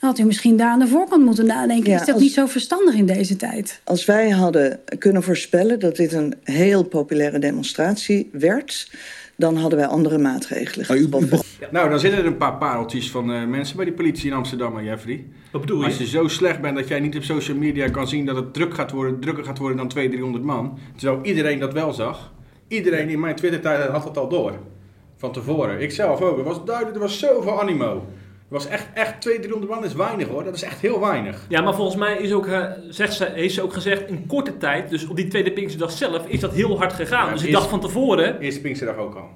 dan 0.05 0.13
had 0.13 0.23
u 0.23 0.27
misschien 0.27 0.57
daar 0.57 0.71
aan 0.71 0.79
de 0.79 0.89
voorkant 0.89 1.25
moeten 1.25 1.47
nadenken. 1.47 1.91
Ja, 1.91 2.01
is 2.01 2.07
dat 2.07 2.15
als- 2.15 2.23
niet 2.23 2.33
zo 2.33 2.47
verstandig 2.47 2.95
in 2.95 3.07
deze 3.07 3.37
tijd? 3.37 3.81
Als 3.85 4.05
wij 4.05 4.31
hadden 4.31 4.81
kunnen 4.99 5.23
voorspellen 5.23 5.81
dat 5.81 5.97
dit 5.97 6.13
een 6.13 6.35
heel 6.43 6.83
populaire 6.85 7.39
demonstratie 7.39 8.29
werd, 8.33 8.91
dan 9.37 9.57
hadden 9.57 9.79
wij 9.79 9.89
andere 9.89 10.19
maatregelen 10.19 10.87
Nou, 10.89 11.01
getroffen. 11.03 11.39
Nou, 11.71 11.91
dan 11.91 12.01
zitten 12.01 12.21
er 12.21 12.27
een 12.27 12.37
paar 12.37 12.57
pareltjes 12.57 13.11
van 13.11 13.33
eh, 13.33 13.45
mensen 13.47 13.77
bij 13.77 13.85
die 13.85 13.95
politie 13.95 14.31
in 14.31 14.37
Amsterdam, 14.37 14.77
hè, 14.77 14.83
Jeffrey. 14.83 15.25
Wat 15.53 15.61
bedoel 15.61 15.85
Als 15.85 15.97
je 15.97 16.03
je? 16.05 16.09
zo 16.11 16.29
slecht 16.29 16.61
bent 16.61 16.77
dat 16.77 16.89
jij 16.89 17.01
niet 17.01 17.17
op 17.17 17.23
social 17.23 17.57
media 17.57 17.89
kan 17.89 18.09
zien 18.09 18.27
dat 18.27 18.37
het 18.37 18.55
druk 18.55 18.75
gaat 18.75 18.91
worden, 18.91 19.21
drukker 19.21 19.45
gaat 19.45 19.59
worden 19.59 19.77
dan 19.77 19.89
200, 19.89 20.23
300 20.23 20.45
man. 20.45 20.79
Terwijl 20.97 21.23
iedereen 21.25 21.59
dat 21.59 21.73
wel 21.73 21.93
zag. 21.93 22.33
Iedereen 22.69 23.09
in 23.09 23.21
mijn 23.21 23.35
Twitter-tijd 23.37 23.89
had 23.89 24.05
het 24.05 24.19
al 24.19 24.29
door. 24.29 24.53
Van 25.17 25.33
tevoren. 25.33 25.81
Ik 25.81 25.91
zelf 25.93 26.21
ook. 26.21 26.39
Er 26.39 26.45
was 26.45 26.65
duidelijk, 26.65 26.97
er 26.97 27.03
was 27.03 27.19
zoveel 27.19 27.61
animo. 27.61 28.07
Was 28.55 28.67
echt, 28.69 28.87
echt 28.95 29.21
200, 29.21 29.43
300 29.53 29.73
man 29.81 29.85
is 29.91 29.95
weinig 29.95 30.29
hoor. 30.29 30.45
Dat 30.45 30.55
is 30.55 30.63
echt 30.63 30.81
heel 30.81 31.01
weinig. 31.01 31.47
Ja, 31.49 31.61
maar 31.61 31.75
volgens 31.75 31.97
mij 31.97 32.17
is 32.17 32.33
ook, 32.33 32.47
eh, 32.47 32.71
zegt 32.89 33.13
ze, 33.15 33.25
heeft 33.25 33.55
ze 33.55 33.63
ook 33.63 33.73
gezegd, 33.73 34.09
in 34.09 34.27
korte 34.27 34.57
tijd, 34.57 34.91
dus 34.91 35.07
op 35.09 35.17
die 35.17 35.29
tweede 35.29 35.53
Pinksterdag 35.53 35.91
zelf, 35.91 36.27
is 36.29 36.41
dat 36.41 36.53
heel 36.53 36.79
hard 36.79 36.93
gegaan. 36.93 37.27
Ja, 37.27 37.33
dus 37.33 37.45
is- 37.45 37.53
dag 37.53 37.69
van 37.69 37.81
tevoren, 37.81 38.39
Eerste 38.41 38.61
Pinksterdag 38.61 38.97
ook 38.97 39.15
al. 39.15 39.29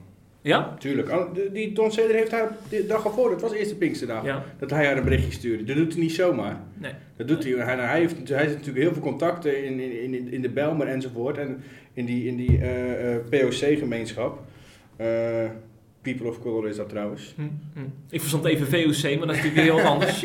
Ja? 0.42 0.74
Tuurlijk. 0.78 1.08
Al- 1.08 1.28
Die 1.52 1.72
Don 1.72 1.92
Ceder 1.92 2.14
heeft 2.16 2.30
haar 2.30 2.56
de 2.68 2.86
dag 2.86 3.04
ervoor, 3.04 3.30
dat 3.30 3.40
was 3.40 3.52
eerste 3.52 3.76
Pinksterdag, 3.76 4.24
Ja. 4.24 4.44
dat 4.58 4.70
hij 4.70 4.86
haar 4.86 4.96
een 4.96 5.04
berichtje 5.04 5.32
stuurde. 5.32 5.64
Dat 5.64 5.76
doet 5.76 5.92
hij 5.92 6.02
niet 6.02 6.12
zomaar. 6.14 6.56
Nee. 6.74 6.92
Dat 7.16 7.28
doet 7.28 7.44
hij. 7.44 7.52
Hij, 7.52 7.76
hij, 7.76 7.98
heeft, 8.00 8.28
hij 8.28 8.38
heeft 8.38 8.52
natuurlijk 8.54 8.84
heel 8.84 8.92
veel 8.92 9.02
contacten 9.02 9.64
in, 9.64 9.80
in, 9.80 10.14
in, 10.14 10.32
in 10.32 10.42
de 10.42 10.50
Belmer 10.50 10.86
enzovoort. 10.86 11.38
En 11.38 11.62
in 11.92 12.04
die, 12.04 12.26
in 12.26 12.36
die 12.36 12.58
eh, 12.58 13.14
eh, 13.14 13.20
POC-gemeenschap. 13.30 14.38
People 16.02 16.28
of 16.28 16.40
Color 16.40 16.68
is 16.68 16.76
dat 16.76 16.88
trouwens. 16.88 17.34
Hm, 17.36 17.42
hm. 17.74 17.80
Ik 18.10 18.20
verstond 18.20 18.44
even 18.44 18.66
VOC, 18.66 19.18
maar 19.18 19.26
dat 19.26 19.36
is 19.36 19.42
natuurlijk 19.42 19.54
weer 19.54 19.64
heel 19.64 19.74
wat 19.74 19.84
anders. 19.84 20.20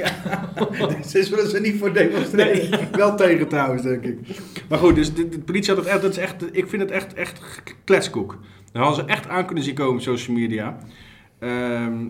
Ze 1.12 1.23
zullen 1.23 1.49
ze 1.49 1.59
niet 1.59 1.79
voor 1.79 1.93
demonstreren. 1.93 2.89
Wel 2.91 3.15
tegen 3.15 3.47
trouwens, 3.47 3.81
denk 3.83 4.03
ik. 4.03 4.19
Maar 4.69 4.79
goed, 4.79 4.95
dus 4.95 5.13
de, 5.13 5.29
de 5.29 5.39
politie 5.39 5.73
had 5.73 5.83
het 5.83 5.93
echt, 5.93 6.01
dat 6.01 6.12
is 6.12 6.17
echt, 6.17 6.55
ik 6.55 6.69
vind 6.69 6.81
het 6.81 6.91
echt, 6.91 7.13
echt 7.13 7.63
kletskoek. 7.83 8.39
Daar 8.71 8.83
hadden 8.83 9.05
ze 9.05 9.12
echt 9.12 9.27
aan 9.27 9.45
kunnen 9.45 9.63
zien 9.63 9.75
komen, 9.75 10.01
social 10.01 10.38
media. 10.38 10.77
Ehm, 11.39 12.05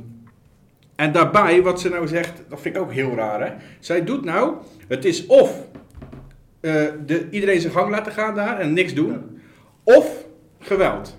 en 0.95 1.11
daarbij, 1.11 1.61
wat 1.61 1.81
ze 1.81 1.89
nou 1.89 2.07
zegt, 2.07 2.43
dat 2.49 2.61
vind 2.61 2.75
ik 2.75 2.81
ook 2.81 2.91
heel 2.91 3.15
raar 3.15 3.47
hè. 3.47 3.53
Zij 3.79 4.03
doet 4.03 4.25
nou, 4.25 4.55
het 4.87 5.05
is 5.05 5.25
of 5.25 5.67
eh, 6.59 6.85
de, 7.05 7.27
iedereen 7.29 7.61
zijn 7.61 7.73
gang 7.73 7.89
laten 7.89 8.11
gaan 8.11 8.35
daar 8.35 8.59
en 8.59 8.73
niks 8.73 8.93
doen. 8.93 9.41
Of 9.83 10.25
geweld 10.59 11.17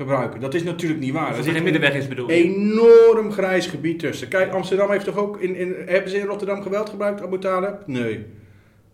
gebruiken. 0.00 0.40
Dat 0.40 0.54
is 0.54 0.62
natuurlijk 0.62 1.00
niet 1.00 1.12
waar. 1.12 1.26
Als 1.28 1.36
Er 1.36 1.42
zit 1.42 1.46
geen 1.52 1.56
een 1.56 1.72
middenweg 1.72 1.94
is 1.94 2.08
bedoel 2.08 2.30
enorm 2.30 3.32
grijs 3.32 3.66
gebied 3.66 3.98
tussen. 3.98 4.28
Kijk, 4.28 4.52
Amsterdam 4.52 4.90
heeft 4.90 5.04
toch 5.04 5.16
ook... 5.16 5.40
In, 5.40 5.56
in, 5.56 5.74
hebben 5.86 6.10
ze 6.10 6.18
in 6.18 6.26
Rotterdam 6.26 6.62
geweld 6.62 6.88
gebruikt, 6.90 7.22
Abu 7.22 7.38
Talib? 7.38 7.74
Nee. 7.86 8.24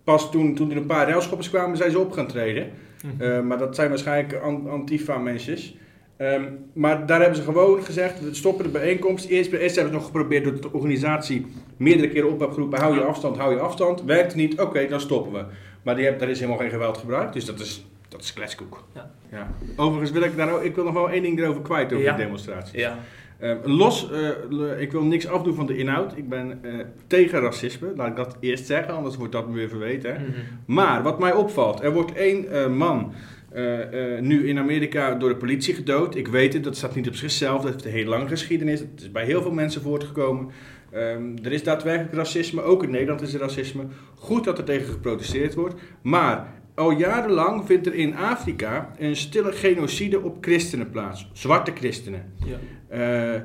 Pas 0.05 0.31
toen, 0.31 0.55
toen 0.55 0.71
er 0.71 0.77
een 0.77 0.87
paar 0.87 1.09
railschoppers 1.09 1.51
kwamen, 1.51 1.77
zijn 1.77 1.91
ze 1.91 1.99
op 1.99 2.13
gaan 2.13 2.27
treden. 2.27 2.71
Mhm. 3.05 3.23
Eh, 3.23 3.41
maar 3.41 3.59
dat 3.59 3.75
zijn 3.75 3.89
waarschijnlijk 3.89 4.43
an- 4.43 4.71
Antifa-mensen. 4.71 5.57
Ehm, 6.17 6.43
maar 6.73 7.07
daar 7.07 7.21
hebben 7.21 7.37
ze 7.39 7.43
gewoon 7.45 7.83
gezegd, 7.85 8.21
we 8.21 8.35
stoppen 8.35 8.65
de 8.65 8.71
bijeenkomst. 8.71 9.25
Eerst, 9.29 9.53
eerst 9.53 9.75
hebben 9.75 9.93
ze 9.93 9.99
nog 9.99 10.07
geprobeerd 10.07 10.45
door 10.45 10.61
de 10.61 10.73
organisatie 10.73 11.47
meerdere 11.77 12.09
keren 12.09 12.25
op 12.31 12.39
hebben 12.39 12.55
geroepen, 12.55 12.81
hou 12.81 12.95
je 12.95 13.01
afstand, 13.01 13.37
hou 13.37 13.55
je 13.55 13.61
afstand. 13.61 14.03
Werkt 14.05 14.35
niet, 14.35 14.61
oké, 14.61 14.87
dan 14.89 15.01
stoppen 15.01 15.33
we. 15.33 15.45
Maar 15.83 15.95
die 15.95 16.05
hebben, 16.05 16.23
daar 16.23 16.31
is 16.31 16.39
helemaal 16.41 16.61
geen 16.61 16.71
geweld 16.71 16.99
gebruikt, 16.99 17.33
dus 17.33 17.45
dat 17.45 17.61
is, 17.61 17.87
dat 18.17 18.25
is 18.25 18.33
kletskoek. 18.33 18.85
Ja. 18.95 19.11
Ja. 19.33 19.51
Overigens 19.77 20.11
wil 20.11 20.23
ik 20.23 20.37
daar 20.37 20.53
ook, 20.53 20.63
ik 20.63 20.75
wil 20.75 20.85
nog 20.85 20.93
wel 20.93 21.11
één 21.11 21.23
ding 21.23 21.39
erover 21.39 21.63
kwijt 21.63 21.93
over 21.93 22.05
Ja. 22.05 22.15
die 22.17 22.25
demonstratie. 22.25 22.79
Ja. 22.79 22.99
Eh, 23.39 23.55
los, 23.65 24.11
eh, 24.11 24.81
ik 24.81 24.93
wil 24.93 25.03
niks 25.05 25.27
afdoen 25.27 25.55
van 25.55 25.67
de 25.67 25.77
inhoud. 25.77 26.17
Ik 26.17 26.29
ben 26.29 26.59
eh, 26.63 26.73
tegen 27.07 27.41
racisme, 27.41 27.93
laat 27.97 28.09
ik 28.09 28.17
dat 28.17 28.37
eerst 28.41 28.67
zeggen, 28.67 28.95
anders 28.95 29.17
wordt 29.17 29.33
dat 29.33 29.47
weer 29.49 29.69
verweten. 29.69 30.13
Mhm. 30.13 30.31
Maar 30.67 31.03
wat 31.03 31.19
mij 31.19 31.33
opvalt, 31.33 31.83
er 31.83 31.93
wordt 31.93 32.13
één 32.13 32.51
eh, 32.51 32.69
man 32.69 33.13
nu 34.21 34.49
in 34.49 34.59
Amerika 34.59 35.15
door 35.15 35.29
de 35.29 35.37
politie 35.37 35.75
gedood. 35.75 36.15
Ik 36.15 36.29
weet 36.29 36.53
het, 36.53 36.65
dat 36.65 36.77
staat 36.77 36.95
niet 36.95 37.09
op 37.09 37.15
zichzelf, 37.15 37.63
dat 37.63 37.71
heeft 37.73 37.85
een 37.85 37.91
hele 37.91 38.09
lange 38.09 38.29
geschiedenis. 38.29 38.81
Het 38.81 38.89
is 39.01 39.13
bij 39.13 39.25
heel 39.25 39.43
veel 39.43 39.51
mensen 39.53 39.83
voortgekomen. 39.83 40.51
Ehm, 40.91 41.37
er 41.43 41.53
is 41.53 41.63
daadwerkelijk 41.63 42.15
racisme, 42.15 42.63
ook 42.63 42.83
in 42.83 42.91
Nederland 42.91 43.21
is 43.23 43.35
er 43.35 43.41
racisme. 43.41 43.83
Goed 44.15 44.45
dat 44.45 44.59
er 44.59 44.65
tegen 44.65 44.93
geprotesteerd 44.93 45.55
wordt. 45.55 45.75
Maar 46.03 46.47
al 46.77 46.91
jarenlang 46.91 47.67
vindt 47.67 47.87
er 47.87 47.95
in 47.95 48.17
Afrika 48.17 48.93
een 48.99 49.17
stille 49.17 49.53
genocide 49.53 50.23
op 50.23 50.37
christenen 50.41 50.91
plaats. 50.91 51.31
Zwarte 51.33 51.73
christenen. 51.75 52.33
Ja. 52.45 52.57
Eh, 53.35 53.41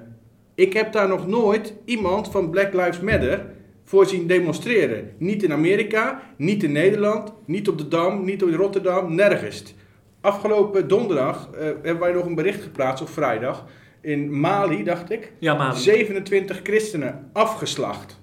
ik 0.55 0.73
heb 0.73 0.91
daar 0.91 1.07
nog 1.07 1.27
nooit 1.27 1.73
iemand 1.85 2.31
van 2.31 2.49
Black 2.49 2.73
Lives 2.73 2.99
Matter 2.99 3.45
voor 3.83 4.05
zien 4.05 4.27
demonstreren. 4.27 5.11
Niet 5.17 5.43
in 5.43 5.51
Amerika, 5.51 6.21
niet 6.37 6.63
in 6.63 6.71
Nederland, 6.71 7.33
niet 7.45 7.69
op 7.69 7.77
de 7.77 7.87
Dam, 7.87 8.25
niet 8.25 8.41
in 8.41 8.53
Rotterdam, 8.53 9.15
nergens. 9.15 9.63
Afgelopen 10.21 10.87
donderdag 10.87 11.49
eh, 11.53 11.59
hebben 11.59 11.99
wij 11.99 12.11
nog 12.11 12.25
een 12.25 12.35
bericht 12.35 12.63
geplaatst, 12.63 13.03
op 13.03 13.09
vrijdag, 13.09 13.65
in 14.01 14.39
Mali, 14.39 14.83
dacht 14.83 15.11
ik. 15.11 15.31
Ja, 15.39 15.53
maar 15.53 15.75
27 15.75 16.59
christenen 16.63 17.29
afgeslacht. 17.33 18.19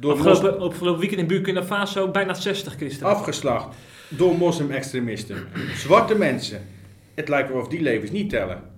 Door 0.00 0.12
afgelopen, 0.12 0.58
afgelopen 0.58 1.00
weekend 1.00 1.20
in 1.20 1.26
Burkina 1.26 1.64
Faso 1.64 2.10
bijna 2.10 2.34
60 2.34 2.74
christenen. 2.74 3.12
Afgeslacht 3.12 3.76
door 4.08 4.36
moslim-extremisten. 4.36 5.36
Zwarte 5.76 6.14
mensen. 6.14 6.60
Het 7.14 7.28
lijkt 7.28 7.48
wel 7.48 7.60
of 7.60 7.68
die 7.68 7.82
levens 7.82 8.10
niet 8.10 8.30
tellen. 8.30 8.75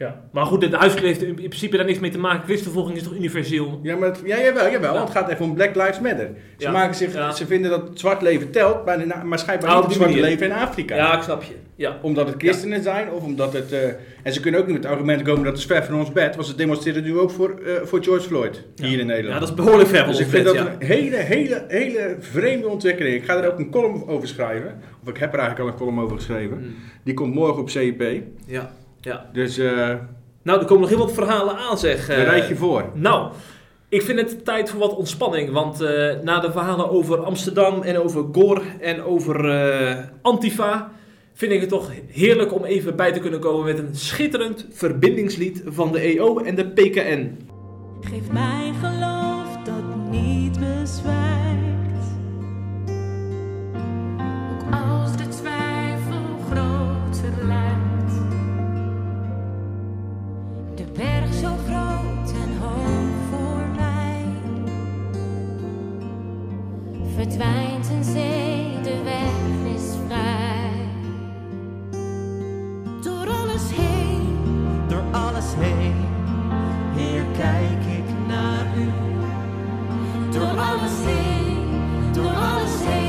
Ja. 0.00 0.20
Maar 0.32 0.46
goed, 0.46 0.60
de 0.60 0.76
huiskleur 0.76 1.06
heeft 1.06 1.22
in 1.22 1.34
principe 1.34 1.76
daar 1.76 1.86
niks 1.86 1.98
mee 1.98 2.10
te 2.10 2.18
maken. 2.18 2.44
Christenvervolging 2.44 2.96
is 2.96 3.02
toch 3.02 3.14
universeel? 3.14 3.80
Ja, 3.82 3.96
maar 3.96 4.08
het, 4.08 4.20
ja, 4.24 4.40
jawel, 4.40 4.70
jawel. 4.70 4.92
Ja. 4.92 4.98
want 4.98 5.08
Het 5.08 5.18
gaat 5.18 5.28
even 5.30 5.44
om 5.44 5.54
Black 5.54 5.74
Lives 5.74 6.00
Matter. 6.00 6.28
Ze, 6.56 6.64
Ja. 6.64 6.70
maken 6.70 6.94
zich, 6.94 7.12
Ja. 7.14 7.32
ze 7.32 7.46
vinden 7.46 7.70
dat 7.70 7.90
zwart 7.94 8.22
leven 8.22 8.50
telt, 8.50 8.84
maar, 8.84 9.06
na- 9.06 9.22
maar 9.24 9.38
schijnbaar 9.38 9.68
Ah, 9.70 9.74
niet 9.76 9.84
het 9.84 9.94
zwarte 9.94 10.12
manier. 10.14 10.28
leven 10.30 10.46
in 10.46 10.52
Afrika. 10.52 10.96
Ja, 10.96 11.16
ik 11.16 11.22
snap 11.22 11.42
je. 11.42 11.52
Ja. 11.76 11.98
Omdat 12.02 12.26
het 12.26 12.34
christenen 12.38 12.82
zijn 12.82 13.10
of 13.10 13.22
omdat 13.22 13.52
het... 13.52 13.72
eh, 13.72 13.80
en 14.22 14.32
ze 14.32 14.40
kunnen 14.40 14.60
ook 14.60 14.66
niet 14.66 14.74
met 14.74 14.84
het 14.84 14.92
argument 14.92 15.22
komen 15.22 15.42
dat 15.44 15.52
het 15.52 15.60
is 15.60 15.66
ver 15.66 15.84
van 15.84 15.94
ons 15.98 16.12
bed. 16.12 16.34
Want 16.34 16.46
ze 16.46 16.54
demonstreren 16.54 17.02
nu 17.02 17.18
ook 17.18 17.30
voor, 17.30 17.58
eh, 17.66 17.72
voor 17.82 18.02
George 18.02 18.26
Floyd 18.26 18.62
hier 18.82 18.98
in 18.98 19.06
Nederland. 19.06 19.34
Ja, 19.34 19.38
dat 19.40 19.48
is 19.48 19.54
behoorlijk 19.54 19.88
ver 19.88 19.98
van 19.98 20.08
dus 20.08 20.16
ons 20.16 20.24
ik 20.26 20.32
vind 20.32 20.44
dat 20.44 20.56
een 20.56 20.86
hele, 20.86 21.16
hele, 21.16 21.64
hele 21.68 22.16
vreemde 22.20 22.68
ontwikkeling. 22.68 23.14
Ik 23.14 23.24
ga 23.24 23.42
er 23.42 23.52
ook 23.52 23.58
een 23.58 23.70
column 23.70 24.06
over 24.08 24.28
schrijven. 24.28 24.80
Of 25.02 25.08
ik 25.08 25.16
heb 25.16 25.32
er 25.32 25.38
eigenlijk 25.38 25.68
al 25.68 25.74
een 25.74 25.80
column 25.80 26.00
over 26.04 26.16
geschreven. 26.16 26.56
Mm. 26.58 26.74
Die 27.04 27.14
komt 27.14 27.34
morgen 27.34 27.62
op 27.62 27.70
CIP. 27.70 28.02
Ja. 28.46 28.70
Ja. 29.00 29.26
Dus 29.32 29.58
eh 29.58 29.94
Nou, 30.42 30.60
er 30.60 30.66
komen 30.66 30.80
nog 30.80 30.88
heel 30.88 30.98
wat 30.98 31.12
verhalen 31.12 31.56
aan, 31.56 31.78
zeg. 31.78 32.06
daar 32.06 32.18
eh. 32.18 32.24
rijd 32.24 32.48
je 32.48 32.56
voor. 32.56 32.84
Nou, 32.94 33.32
ik 33.88 34.02
vind 34.02 34.20
het 34.20 34.44
tijd 34.44 34.70
voor 34.70 34.80
wat 34.80 34.96
ontspanning. 34.96 35.50
Want 35.50 35.80
eh, 35.80 36.20
na 36.22 36.40
de 36.40 36.52
verhalen 36.52 36.90
over 36.90 37.24
Amsterdam 37.24 37.82
en 37.82 37.98
over 37.98 38.24
Gor 38.32 38.62
en 38.80 39.02
over 39.02 39.50
eh, 39.50 40.04
Antifa... 40.22 40.90
vind 41.34 41.52
ik 41.52 41.60
het 41.60 41.68
toch 41.68 41.90
heerlijk 42.06 42.54
om 42.54 42.64
even 42.64 42.96
bij 42.96 43.12
te 43.12 43.20
kunnen 43.20 43.40
komen 43.40 43.64
met 43.64 43.78
een 43.78 43.94
schitterend 43.94 44.66
verbindingslied 44.70 45.62
van 45.66 45.92
de 45.92 46.00
EO 46.00 46.38
en 46.38 46.54
de 46.54 46.66
PKN. 46.66 47.48
Geef 48.00 48.30
mij 48.32 48.72
geloof 48.80 49.56
dat 49.64 50.10
niet 50.10 50.58
bezwijkt. 50.58 51.49
Kijk 77.40 77.84
ik 77.98 78.28
naar 78.28 78.66
u. 78.76 78.90
Door 80.32 80.58
alles 80.58 80.92
heen, 81.04 82.12
door 82.12 82.32
alles 82.32 82.74
heen, 82.80 82.99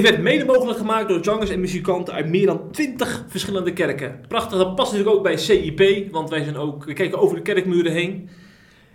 Dit 0.00 0.10
werd 0.10 0.22
mede 0.22 0.44
mogelijk 0.44 0.78
gemaakt 0.78 1.08
door 1.08 1.18
zangers 1.24 1.50
en 1.50 1.60
muzikanten 1.60 2.14
uit 2.14 2.28
meer 2.28 2.46
dan 2.46 2.60
20 2.70 3.24
verschillende 3.28 3.72
kerken. 3.72 4.20
Prachtig, 4.28 4.58
dat 4.58 4.74
past 4.74 4.90
natuurlijk 4.92 5.16
ook 5.16 5.22
bij 5.22 5.36
CIP, 5.36 6.10
want 6.12 6.30
wij 6.30 6.42
zijn 6.44 6.56
ook, 6.56 6.84
we 6.84 6.92
kijken 6.92 7.18
over 7.18 7.36
de 7.36 7.42
kerkmuren 7.42 7.92
heen. 7.92 8.28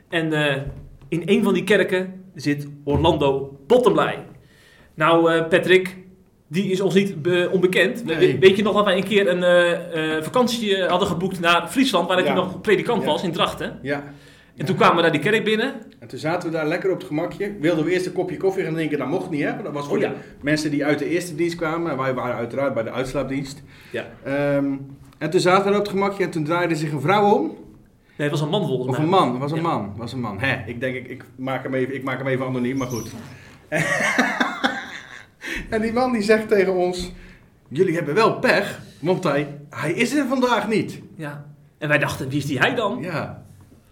En 0.10 0.34
eh, 0.34 0.62
in 1.08 1.22
een 1.26 1.44
van 1.44 1.54
die 1.54 1.64
kerken 1.64 2.24
zit 2.36 2.68
Orlando 2.84 3.60
Bottomley. 3.68 4.26
Nou, 4.96 5.32
eh, 5.34 5.48
Patrick, 5.48 5.98
die 6.48 6.72
is 6.72 6.82
ons 6.82 6.94
niet 6.94 7.16
onbekend. 7.52 8.06
Nee. 8.06 8.40
Weet 8.40 8.58
je 8.58 8.64
nog 8.64 8.74
dat 8.74 8.86
wij 8.86 8.98
een 8.98 9.04
keer 9.04 9.30
een 9.30 9.44
eh, 9.44 10.24
vakantie 10.24 10.84
hadden 10.84 11.08
geboekt 11.08 11.40
naar 11.40 11.68
Friesland, 11.68 12.08
waar 12.08 12.20
ik 12.20 12.26
Ja. 12.26 12.34
nog 12.34 12.62
predikant 12.62 13.02
Ja. 13.04 13.08
was 13.08 13.24
in 13.24 13.32
Drachten. 13.32 13.80
Ja. 13.82 14.04
En 14.58 14.66
toen 14.66 14.76
kwamen 14.76 14.96
we 14.96 15.02
naar 15.02 15.12
die 15.12 15.22
kerk 15.22 15.44
binnen. 15.44 15.74
En 16.00 16.08
toen 16.08 16.20
zaten 16.20 16.50
we 16.50 16.56
daar 16.56 16.68
lekker 16.68 16.92
op 16.92 16.98
het 16.98 17.08
gemakje. 17.08 17.56
Wilden 17.60 17.86
we 17.86 17.92
eerst 17.92 18.06
een 18.06 18.12
kopje 18.12 18.38
koffie 18.38 18.64
gaan 18.64 18.74
drinken, 18.74 18.98
dat 18.98 19.08
mocht 19.08 19.30
niet 19.30 19.44
hè. 19.44 19.62
Dat 19.64 19.74
was 19.74 19.86
voor 19.88 19.96
Oh, 19.96 20.02
ja. 20.02 20.14
mensen 20.42 20.72
die 20.72 20.86
uit 20.86 21.00
de 21.00 21.10
eerste 21.10 21.36
dienst 21.36 21.56
kwamen. 21.56 21.92
En 21.92 21.98
wij 21.98 22.14
waren 22.14 22.36
uiteraard 22.36 22.74
bij 22.74 22.84
de 22.84 22.92
uitslaapdienst. 22.92 23.64
Ja. 23.92 24.06
Ehm, 24.24 24.66
en 25.18 25.30
toen 25.30 25.40
zaten 25.40 25.64
we 25.64 25.70
daar 25.70 25.80
op 25.80 25.86
het 25.86 25.94
gemakje 25.94 26.24
en 26.24 26.30
toen 26.30 26.44
draaide 26.44 26.76
zich 26.76 26.92
een 26.92 27.02
vrouw 27.02 27.34
om. 27.34 27.44
Nee, 28.18 28.30
het 28.30 28.32
was 28.32 28.42
een 28.42 28.50
man 28.50 28.66
volgens 28.68 28.88
Of 28.90 28.96
mij. 28.96 29.04
een 29.04 29.10
man, 29.12 29.30
het 29.32 29.40
was 29.40 29.52
een 29.52 29.58
Ja. 29.58 29.64
man, 29.64 29.90
het 29.90 29.98
was 29.98 30.14
een 30.14 30.20
man. 30.20 30.40
Hè, 30.40 30.64
ik 30.68 30.80
denk, 30.80 30.96
ik, 30.96 31.08
ik, 31.08 31.24
maak 31.36 31.64
hem 31.64 31.74
even, 31.74 31.96
ik 31.96 32.04
maak 32.04 32.18
hem 32.18 32.28
even 32.28 32.46
anoniem, 32.46 32.78
maar 32.78 32.88
goed. 32.88 33.12
en 35.70 35.82
die 35.82 35.94
man 35.94 36.12
die 36.12 36.22
zegt 36.22 36.48
tegen 36.48 36.74
ons, 36.74 37.12
jullie 37.68 37.96
hebben 37.96 38.16
wel 38.16 38.40
pech, 38.40 38.80
want 39.00 39.24
hij, 39.24 39.58
hij 39.70 39.92
is 39.94 40.14
er 40.16 40.26
vandaag 40.28 40.68
niet. 40.68 41.02
Ja. 41.16 41.46
En 41.78 41.88
wij 41.88 41.98
dachten, 41.98 42.30
wie 42.30 42.38
is 42.38 42.46
die 42.46 42.60
hij 42.60 42.76
dan? 42.76 42.98
Ja. 43.02 43.45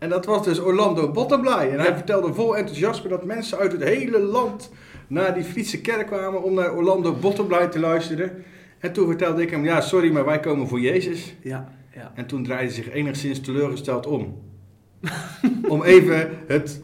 En 0.03 0.09
dat 0.09 0.25
was 0.25 0.43
dus 0.43 0.59
Orlando 0.59 1.11
Bottomblij. 1.11 1.71
En 1.71 1.79
hij 1.79 1.93
vertelde 1.93 2.33
vol 2.33 2.57
enthousiasme 2.57 3.09
dat 3.09 3.25
mensen 3.25 3.57
uit 3.57 3.71
het 3.71 3.83
hele 3.83 4.19
land 4.19 4.71
naar 5.07 5.33
die 5.33 5.43
Friese 5.43 5.81
kerk 5.81 6.07
kwamen 6.07 6.43
om 6.43 6.53
naar 6.53 6.75
Orlando 6.75 7.13
Bottomblij 7.13 7.67
te 7.67 7.79
luisteren. 7.79 8.43
En 8.79 8.93
toen 8.93 9.07
vertelde 9.07 9.41
ik 9.41 9.49
hem, 9.49 9.65
ja 9.65 9.81
sorry, 9.81 10.11
maar 10.11 10.25
wij 10.25 10.39
komen 10.39 10.67
voor 10.67 10.79
Jezus. 10.79 11.35
Ja. 11.41 11.73
ja. 11.95 12.11
En 12.15 12.25
toen 12.25 12.43
draaide 12.43 12.73
hij 12.73 12.73
zich 12.73 12.93
enigszins 12.93 13.39
teleurgesteld 13.41 14.05
om. 14.05 14.41
om 15.67 15.83
even 15.83 16.29
het, 16.47 16.81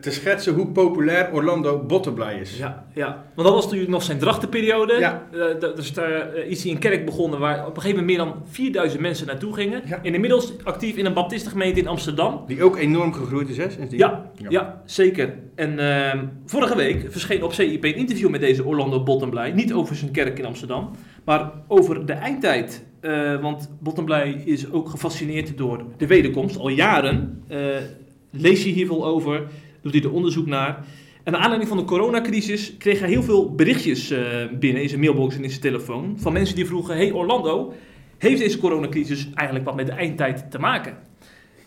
te 0.00 0.10
schetsen 0.10 0.54
hoe 0.54 0.66
populair 0.66 1.32
Orlando 1.32 1.78
Bottomblij 1.78 2.38
is. 2.40 2.58
Ja, 2.58 2.86
ja. 2.94 3.24
Want 3.34 3.46
dat 3.46 3.56
was 3.56 3.64
natuurlijk 3.64 3.90
nog 3.90 4.02
zijn 4.02 4.18
drachtenperiode. 4.18 4.98
Ja. 4.98 5.26
Eh, 5.32 5.74
dus 5.74 5.92
daar 5.92 6.10
eh, 6.10 6.50
is 6.50 6.62
hij 6.62 6.72
een 6.72 6.78
kerk 6.78 7.04
begonnen 7.04 7.40
waar 7.40 7.66
op 7.66 7.76
een 7.76 7.82
gegeven 7.82 8.04
moment 8.04 8.06
meer 8.06 8.26
dan 8.26 8.42
4000 8.50 9.00
mensen 9.00 9.26
naartoe 9.26 9.54
gingen. 9.54 9.82
Ja. 9.86 10.02
En 10.02 10.14
inmiddels 10.14 10.52
actief 10.64 10.96
in 10.96 11.06
een 11.06 11.12
baptistengemeente 11.12 11.80
in 11.80 11.86
Amsterdam. 11.86 12.44
Die 12.46 12.62
ook 12.62 12.76
enorm 12.76 13.12
gegroeid 13.12 13.48
is, 13.48 13.56
hè? 13.56 13.70
sindsdien? 13.70 13.98
Ja, 13.98 14.30
ja. 14.48 14.82
zeker. 14.84 15.34
En 15.54 15.78
ehm, 15.78 16.26
vorige 16.46 16.76
week 16.76 17.06
verscheen 17.10 17.42
op 17.42 17.52
CIP 17.52 17.84
een 17.84 17.96
interview 17.96 18.30
met 18.30 18.40
deze 18.40 18.64
Orlando 18.64 19.02
Bottomblij. 19.02 19.52
Niet 19.52 19.72
over 19.72 19.96
zijn 19.96 20.10
kerk 20.10 20.38
in 20.38 20.44
Amsterdam, 20.44 20.90
maar 21.24 21.50
over 21.66 22.06
de 22.06 22.12
eindtijd. 22.12 22.86
Eh, 23.00 23.40
want 23.40 23.70
Bottomblij 23.80 24.42
is 24.44 24.70
ook 24.70 24.88
gefascineerd 24.88 25.56
door 25.56 25.84
de 25.96 26.06
wederkomst. 26.06 26.58
Al 26.58 26.68
jaren 26.68 27.42
eh, 27.48 27.58
leest 28.30 28.62
hij 28.62 28.72
hier 28.72 28.86
veel 28.86 29.06
over, 29.06 29.42
doet 29.82 29.92
hij 29.92 30.02
er 30.02 30.12
onderzoek 30.12 30.46
naar. 30.46 30.84
En 31.22 31.32
naar 31.32 31.40
aanleiding 31.40 31.68
van 31.70 31.78
de 31.78 31.84
coronacrisis 31.84 32.76
kreeg 32.78 33.00
hij 33.00 33.08
heel 33.08 33.22
veel 33.22 33.54
berichtjes 33.54 34.10
eh, 34.10 34.20
binnen 34.58 34.82
in 34.82 34.88
zijn 34.88 35.00
mailbox 35.00 35.36
en 35.36 35.42
in 35.42 35.50
zijn 35.50 35.62
telefoon. 35.62 36.16
Van 36.18 36.32
mensen 36.32 36.54
die 36.54 36.66
vroegen, 36.66 36.96
hey 36.96 37.12
Orlando, 37.12 37.72
heeft 38.18 38.38
deze 38.38 38.58
coronacrisis 38.58 39.28
eigenlijk 39.34 39.66
wat 39.66 39.76
met 39.76 39.86
de 39.86 39.92
eindtijd 39.92 40.50
te 40.50 40.58
maken? 40.58 40.96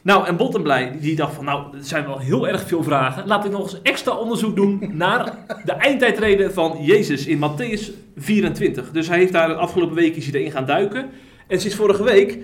Nou, 0.02 0.28
en 0.28 0.38
Bottomblij 0.38 0.98
die 1.00 1.16
dacht 1.16 1.36
van, 1.36 1.46
nou, 1.46 1.78
er 1.78 1.84
zijn 1.84 2.06
wel 2.06 2.20
heel 2.20 2.48
erg 2.48 2.68
veel 2.68 2.84
vragen. 2.84 3.28
Laat 3.28 3.46
ik 3.46 3.52
nog 3.52 3.62
eens 3.62 3.82
extra 3.82 4.16
onderzoek 4.16 4.56
doen 4.56 4.92
naar 4.94 5.38
de 5.66 5.72
eindtijdreden 5.72 6.54
van 6.54 6.78
Jezus 6.82 7.26
in 7.26 7.38
Matthäus 7.38 7.92
24. 8.16 8.92
Dus 8.92 9.08
hij 9.08 9.18
heeft 9.18 9.32
daar 9.32 9.48
de 9.48 9.56
afgelopen 9.56 9.96
week 9.96 10.16
is 10.16 10.32
hij 10.32 10.52
gaan 10.52 10.66
duiken. 10.66 11.10
En 11.48 11.60
sinds 11.60 11.76
vorige 11.76 12.04
week 12.04 12.38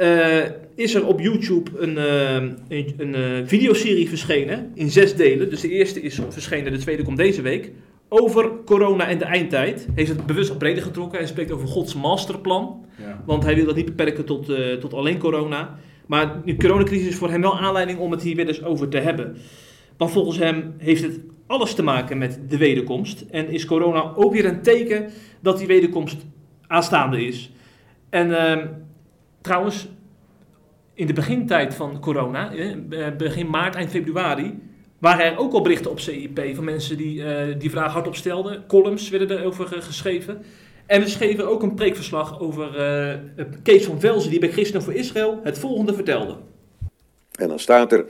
eh, 0.00 0.50
is 0.74 0.94
er 0.94 1.06
op 1.06 1.20
YouTube 1.20 1.70
een, 1.78 1.98
eh, 1.98 2.34
een, 2.68 2.94
een 2.96 3.14
eh, 3.14 3.46
videoserie 3.46 4.08
verschenen 4.08 4.70
in 4.74 4.90
zes 4.90 5.14
delen. 5.14 5.50
Dus 5.50 5.60
de 5.60 5.68
eerste 5.68 6.02
is 6.02 6.20
verschenen, 6.28 6.72
de 6.72 6.78
tweede 6.78 7.02
komt 7.02 7.16
deze 7.16 7.42
week. 7.42 7.72
Over 8.08 8.50
corona 8.64 9.08
en 9.08 9.18
de 9.18 9.24
eindtijd. 9.24 9.84
Hij 9.84 9.92
heeft 9.94 10.10
het 10.10 10.26
bewust 10.26 10.48
wat 10.48 10.58
breder 10.58 10.82
getrokken. 10.82 11.18
Hij 11.18 11.26
spreekt 11.26 11.50
over 11.50 11.68
Gods 11.68 11.94
masterplan. 11.94 12.84
Ja. 12.98 13.22
Want 13.26 13.44
hij 13.44 13.54
wil 13.54 13.64
dat 13.64 13.76
niet 13.76 13.84
beperken 13.84 14.24
tot, 14.24 14.52
tot 14.80 14.94
alleen 14.94 15.18
corona. 15.18 15.78
Maar 16.06 16.42
de 16.44 16.56
coronacrisis 16.56 17.08
is 17.08 17.16
voor 17.16 17.30
hem 17.30 17.40
wel 17.40 17.58
aanleiding 17.58 17.98
om 17.98 18.10
het 18.10 18.22
hier 18.22 18.36
weer 18.36 18.48
eens 18.48 18.64
over 18.64 18.88
te 18.88 18.98
hebben. 18.98 19.36
Want 19.96 20.10
volgens 20.10 20.38
hem 20.38 20.74
heeft 20.78 21.02
het 21.02 21.20
alles 21.46 21.74
te 21.74 21.82
maken 21.82 22.18
met 22.18 22.40
de 22.48 22.56
wederkomst. 22.56 23.24
En 23.30 23.48
is 23.48 23.64
corona 23.64 24.12
ook 24.16 24.32
weer 24.32 24.44
een 24.44 24.62
teken 24.62 25.10
dat 25.40 25.58
die 25.58 25.66
wederkomst 25.66 26.26
aanstaande 26.66 27.26
is. 27.26 27.52
En 28.10 28.38
ehm, 28.38 28.66
trouwens, 29.40 29.88
in 30.94 31.06
de 31.06 31.12
begintijd 31.12 31.74
van 31.74 32.00
corona, 32.00 32.52
eh, 32.52 33.06
begin 33.16 33.50
maart, 33.50 33.74
eind 33.74 33.90
februari, 33.90 34.58
waren 34.98 35.24
er 35.24 35.38
ook 35.38 35.52
al 35.52 35.62
berichten 35.62 35.90
op 35.90 36.00
CIP 36.00 36.40
van 36.54 36.64
mensen 36.64 36.96
die 36.96 37.24
eh, 37.24 37.58
die 37.58 37.70
vraag 37.70 37.92
hardop 37.92 38.16
stelden. 38.16 38.64
Columns 38.66 39.08
werden 39.08 39.38
erover 39.38 39.76
eh, 39.76 39.82
geschreven. 39.82 40.42
En 40.86 41.00
we 41.00 41.08
schreven 41.08 41.48
ook 41.48 41.62
een 41.62 41.74
preekverslag 41.74 42.40
over 42.40 42.68
Kees 43.62 43.84
van 43.84 44.00
Velzen, 44.00 44.30
die 44.30 44.40
bij 44.40 44.50
Christen 44.50 44.82
voor 44.82 44.92
Israël 44.92 45.40
het 45.42 45.58
volgende 45.58 45.94
vertelde. 45.94 46.36
En 47.34 47.48
dan 47.48 47.58
staat 47.58 47.92
er, 47.92 48.04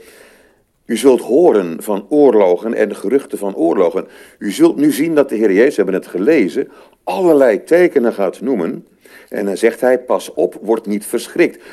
u 0.85 0.97
zult 0.97 1.21
horen 1.21 1.83
van 1.83 2.05
oorlogen 2.09 2.73
en 2.73 2.95
geruchten 2.95 3.37
van 3.37 3.55
oorlogen. 3.55 4.07
U 4.39 4.51
zult 4.51 4.75
nu 4.75 4.91
zien 4.91 5.15
dat 5.15 5.29
de 5.29 5.35
Heer 5.35 5.53
Jezus, 5.53 5.75
hebben 5.75 5.95
het 5.95 6.07
gelezen, 6.07 6.71
allerlei 7.03 7.63
tekenen 7.63 8.13
gaat 8.13 8.41
noemen. 8.41 8.87
En 9.31 9.45
dan 9.45 9.57
zegt 9.57 9.81
hij, 9.81 9.99
pas 9.99 10.33
op, 10.33 10.57
word 10.61 10.85
niet 10.85 11.05
verschrikt. 11.05 11.63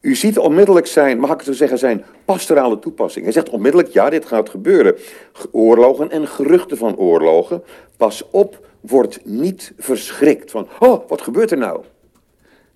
U 0.00 0.14
ziet 0.14 0.38
onmiddellijk 0.38 0.86
zijn, 0.86 1.18
mag 1.18 1.32
ik 1.32 1.42
zo 1.42 1.52
zeggen, 1.52 1.78
zijn 1.78 2.04
pastorale 2.24 2.78
toepassing. 2.78 3.24
Hij 3.24 3.32
zegt 3.32 3.50
onmiddellijk, 3.50 3.92
ja, 3.92 4.10
dit 4.10 4.24
gaat 4.26 4.48
gebeuren. 4.48 4.94
Ge- 5.32 5.48
Oorlogen 5.52 6.10
en 6.10 6.28
geruchten 6.28 6.76
van 6.76 6.96
oorlogen. 6.96 7.62
Pas 7.96 8.24
op, 8.30 8.66
word 8.80 9.20
niet 9.24 9.72
verschrikt. 9.78 10.50
Van, 10.50 10.68
oh, 10.78 11.08
wat 11.08 11.22
gebeurt 11.22 11.50
er 11.50 11.58
nou? 11.58 11.80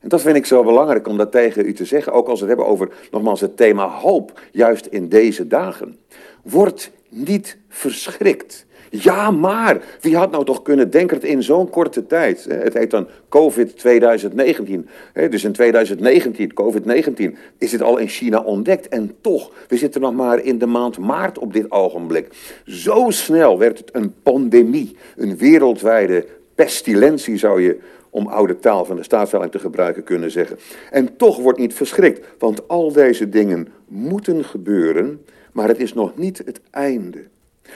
En 0.00 0.08
dat 0.08 0.20
vind 0.20 0.36
ik 0.36 0.46
zo 0.46 0.64
belangrijk 0.64 1.08
om 1.08 1.16
dat 1.16 1.32
tegen 1.32 1.66
u 1.66 1.72
te 1.72 1.84
zeggen, 1.84 2.12
ook 2.12 2.28
als 2.28 2.40
we 2.40 2.46
het 2.46 2.56
hebben 2.56 2.72
over, 2.72 2.90
nogmaals, 3.10 3.40
het 3.40 3.56
thema 3.56 3.88
hoop, 3.88 4.40
juist 4.52 4.86
in 4.86 5.08
deze 5.08 5.46
dagen. 5.46 5.98
Word 6.42 6.90
niet 7.08 7.58
verschrikt. 7.68 8.66
Ja, 8.94 9.30
maar 9.30 9.82
wie 10.00 10.16
had 10.16 10.30
nou 10.30 10.44
toch 10.44 10.62
kunnen 10.62 10.90
denken 10.90 11.20
dat 11.20 11.30
in 11.30 11.42
zo'n 11.42 11.70
korte 11.70 12.06
tijd, 12.06 12.46
het 12.48 12.74
heet 12.74 12.90
dan 12.90 13.08
COVID 13.28 13.78
2019, 13.78 14.88
hè, 15.12 15.28
dus 15.28 15.44
in 15.44 15.52
2019, 15.52 16.52
COVID-19, 16.54 17.36
is 17.58 17.70
dit 17.70 17.82
al 17.82 17.98
in 17.98 18.08
China 18.08 18.40
ontdekt. 18.40 18.88
En 18.88 19.14
toch, 19.20 19.52
we 19.68 19.76
zitten 19.76 20.00
nog 20.00 20.14
maar 20.14 20.44
in 20.44 20.58
de 20.58 20.66
maand 20.66 20.98
maart 20.98 21.38
op 21.38 21.52
dit 21.52 21.70
ogenblik. 21.70 22.28
Zo 22.64 23.06
snel 23.08 23.58
werd 23.58 23.78
het 23.78 23.88
een 23.92 24.14
pandemie, 24.22 24.96
een 25.16 25.36
wereldwijde 25.36 26.26
pestilentie 26.54 27.36
zou 27.36 27.62
je 27.62 27.78
om 28.10 28.26
oude 28.26 28.58
taal 28.58 28.84
van 28.84 28.96
de 28.96 29.02
staatsverhouding 29.02 29.60
te 29.60 29.68
gebruiken 29.68 30.04
kunnen 30.04 30.30
zeggen. 30.30 30.58
En 30.90 31.16
toch 31.16 31.38
wordt 31.38 31.58
niet 31.58 31.74
verschrikt, 31.74 32.26
want 32.38 32.68
al 32.68 32.92
deze 32.92 33.28
dingen 33.28 33.68
moeten 33.88 34.44
gebeuren, 34.44 35.24
maar 35.52 35.68
het 35.68 35.78
is 35.78 35.94
nog 35.94 36.16
niet 36.16 36.42
het 36.44 36.60
einde. 36.70 37.30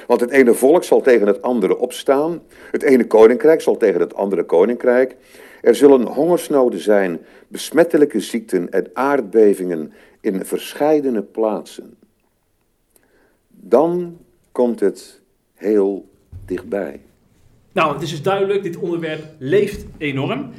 Want 0.06 0.20
het 0.20 0.30
ene 0.30 0.54
volk 0.54 0.85
zal 0.85 1.00
tegen 1.00 1.26
het 1.26 1.42
andere 1.42 1.78
opstaan, 1.78 2.42
het 2.70 2.82
ene 2.82 3.06
koninkrijk 3.06 3.61
zal 3.61 3.76
tegen 3.76 4.00
het 4.00 4.14
andere 4.14 4.44
koninkrijk. 4.44 5.16
Er 5.61 5.74
zullen 5.74 6.06
hongersnoden 6.06 6.80
zijn, 6.80 7.20
besmettelijke 7.48 8.20
ziekten 8.20 8.70
en 8.70 8.90
aardbevingen 8.92 9.92
in 10.20 10.44
verscheidene 10.44 11.22
plaatsen. 11.22 11.96
Dan 13.48 14.18
komt 14.52 14.80
het 14.80 15.20
heel 15.54 16.09
dichtbij. 16.46 17.00
Nou, 17.72 17.92
het 17.92 18.02
is 18.02 18.11
dus 18.11 18.22
duidelijk, 18.22 18.62
dit 18.62 18.76
onderwerp 18.76 19.24
leeft 19.38 19.85
enorm. 19.98 20.50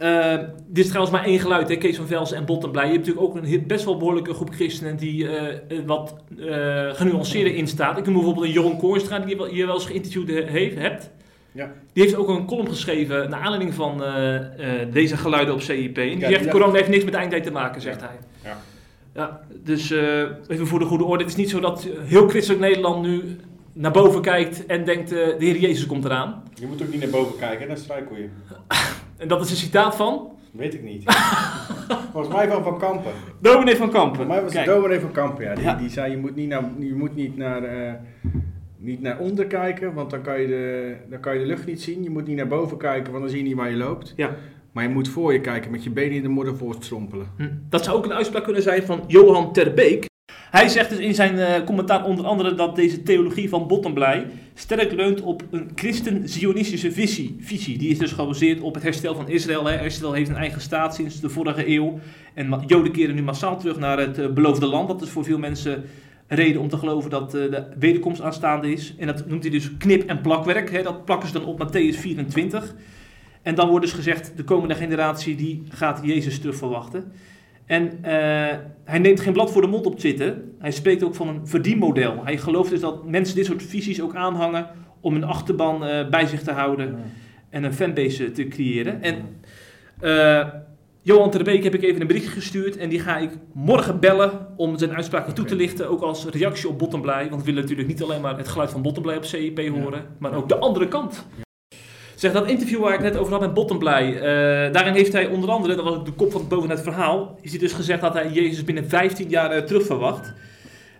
Eh, 0.00 0.38
dit 0.66 0.84
is 0.84 0.90
trouwens 0.90 1.16
maar 1.16 1.24
één 1.24 1.38
geluid, 1.40 1.68
hè, 1.68 1.76
Kees 1.76 1.96
van 1.96 2.06
Velsen 2.06 2.36
en 2.36 2.44
Bottenblij. 2.44 2.86
Je 2.86 2.92
hebt 2.92 3.06
natuurlijk 3.06 3.36
ook 3.36 3.42
een 3.44 3.64
best 3.66 3.84
wel 3.84 3.96
behoorlijke 3.96 4.34
groep 4.34 4.50
christenen 4.54 4.96
die 4.96 5.28
eh, 5.28 5.48
eh, 5.78 5.84
wat 5.86 6.14
eh 6.38 6.90
genuanceerder 6.92 7.54
in 7.54 7.66
staat. 7.66 7.98
Ik 7.98 8.04
noem 8.04 8.14
bijvoorbeeld 8.14 8.44
een 8.46 8.52
Jeroen 8.52 8.76
Koorstra, 8.76 9.18
die 9.18 9.28
je 9.28 9.36
wel, 9.36 9.54
je 9.54 9.66
wel 9.66 9.74
eens 9.74 9.86
geïnterviewd 9.86 10.28
he- 10.28 10.42
heeft, 10.50 10.76
hebt. 10.76 11.10
Ja. 11.52 11.72
Die 11.92 12.02
heeft 12.02 12.16
ook 12.16 12.28
een 12.28 12.46
column 12.46 12.68
geschreven 12.68 13.30
naar 13.30 13.40
aanleiding 13.40 13.74
van 13.74 14.02
deze 14.92 15.16
geluiden 15.16 15.54
op 15.54 15.60
CIP. 15.60 15.98
En 15.98 16.08
die 16.08 16.18
Ja, 16.18 16.28
zegt, 16.28 16.44
ja. 16.44 16.50
corona 16.50 16.72
heeft 16.72 16.88
niks 16.88 17.04
met 17.04 17.12
de 17.12 17.18
eindtijd 17.18 17.42
te 17.44 17.50
maken, 17.50 17.80
zegt 17.80 18.00
hij. 18.00 18.18
Ja. 18.44 18.56
Ja, 19.14 19.40
dus 19.64 19.90
even 20.48 20.66
voor 20.66 20.78
de 20.78 20.84
goede 20.84 21.04
orde. 21.04 21.22
Het 21.22 21.32
is 21.32 21.38
niet 21.38 21.50
zo 21.50 21.60
dat 21.60 21.86
heel 22.00 22.28
christelijk 22.28 22.60
Nederland 22.62 23.02
nu 23.06 23.36
naar 23.72 23.90
boven 23.92 24.20
kijkt 24.22 24.66
en 24.66 24.84
denkt, 24.84 25.08
de 25.08 25.34
Heer 25.38 25.56
Jezus 25.56 25.86
komt 25.86 26.04
eraan. 26.04 26.42
Je 26.54 26.66
moet 26.66 26.82
ook 26.82 26.90
niet 26.90 27.00
naar 27.00 27.10
boven 27.10 27.38
kijken, 27.38 27.68
dat 27.68 27.76
is 27.76 27.82
struikelje. 27.82 28.28
En 29.20 29.28
dat 29.28 29.44
is 29.44 29.50
een 29.50 29.56
citaat 29.56 29.96
van 29.96 30.28
Weet 30.52 30.74
ik 30.74 30.82
niet. 30.82 31.04
Volgens 32.12 32.34
mij 32.34 32.48
van 32.48 32.62
Van 32.62 32.78
Kampen. 32.78 33.12
Dominee 33.40 33.76
van 33.76 33.90
Kampen. 33.90 34.16
Voor 34.16 34.26
mij 34.26 34.42
was 34.42 34.54
het 34.54 34.64
dominee 34.64 35.00
van 35.00 35.12
Kampen, 35.12 35.44
ja. 35.44 35.54
Die, 35.54 35.64
Ja. 35.64 35.74
die 35.74 35.88
zei, 35.88 36.10
je 36.10 36.16
moet 36.16 36.34
niet 36.36 36.48
naar, 36.48 36.62
je 36.78 36.94
moet 36.94 37.14
niet 37.14 37.36
naar, 37.36 37.62
eh, 37.64 37.92
niet 38.76 39.00
naar 39.00 39.18
onder 39.18 39.46
kijken, 39.46 39.94
want 39.94 40.10
dan 40.10 40.22
kan, 40.22 40.40
je 40.40 40.46
de, 40.46 40.94
dan 41.10 41.20
kan 41.20 41.34
je 41.34 41.40
de 41.40 41.46
lucht 41.46 41.66
niet 41.66 41.82
zien. 41.82 42.02
Je 42.02 42.10
moet 42.10 42.26
niet 42.26 42.36
naar 42.36 42.46
boven 42.46 42.76
kijken, 42.76 43.10
want 43.12 43.22
dan 43.24 43.32
zie 43.32 43.42
je 43.42 43.48
niet 43.48 43.56
waar 43.56 43.70
je 43.70 43.76
loopt. 43.76 44.12
Ja. 44.16 44.36
Maar 44.72 44.84
je 44.84 44.90
moet 44.90 45.08
voor 45.08 45.32
je 45.32 45.40
kijken, 45.40 45.70
met 45.70 45.84
je 45.84 45.90
benen 45.90 46.16
in 46.16 46.22
de 46.22 46.28
modder 46.28 46.56
voortstrompelen. 46.56 47.26
Hm. 47.36 47.48
Dat 47.68 47.84
zou 47.84 47.96
ook 47.96 48.04
een 48.04 48.12
uitspraak 48.12 48.44
kunnen 48.44 48.62
zijn 48.62 48.82
van 48.82 49.04
Johan 49.06 49.52
Terbeek. 49.52 50.08
Hij 50.50 50.68
zegt 50.68 50.90
dus 50.90 50.98
in 50.98 51.14
zijn 51.14 51.38
eh, 51.38 51.64
commentaar 51.64 52.04
onder 52.04 52.24
andere 52.24 52.54
dat 52.54 52.76
deze 52.76 53.02
theologie 53.02 53.48
van 53.48 53.66
Bottomblij 53.66 54.26
sterk 54.60 54.92
leunt 54.92 55.20
op 55.20 55.42
een 55.50 55.70
christen-zionistische 55.74 56.92
visie, 56.92 57.36
visie. 57.40 57.78
Die 57.78 57.90
is 57.90 57.98
dus 57.98 58.12
gebaseerd 58.12 58.60
op 58.60 58.74
het 58.74 58.82
herstel 58.82 59.14
van 59.14 59.28
Israël. 59.28 59.64
Hè. 59.64 59.84
Israël 59.84 60.12
heeft 60.12 60.30
een 60.30 60.36
eigen 60.36 60.60
staat 60.60 60.94
sinds 60.94 61.20
de 61.20 61.28
vorige 61.28 61.68
eeuw. 61.68 61.98
En 62.34 62.62
Joden 62.66 62.92
keren 62.92 63.14
nu 63.14 63.22
massaal 63.22 63.58
terug 63.58 63.78
naar 63.78 63.98
het 63.98 64.18
eh, 64.18 64.28
beloofde 64.28 64.66
land. 64.66 64.88
Dat 64.88 65.02
is 65.02 65.08
voor 65.08 65.24
veel 65.24 65.38
mensen 65.38 65.84
reden 66.26 66.60
om 66.60 66.68
te 66.68 66.76
geloven 66.76 67.10
dat 67.10 67.34
eh, 67.34 67.50
de 67.50 67.64
wederkomst 67.78 68.20
aanstaande 68.20 68.72
is. 68.72 68.94
En 68.98 69.06
dat 69.06 69.26
noemt 69.26 69.42
hij 69.42 69.52
dus 69.52 69.76
knip- 69.76 70.08
en 70.08 70.20
plakwerk. 70.20 70.70
Hè. 70.70 70.82
Dat 70.82 71.04
plakken 71.04 71.28
ze 71.28 71.38
dan 71.38 71.44
op 71.44 71.66
Matthäus 71.66 71.98
24. 71.98 72.74
En 73.42 73.54
dan 73.54 73.68
wordt 73.68 73.84
dus 73.84 73.94
gezegd, 73.94 74.32
de 74.36 74.44
komende 74.44 74.74
generatie 74.74 75.36
die 75.36 75.62
gaat 75.68 76.00
Jezus 76.02 76.38
terug 76.38 76.56
verwachten. 76.56 77.12
En 77.70 77.98
eh, 78.02 78.58
hij 78.84 78.98
neemt 78.98 79.20
geen 79.20 79.32
blad 79.32 79.52
voor 79.52 79.62
de 79.62 79.68
mond 79.68 79.86
op 79.86 79.98
Twitter. 79.98 80.40
Hij 80.58 80.70
spreekt 80.70 81.02
ook 81.02 81.14
van 81.14 81.28
een 81.28 81.46
verdienmodel. 81.46 82.24
Hij 82.24 82.38
gelooft 82.38 82.70
dus 82.70 82.80
dat 82.80 83.08
mensen 83.08 83.36
dit 83.36 83.46
soort 83.46 83.62
visies 83.62 84.00
ook 84.00 84.14
aanhangen 84.14 84.66
om 85.00 85.14
een 85.14 85.24
achterban 85.24 85.84
eh, 85.84 86.08
bij 86.08 86.26
zich 86.26 86.42
te 86.42 86.50
houden 86.50 86.98
en 87.50 87.64
een 87.64 87.72
fanbase 87.72 88.24
eh, 88.24 88.30
te 88.30 88.48
creëren. 88.48 89.02
En 89.02 89.40
eh, 90.00 90.48
Johan 91.02 91.30
Terbeek 91.30 91.62
heb 91.64 91.74
ik 91.74 91.82
even 91.82 92.00
een 92.00 92.06
berichtje 92.06 92.30
gestuurd 92.30 92.76
en 92.76 92.88
die 92.88 93.00
ga 93.00 93.18
ik 93.18 93.30
morgen 93.52 94.00
bellen 94.00 94.46
om 94.56 94.78
zijn 94.78 94.94
uitspraken 94.94 95.34
toe 95.34 95.44
te 95.44 95.56
lichten, 95.56 95.88
ook 95.88 96.02
als 96.02 96.24
reactie 96.24 96.68
op 96.68 96.78
Bottomblij. 96.78 97.28
Want 97.28 97.40
we 97.40 97.46
willen 97.46 97.60
natuurlijk 97.62 97.88
niet 97.88 98.02
alleen 98.02 98.20
maar 98.20 98.36
het 98.36 98.48
geluid 98.48 98.70
van 98.70 98.82
Bottomblij 98.82 99.16
op 99.16 99.24
CIP 99.24 99.68
horen, 99.68 100.06
maar 100.18 100.34
ook 100.34 100.48
de 100.48 100.58
andere 100.58 100.88
kant. 100.88 101.26
Zeg, 102.20 102.32
dat 102.32 102.48
interview 102.48 102.80
waar 102.80 102.94
ik 102.94 103.00
net 103.00 103.16
over 103.16 103.32
had 103.32 103.40
met 103.40 103.54
Bottomblij, 103.54 104.14
eh, 104.14 104.72
daarin 104.72 104.94
heeft 104.94 105.12
hij 105.12 105.26
onder 105.26 105.50
andere, 105.50 105.74
dat 105.74 105.84
was 105.84 106.04
de 106.04 106.12
kop 106.12 106.32
van 106.32 106.48
boven 106.48 106.70
het 106.70 106.80
verhaal, 106.80 107.38
is 107.40 107.50
hij 107.50 107.58
dus 107.58 107.72
gezegd 107.72 108.00
dat 108.00 108.12
hij 108.12 108.30
Jezus 108.30 108.64
binnen 108.64 108.88
15 108.88 109.28
jaar 109.28 109.50
eh, 109.50 109.62
terug 109.62 109.86
verwacht. 109.86 110.32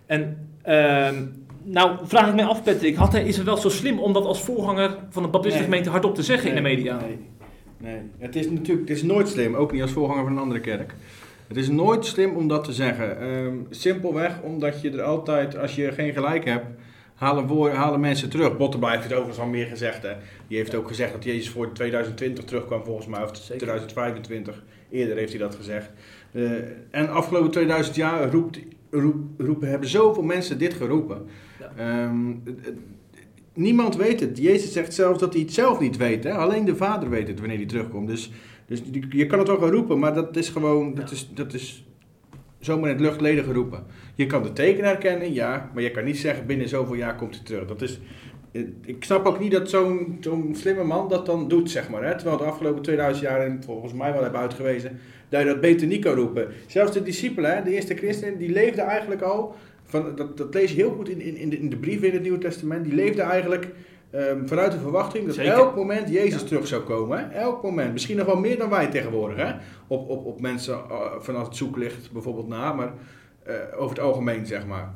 En 0.05 0.47
ehm, 0.61 1.15
nou 1.63 1.97
vraag 2.03 2.27
ik 2.27 2.35
mij 2.35 2.45
af, 2.45 2.63
Patrick, 2.63 2.95
had 2.95 3.11
hij, 3.11 3.23
is 3.23 3.37
het 3.37 3.45
wel 3.45 3.57
zo 3.57 3.69
slim 3.69 3.99
om 3.99 4.13
dat 4.13 4.25
als 4.25 4.41
voorganger 4.41 4.97
van 5.09 5.23
de 5.23 5.29
Baptistengemeente 5.29 5.89
hardop 5.89 6.15
te 6.15 6.23
zeggen 6.23 6.49
in 6.49 6.55
de 6.55 6.61
media? 6.61 6.99
Nee, 6.99 7.17
nee. 7.77 8.01
Het 8.17 8.35
is 8.35 8.49
natuurlijk 8.49 8.89
het 8.89 8.97
is 8.97 9.03
nooit 9.03 9.29
slim, 9.29 9.55
ook 9.55 9.71
niet 9.71 9.81
als 9.81 9.91
voorganger 9.91 10.23
van 10.23 10.31
een 10.31 10.41
andere 10.41 10.59
kerk. 10.59 10.95
Het 11.47 11.57
is 11.57 11.69
nooit 11.69 12.05
slim 12.05 12.35
om 12.35 12.47
dat 12.47 12.63
te 12.63 12.73
zeggen. 12.73 13.19
Ehm, 13.19 13.55
simpelweg 13.69 14.41
omdat 14.41 14.81
je 14.81 14.91
er 14.91 15.01
altijd, 15.01 15.57
als 15.57 15.75
je 15.75 15.91
geen 15.91 16.13
gelijk 16.13 16.45
hebt, 16.45 16.65
halen, 17.21 17.47
woorden, 17.47 17.77
halen 17.77 17.99
mensen 17.99 18.29
terug. 18.29 18.57
Bottenbij 18.57 18.91
heeft 18.91 19.03
het 19.03 19.13
overigens 19.13 19.39
al 19.39 19.47
meer 19.47 19.65
gezegd. 19.65 20.01
Hè. 20.03 20.13
Die 20.47 20.57
heeft 20.57 20.75
ook 20.75 20.87
gezegd 20.87 21.11
dat 21.13 21.23
Jezus 21.23 21.49
voor 21.49 21.71
2020 21.73 22.43
terugkwam 22.43 22.83
volgens 22.83 23.07
mij, 23.07 23.23
of 23.23 23.31
2025. 23.31 24.63
Eerder 24.91 25.17
heeft 25.17 25.31
hij 25.31 25.39
dat 25.41 25.55
gezegd. 25.55 25.89
Eh, 26.31 26.51
en 26.91 27.09
afgelopen 27.09 27.51
2000 27.51 27.95
jaar 27.95 28.31
roept, 28.31 28.59
roep, 28.91 29.15
roepen, 29.37 29.69
hebben 29.69 29.89
zoveel 29.89 30.23
mensen 30.23 30.57
dit 30.57 30.73
geroepen. 30.73 31.25
Ehm, 31.77 32.31
niemand 33.53 33.95
weet 33.95 34.19
het. 34.19 34.37
Jezus 34.37 34.71
zegt 34.73 34.93
zelfs 34.93 35.19
dat 35.19 35.33
hij 35.33 35.41
het 35.41 35.53
zelf 35.53 35.79
niet 35.79 35.97
weet. 35.97 36.23
Hè? 36.23 36.31
Alleen 36.33 36.65
de 36.65 36.75
Vader 36.75 37.09
weet 37.09 37.27
het 37.27 37.39
wanneer 37.39 37.57
hij 37.57 37.65
terugkomt. 37.65 38.07
Dus, 38.07 38.31
dus 38.67 38.81
je- 38.91 39.07
je 39.17 39.25
kan 39.25 39.39
het 39.39 39.47
wel 39.47 39.57
gaan 39.59 39.71
roepen, 39.71 39.99
maar 39.99 40.13
dat 40.13 40.35
is 40.37 40.49
gewoon, 40.49 40.93
dat 40.93 41.11
is, 41.11 41.29
dat 41.33 41.53
is 41.53 41.85
zomaar 42.59 42.89
in 42.89 42.95
het 42.95 43.05
luchtleden 43.05 43.43
geroepen. 43.43 43.83
Je 44.15 44.25
kan 44.25 44.43
de 44.43 44.53
teken 44.53 44.83
herkennen, 44.83 45.33
ja, 45.33 45.69
maar 45.73 45.83
je 45.83 45.91
kan 45.91 46.03
niet 46.03 46.17
zeggen 46.17 46.45
binnen 46.45 46.69
zoveel 46.69 46.95
jaar 46.95 47.15
komt 47.15 47.35
hij 47.35 47.45
terug. 47.45 47.67
Dat 47.67 47.81
is, 47.81 47.99
eh, 48.51 48.61
ik 48.85 49.03
snap 49.03 49.25
ook 49.25 49.39
niet 49.39 49.51
dat 49.51 49.69
zo'n 49.69 50.17
zo'n 50.19 50.55
slimme 50.57 50.83
man 50.83 51.09
dat 51.09 51.25
dan 51.25 51.47
doet, 51.47 51.71
zeg 51.71 51.89
maar. 51.89 52.03
Hè? 52.03 52.15
Terwijl 52.15 52.37
de 52.37 52.43
afgelopen 52.43 52.81
2000 52.81 53.25
jaar, 53.25 53.41
en 53.41 53.61
volgens 53.65 53.93
mij 53.93 54.13
wel 54.13 54.23
hebben 54.23 54.41
uitgewezen, 54.41 54.99
dat 55.29 55.41
je 55.41 55.47
dat 55.47 55.61
beter 55.61 55.87
niet 55.87 56.03
kan 56.03 56.13
roepen. 56.15 56.47
Zelfs 56.67 56.91
de 56.91 57.03
discipelen, 57.03 57.63
de 57.63 57.73
eerste 57.73 57.95
christenen, 57.95 58.37
die 58.37 58.51
leefden 58.51 58.85
eigenlijk 58.85 59.21
al, 59.21 59.55
van, 59.83 60.15
dat, 60.15 60.37
dat 60.37 60.53
lees 60.53 60.69
je 60.71 60.75
heel 60.75 60.91
goed 60.91 61.09
in, 61.09 61.21
in, 61.21 61.37
in, 61.37 61.49
de, 61.49 61.59
in 61.59 61.69
de 61.69 61.77
brieven 61.77 62.07
in 62.07 62.13
het 62.13 62.21
Nieuwe 62.21 62.37
Testament, 62.37 62.83
die 62.85 62.93
leefden 62.95 63.25
eigenlijk 63.25 63.67
ehm, 64.11 64.45
vanuit 64.45 64.71
de 64.71 64.79
verwachting 64.79 65.25
dat 65.25 65.35
Zeker. 65.35 65.53
elk 65.53 65.75
moment 65.75 66.09
Jezus 66.09 66.41
Ja. 66.41 66.47
terug 66.47 66.67
zou 66.67 66.81
komen. 66.81 67.17
Hè? 67.19 67.39
Elk 67.39 67.63
moment. 67.63 67.91
Misschien 67.93 68.17
nog 68.17 68.25
wel 68.25 68.39
meer 68.39 68.57
dan 68.57 68.69
wij 68.69 68.87
tegenwoordig. 68.87 69.37
Hè? 69.37 69.51
Op, 69.87 70.09
op, 70.09 70.25
op 70.25 70.41
mensen 70.41 70.73
uh, 70.89 71.01
vanaf 71.19 71.45
het 71.47 71.55
zoeklicht 71.55 72.11
bijvoorbeeld 72.11 72.47
na, 72.47 72.73
maar 72.73 72.87
eh, 72.87 72.91
over 73.75 73.95
het 73.95 74.05
algemeen 74.05 74.45
zeg 74.45 74.65
maar. 74.65 74.93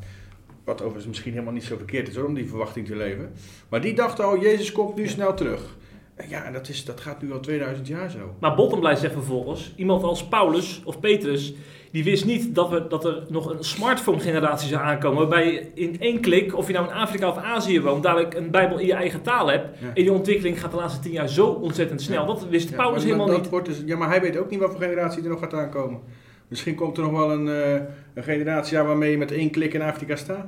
Wat 0.63 0.81
overigens 0.81 1.07
misschien 1.07 1.31
helemaal 1.31 1.53
niet 1.53 1.63
zo 1.63 1.77
verkeerd 1.77 2.07
is 2.07 2.15
hoor, 2.15 2.25
om 2.25 2.33
die 2.33 2.49
verwachting 2.49 2.85
te 2.87 2.95
leven. 2.95 3.31
Maar 3.69 3.81
die 3.81 3.93
dachten 3.93 4.25
al, 4.25 4.39
Jezus 4.39 4.71
komt 4.71 4.95
nu 4.95 5.07
snel 5.07 5.33
terug. 5.33 5.75
En 6.15 6.29
ja, 6.29 6.43
en 6.43 6.53
dat, 6.53 6.69
is, 6.69 6.85
dat 6.85 7.01
gaat 7.01 7.21
nu 7.21 7.31
al 7.31 7.39
2000 7.39 7.87
jaar 7.87 8.11
zo. 8.11 8.35
Maar 8.39 8.55
Bottomblij 8.55 8.95
zegt 8.95 9.13
vervolgens, 9.13 9.73
iemand 9.75 10.03
als 10.03 10.27
Paulus 10.27 10.81
of 10.85 10.99
Petrus, 10.99 11.53
die 11.91 12.03
wist 12.03 12.25
niet 12.25 12.55
dat, 12.55 12.69
we, 12.69 12.87
dat 12.87 13.05
er 13.05 13.23
nog 13.29 13.49
een 13.49 13.63
smartphone-generatie 13.63 14.69
zou 14.69 14.83
aankomen. 14.83 15.19
Waarbij 15.19 15.51
je 15.51 15.71
in 15.73 15.99
één 15.99 16.19
klik, 16.21 16.57
of 16.57 16.67
je 16.67 16.73
nou 16.73 16.87
in 16.87 16.93
Afrika 16.93 17.29
of 17.29 17.37
Azië 17.37 17.81
woont, 17.81 18.03
dadelijk 18.03 18.33
een 18.33 18.51
Bijbel 18.51 18.77
in 18.77 18.85
je 18.85 18.93
eigen 18.93 19.21
taal 19.21 19.47
hebt. 19.47 19.79
Ja. 19.79 19.87
En 19.87 19.93
die 19.93 20.11
ontwikkeling 20.11 20.61
gaat 20.61 20.71
de 20.71 20.77
laatste 20.77 20.99
tien 20.99 21.11
jaar 21.11 21.29
zo 21.29 21.47
ontzettend 21.47 22.01
snel. 22.01 22.25
Dat 22.25 22.47
wist 22.49 22.75
Paulus 22.75 23.03
helemaal 23.03 23.27
dat 23.27 23.51
niet. 23.51 23.65
Dus, 23.65 23.81
ja, 23.85 23.97
maar 23.97 24.09
hij 24.09 24.21
weet 24.21 24.37
ook 24.37 24.49
niet 24.49 24.59
wat 24.59 24.71
voor 24.71 24.81
generatie 24.81 25.23
er 25.23 25.29
nog 25.29 25.39
gaat 25.39 25.53
aankomen. 25.53 25.99
Misschien 26.47 26.75
komt 26.75 26.97
er 26.97 27.03
nog 27.03 27.11
wel 27.11 27.31
een, 27.31 27.47
eh, 27.47 27.81
een 28.13 28.23
generatie 28.23 28.79
aan 28.79 28.85
waarmee 28.85 29.11
je 29.11 29.17
met 29.17 29.31
één 29.31 29.51
klik 29.51 29.73
in 29.73 29.81
Afrika 29.81 30.15
staat. 30.15 30.47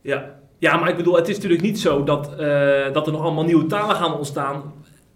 Ja. 0.00 0.38
ja, 0.58 0.76
maar 0.76 0.88
ik 0.88 0.96
bedoel, 0.96 1.16
het 1.16 1.28
is 1.28 1.34
natuurlijk 1.34 1.62
niet 1.62 1.78
zo 1.78 2.04
dat, 2.04 2.38
eh, 2.38 2.92
dat 2.92 3.06
er 3.06 3.12
nog 3.12 3.22
allemaal 3.22 3.44
nieuwe 3.44 3.66
talen 3.66 3.96
gaan 3.96 4.14
ontstaan. 4.14 4.62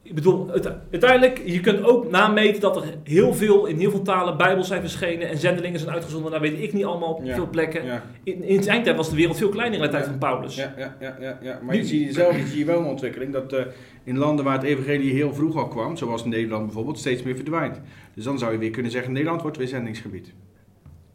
Ik 0.04 0.14
bedoel, 0.14 0.50
uite- 0.50 0.78
uiteindelijk, 0.90 1.42
je 1.44 1.60
kunt 1.60 1.82
ook 1.84 2.10
nameten 2.10 2.60
dat 2.60 2.76
er 2.76 2.82
heel 3.04 3.34
veel, 3.34 3.66
in 3.66 3.78
heel 3.78 3.90
veel 3.90 4.02
talen 4.02 4.36
Bijbels 4.36 4.66
zijn 4.68 4.80
verschenen 4.80 5.28
en 5.28 5.38
zendelingen 5.38 5.78
zijn 5.80 5.92
uitgezonden 5.92 6.30
naar 6.30 6.40
weet 6.40 6.62
ik 6.62 6.72
niet 6.72 6.84
allemaal 6.84 7.12
op 7.12 7.24
Ja. 7.24 7.34
veel 7.34 7.48
plekken. 7.50 7.84
Ja. 7.84 8.02
In, 8.24 8.42
in 8.42 8.62
zijn 8.62 8.82
tijd 8.82 8.96
was 8.96 9.10
de 9.10 9.16
wereld 9.16 9.36
veel 9.36 9.48
kleiner 9.48 9.78
in 9.78 9.84
de 9.84 9.90
tijd 9.90 10.04
van 10.04 10.18
Paulus. 10.18 10.54
Ja, 10.56 10.74
ja, 10.76 10.96
ja, 11.00 11.16
ja, 11.20 11.38
ja. 11.42 11.58
maar 11.62 11.74
Nu- 11.74 11.80
je 11.80 11.86
ziet 11.86 12.14
zelf 12.14 12.36
je 12.36 12.46
ziet 12.46 12.66
wel 12.66 12.78
een 12.78 12.86
ontwikkeling 12.86 13.32
dat 13.32 13.52
eh, 13.52 13.64
in 14.04 14.16
landen 14.18 14.44
waar 14.44 14.54
het 14.54 14.62
evangelie 14.62 15.12
heel 15.12 15.34
vroeg 15.34 15.56
al 15.56 15.68
kwam, 15.68 15.96
zoals 15.96 16.24
Nederland 16.24 16.64
bijvoorbeeld, 16.64 16.98
steeds 16.98 17.22
meer 17.22 17.34
verdwijnt. 17.36 17.80
Dus 18.14 18.24
dan 18.24 18.38
zou 18.38 18.52
je 18.52 18.58
weer 18.58 18.70
kunnen 18.70 18.90
zeggen, 18.92 19.12
Nederland 19.12 19.42
wordt 19.42 19.56
weer 19.56 19.68
zendingsgebied. 19.68 20.32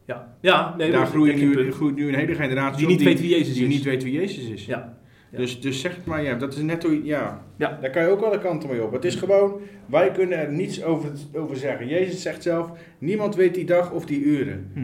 Ja, 0.06 0.36
ja 0.42 0.74
nee, 0.78 0.92
Daar 0.92 1.06
groeit 1.08 1.36
nu, 1.36 1.72
groeit 1.72 1.96
nu 1.96 2.08
een 2.08 2.16
hele 2.16 2.36
generatie 2.36 2.78
Die 2.78 2.86
op 2.86 2.92
niet 2.92 3.04
weet 3.04 3.20
wie 3.20 3.30
Jezus 3.30 3.54
die 3.54 3.68
is. 3.68 3.74
niet 3.74 3.84
weet 3.84 4.04
wie 4.04 4.14
Jezus 4.14 4.50
is. 4.50 4.66
Ja. 4.66 4.97
Ja. 5.32 5.38
Dus, 5.38 5.62
dus 5.62 5.82
zeg 5.82 5.96
het 5.96 6.06
maar, 6.06 6.24
ja, 6.24 6.34
dat 6.36 6.54
is 6.54 6.62
net 6.62 6.84
hoe, 6.84 7.04
ja, 7.06 7.42
Ja. 7.56 7.78
daar 7.82 7.90
kan 7.90 8.02
je 8.02 8.10
ook 8.10 8.22
alle 8.22 8.40
kanten 8.40 8.70
mee 8.70 8.84
op. 8.84 8.92
Het 8.92 9.06
is 9.06 9.16
gewoon, 9.16 9.60
wij 9.86 10.12
kunnen 10.12 10.38
er 10.38 10.52
niets 10.52 10.84
over, 10.84 11.10
over 11.34 11.58
zeggen. 11.58 11.88
Jezus 11.88 12.22
zegt 12.22 12.44
zelf, 12.44 12.72
niemand 12.98 13.36
weet 13.36 13.54
die 13.54 13.66
dag 13.66 13.92
of 13.92 14.06
die 14.06 14.22
uren. 14.22 14.72
Hm. 14.74 14.80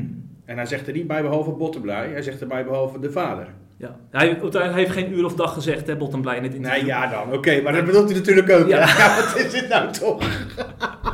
En 0.45 0.55
hij 0.57 0.65
zegt 0.65 0.87
er 0.87 0.93
niet 0.93 1.07
bij 1.07 1.21
behalve 1.21 1.51
Bottenblij, 1.51 2.09
hij 2.09 2.21
zegt 2.21 2.41
erbij 2.41 2.63
behalve 2.65 2.99
de 2.99 3.11
Vader. 3.11 3.47
Ja. 3.77 3.99
Hij, 4.11 4.37
hij 4.51 4.71
heeft 4.73 4.91
geen 4.91 5.13
uur 5.13 5.25
of 5.25 5.35
dag 5.35 5.53
gezegd, 5.53 5.87
hè, 5.87 5.95
Bottomblij 5.97 6.37
in 6.37 6.43
het 6.43 6.53
interview. 6.53 6.79
Nee, 6.81 6.89
ja 6.89 7.07
dan, 7.07 7.33
oké, 7.33 7.61
maar 7.61 7.73
dat 7.73 7.85
bedoelt 7.85 8.09
hij 8.09 8.17
natuurlijk 8.19 8.49
ook. 8.51 8.67
Ja. 8.67 8.79
Wat 9.19 9.37
is 9.45 9.51
dit 9.51 9.69
nou 9.69 9.91
toch? 9.91 10.23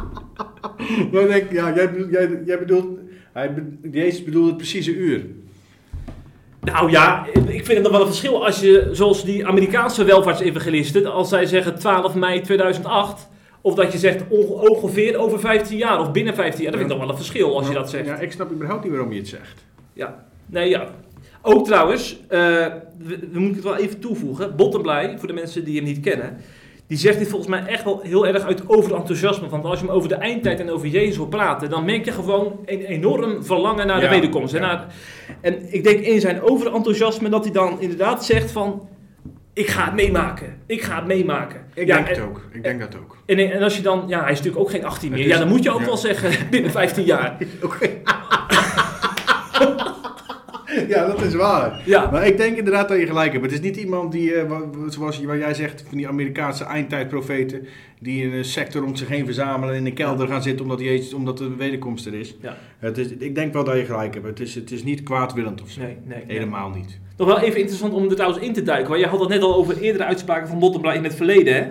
Dan 1.12 1.28
denk 1.28 1.44
ik, 1.44 1.52
ja, 1.52 1.76
jij, 1.76 1.92
bedoelt- 1.92 2.12
jij, 2.12 2.42
jij 2.46 2.60
bedoelt, 2.60 3.00
hij, 3.34 3.54
Jezus 3.92 4.24
bedoelt 4.24 4.48
het 4.48 4.58
precieze 4.58 4.96
uur. 4.96 5.26
Nou 6.62 6.92
ja, 6.92 7.26
ik 7.34 7.66
vind 7.66 7.68
het 7.68 7.82
nog 7.82 7.92
wel 7.92 8.02
een 8.02 8.08
verschil 8.08 8.46
als 8.46 8.60
je, 8.60 8.90
zoals 8.92 9.24
die 9.24 9.48
Amerikaanse 9.48 10.04
welvaartsevangelisten, 10.04 11.06
als 11.14 11.30
zij 11.30 11.46
zeggen 11.46 11.80
12 11.80 12.16
mei 12.16 12.42
2008, 12.42 13.28
of 13.62 13.74
dat 13.76 13.92
je 13.92 13.98
zegt 13.98 14.24
onge- 14.30 14.70
ongeveer 14.70 15.18
over 15.18 15.40
15 15.40 15.78
jaar 15.78 16.00
of 16.00 16.12
binnen 16.12 16.36
15 16.36 16.62
jaar. 16.64 16.72
Dat 16.72 16.80
vind 16.80 16.92
ik 16.92 16.98
nog 16.98 17.06
wel 17.08 17.16
een 17.16 17.22
verschil 17.24 17.58
als 17.58 17.68
je 17.68 17.74
dat 17.74 17.90
zegt. 17.90 18.06
Ja, 18.06 18.16
ik 18.20 18.32
snap 18.32 18.52
überhaupt 18.52 18.84
niet 18.84 18.92
waarom 18.94 19.12
je 19.12 19.20
het 19.20 19.28
zegt. 19.28 19.66
Ja, 19.94 20.26
nee 20.46 20.70
ja. 20.70 20.88
Ook 21.42 21.66
trouwens, 21.66 22.20
eh, 22.28 22.40
we, 22.98 23.20
we 23.32 23.40
moeten 23.40 23.54
het 23.56 23.64
wel 23.64 23.76
even 23.76 24.00
toevoegen. 24.00 24.56
Bottomblij, 24.56 25.16
voor 25.18 25.28
de 25.28 25.34
mensen 25.34 25.64
die 25.64 25.76
hem 25.76 25.84
niet 25.86 26.00
kennen, 26.00 26.38
die 26.90 26.98
zegt 26.98 27.18
dit 27.20 27.28
volgens 27.28 27.50
mij 27.50 27.66
echt 27.66 27.84
wel 27.84 28.00
heel 28.04 28.28
erg 28.28 28.44
uit 28.44 28.70
overenthousiasme. 28.70 29.50
Want 29.50 29.66
als 29.66 29.80
je 29.80 29.86
hem 29.86 29.96
over 29.96 30.10
de 30.10 30.16
eindtijd 30.16 30.60
en 30.60 30.70
over 30.72 30.88
Jezus 30.88 31.18
wil 31.18 31.28
praten, 31.28 31.70
dan 31.70 31.86
merk 31.86 32.06
je 32.06 32.12
gewoon 32.12 32.60
een 32.66 32.80
enorm 32.82 33.44
verlangen 33.44 33.88
naar 33.88 34.00
de 34.00 34.06
Ja, 34.06 34.12
wederkomst. 34.12 34.54
En, 34.54 34.62
ja. 34.62 34.68
naar- 34.68 34.86
en 35.42 35.74
ik 35.74 35.84
denk 35.84 36.00
in 36.00 36.20
zijn 36.22 36.42
overenthousiasme 36.42 37.30
dat 37.30 37.44
hij 37.44 37.54
dan 37.54 37.82
inderdaad 37.82 38.26
zegt 38.26 38.52
van, 38.52 38.88
ik 39.54 39.68
ga 39.68 39.86
het 39.86 39.94
meemaken. 39.94 40.58
Ik 40.66 40.82
ga 40.82 40.96
het 40.96 41.06
meemaken. 41.06 41.66
Ik 41.74 41.88
Ja, 41.88 41.96
denk 41.96 42.08
en, 42.08 42.14
het 42.16 42.24
ook. 42.24 42.42
Ik 42.52 42.64
denk 42.64 42.80
dat 42.80 42.96
ook. 42.96 43.18
En, 43.26 43.38
en 43.52 43.64
als 43.64 43.76
je 43.76 43.82
dan, 43.82 44.04
ja, 44.08 44.22
hij 44.22 44.32
is 44.32 44.38
natuurlijk 44.38 44.64
ook 44.66 44.72
geen 44.72 44.86
18 44.86 45.12
meer. 45.12 45.20
Is- 45.20 45.26
ja, 45.26 45.38
dan 45.38 45.48
moet 45.48 45.64
je 45.64 45.72
ook 45.72 45.86
wel 45.86 45.98
zeggen 45.98 46.32
binnen 46.52 46.72
15 46.72 47.04
jaar. 47.06 47.38
Oké. 47.64 47.90
ja, 50.96 51.06
dat 51.08 51.22
is 51.22 51.34
waar. 51.34 51.82
Ja. 51.86 52.12
Maar 52.12 52.28
ik 52.28 52.38
denk 52.38 52.58
inderdaad 52.58 52.88
dat 52.88 53.00
je 53.00 53.06
gelijk 53.06 53.32
hebt. 53.32 53.44
Het 53.44 53.54
is 53.54 53.62
niet 53.62 53.78
iemand 53.78 54.12
die, 54.12 54.34
eh, 54.34 54.52
zoals 54.88 55.24
wat 55.24 55.38
jij 55.38 55.54
zegt, 55.54 55.84
van 55.88 55.98
die 55.98 56.08
Amerikaanse 56.08 56.64
eindtijdprofeten, 56.64 57.68
die 58.00 58.34
een 58.34 58.46
sector 58.46 58.84
om 58.84 58.96
zich 58.96 59.08
heen 59.08 59.26
verzamelen 59.26 59.74
en 59.74 59.80
in 59.80 59.86
een 59.86 59.94
kelder 59.94 60.28
gaan 60.28 60.44
zitten 60.44 60.66
omdat, 60.66 60.80
Jezus, 60.80 61.14
omdat 61.14 61.38
de 61.38 61.56
wederkomst 61.56 62.06
er 62.06 62.14
is. 62.14 62.36
Ja. 62.42 62.58
Het 62.80 62.98
is. 62.98 63.08
Ik 63.08 63.36
denk 63.36 63.54
wel 63.54 63.64
dat 63.64 63.76
je 63.76 63.86
gelijk 63.86 64.14
hebt. 64.14 64.26
Het 64.26 64.40
is, 64.40 64.56
het 64.56 64.72
is 64.72 64.84
niet 64.84 65.04
kwaadwillend 65.04 65.62
of 65.62 65.70
zo. 65.70 65.82
Nee, 65.82 65.98
nee. 66.06 66.24
nee. 66.26 66.38
Helemaal 66.38 66.70
niet. 66.70 67.00
Nog 67.18 67.28
wel 67.28 67.40
even 67.40 67.60
interessant 67.60 67.94
om 67.94 68.10
er 68.10 68.16
trouwens 68.16 68.44
in 68.44 68.54
te 68.54 68.64
duiken. 68.64 68.90
Want 68.90 69.02
je 69.02 69.08
had 69.08 69.20
het 69.20 69.30
net 69.30 69.42
al 69.42 69.56
over 69.56 69.78
eerdere 69.78 70.04
uitspraken 70.04 70.48
van 70.48 70.60
Bottenblij 70.60 70.96
in 70.96 71.04
het 71.04 71.16
verleden. 71.16 71.54
Hè? 71.54 71.68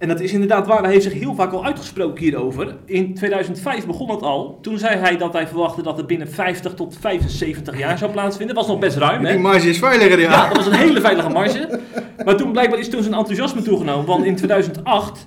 En 0.00 0.08
dat 0.08 0.20
is 0.20 0.32
inderdaad 0.32 0.66
waar. 0.66 0.82
Hij 0.82 0.90
heeft 0.92 1.04
zich 1.04 1.12
heel 1.12 1.34
vaak 1.34 1.52
al 1.52 1.64
uitgesproken 1.64 2.22
hierover. 2.24 2.76
In 2.84 3.14
2005 3.14 3.86
begon 3.86 4.10
het 4.10 4.22
al. 4.22 4.58
Toen 4.62 4.78
zei 4.78 4.96
hij 4.96 5.16
dat 5.16 5.32
hij 5.32 5.46
verwachtte 5.46 5.82
dat 5.82 5.96
het 5.96 6.06
binnen 6.06 6.28
50 6.30 6.74
tot 6.74 6.96
75 7.00 7.78
jaar 7.78 7.98
zou 7.98 8.10
plaatsvinden. 8.12 8.54
Dat 8.54 8.64
was 8.64 8.72
nog 8.74 8.82
best 8.84 8.96
ruim. 8.96 9.24
Hè? 9.24 9.30
Die 9.32 9.40
marge 9.40 9.68
is 9.68 9.78
veiliger, 9.78 10.20
ja. 10.20 10.30
Ja, 10.30 10.46
dat 10.48 10.56
was 10.56 10.66
een 10.66 10.72
hele 10.72 11.00
veilige 11.00 11.28
marge. 11.28 11.80
Maar 12.24 12.36
toen 12.36 12.52
blijkbaar 12.52 12.78
is 12.78 12.88
toen 12.90 13.02
zijn 13.02 13.14
enthousiasme 13.14 13.62
toegenomen. 13.62 14.06
Want 14.06 14.24
in 14.24 14.36
2008, 14.36 15.26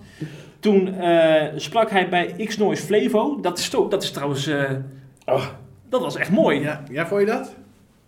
toen 0.60 0.96
eh, 1.00 1.44
sprak 1.56 1.90
hij 1.90 2.10
bij 2.10 2.34
X-Noise 2.46 2.84
Flevo. 2.84 3.38
Dat 3.42 3.58
is, 3.58 3.70
dat 3.70 4.04
is 4.04 4.12
trouwens... 4.12 4.48
eh, 4.48 4.62
Oh. 5.26 5.44
Dat 5.90 6.02
was 6.02 6.16
echt 6.16 6.32
mooi. 6.32 6.60
Ja, 6.62 6.84
ja, 6.92 7.08
vond 7.08 7.22
je 7.22 7.28
dat? 7.28 7.56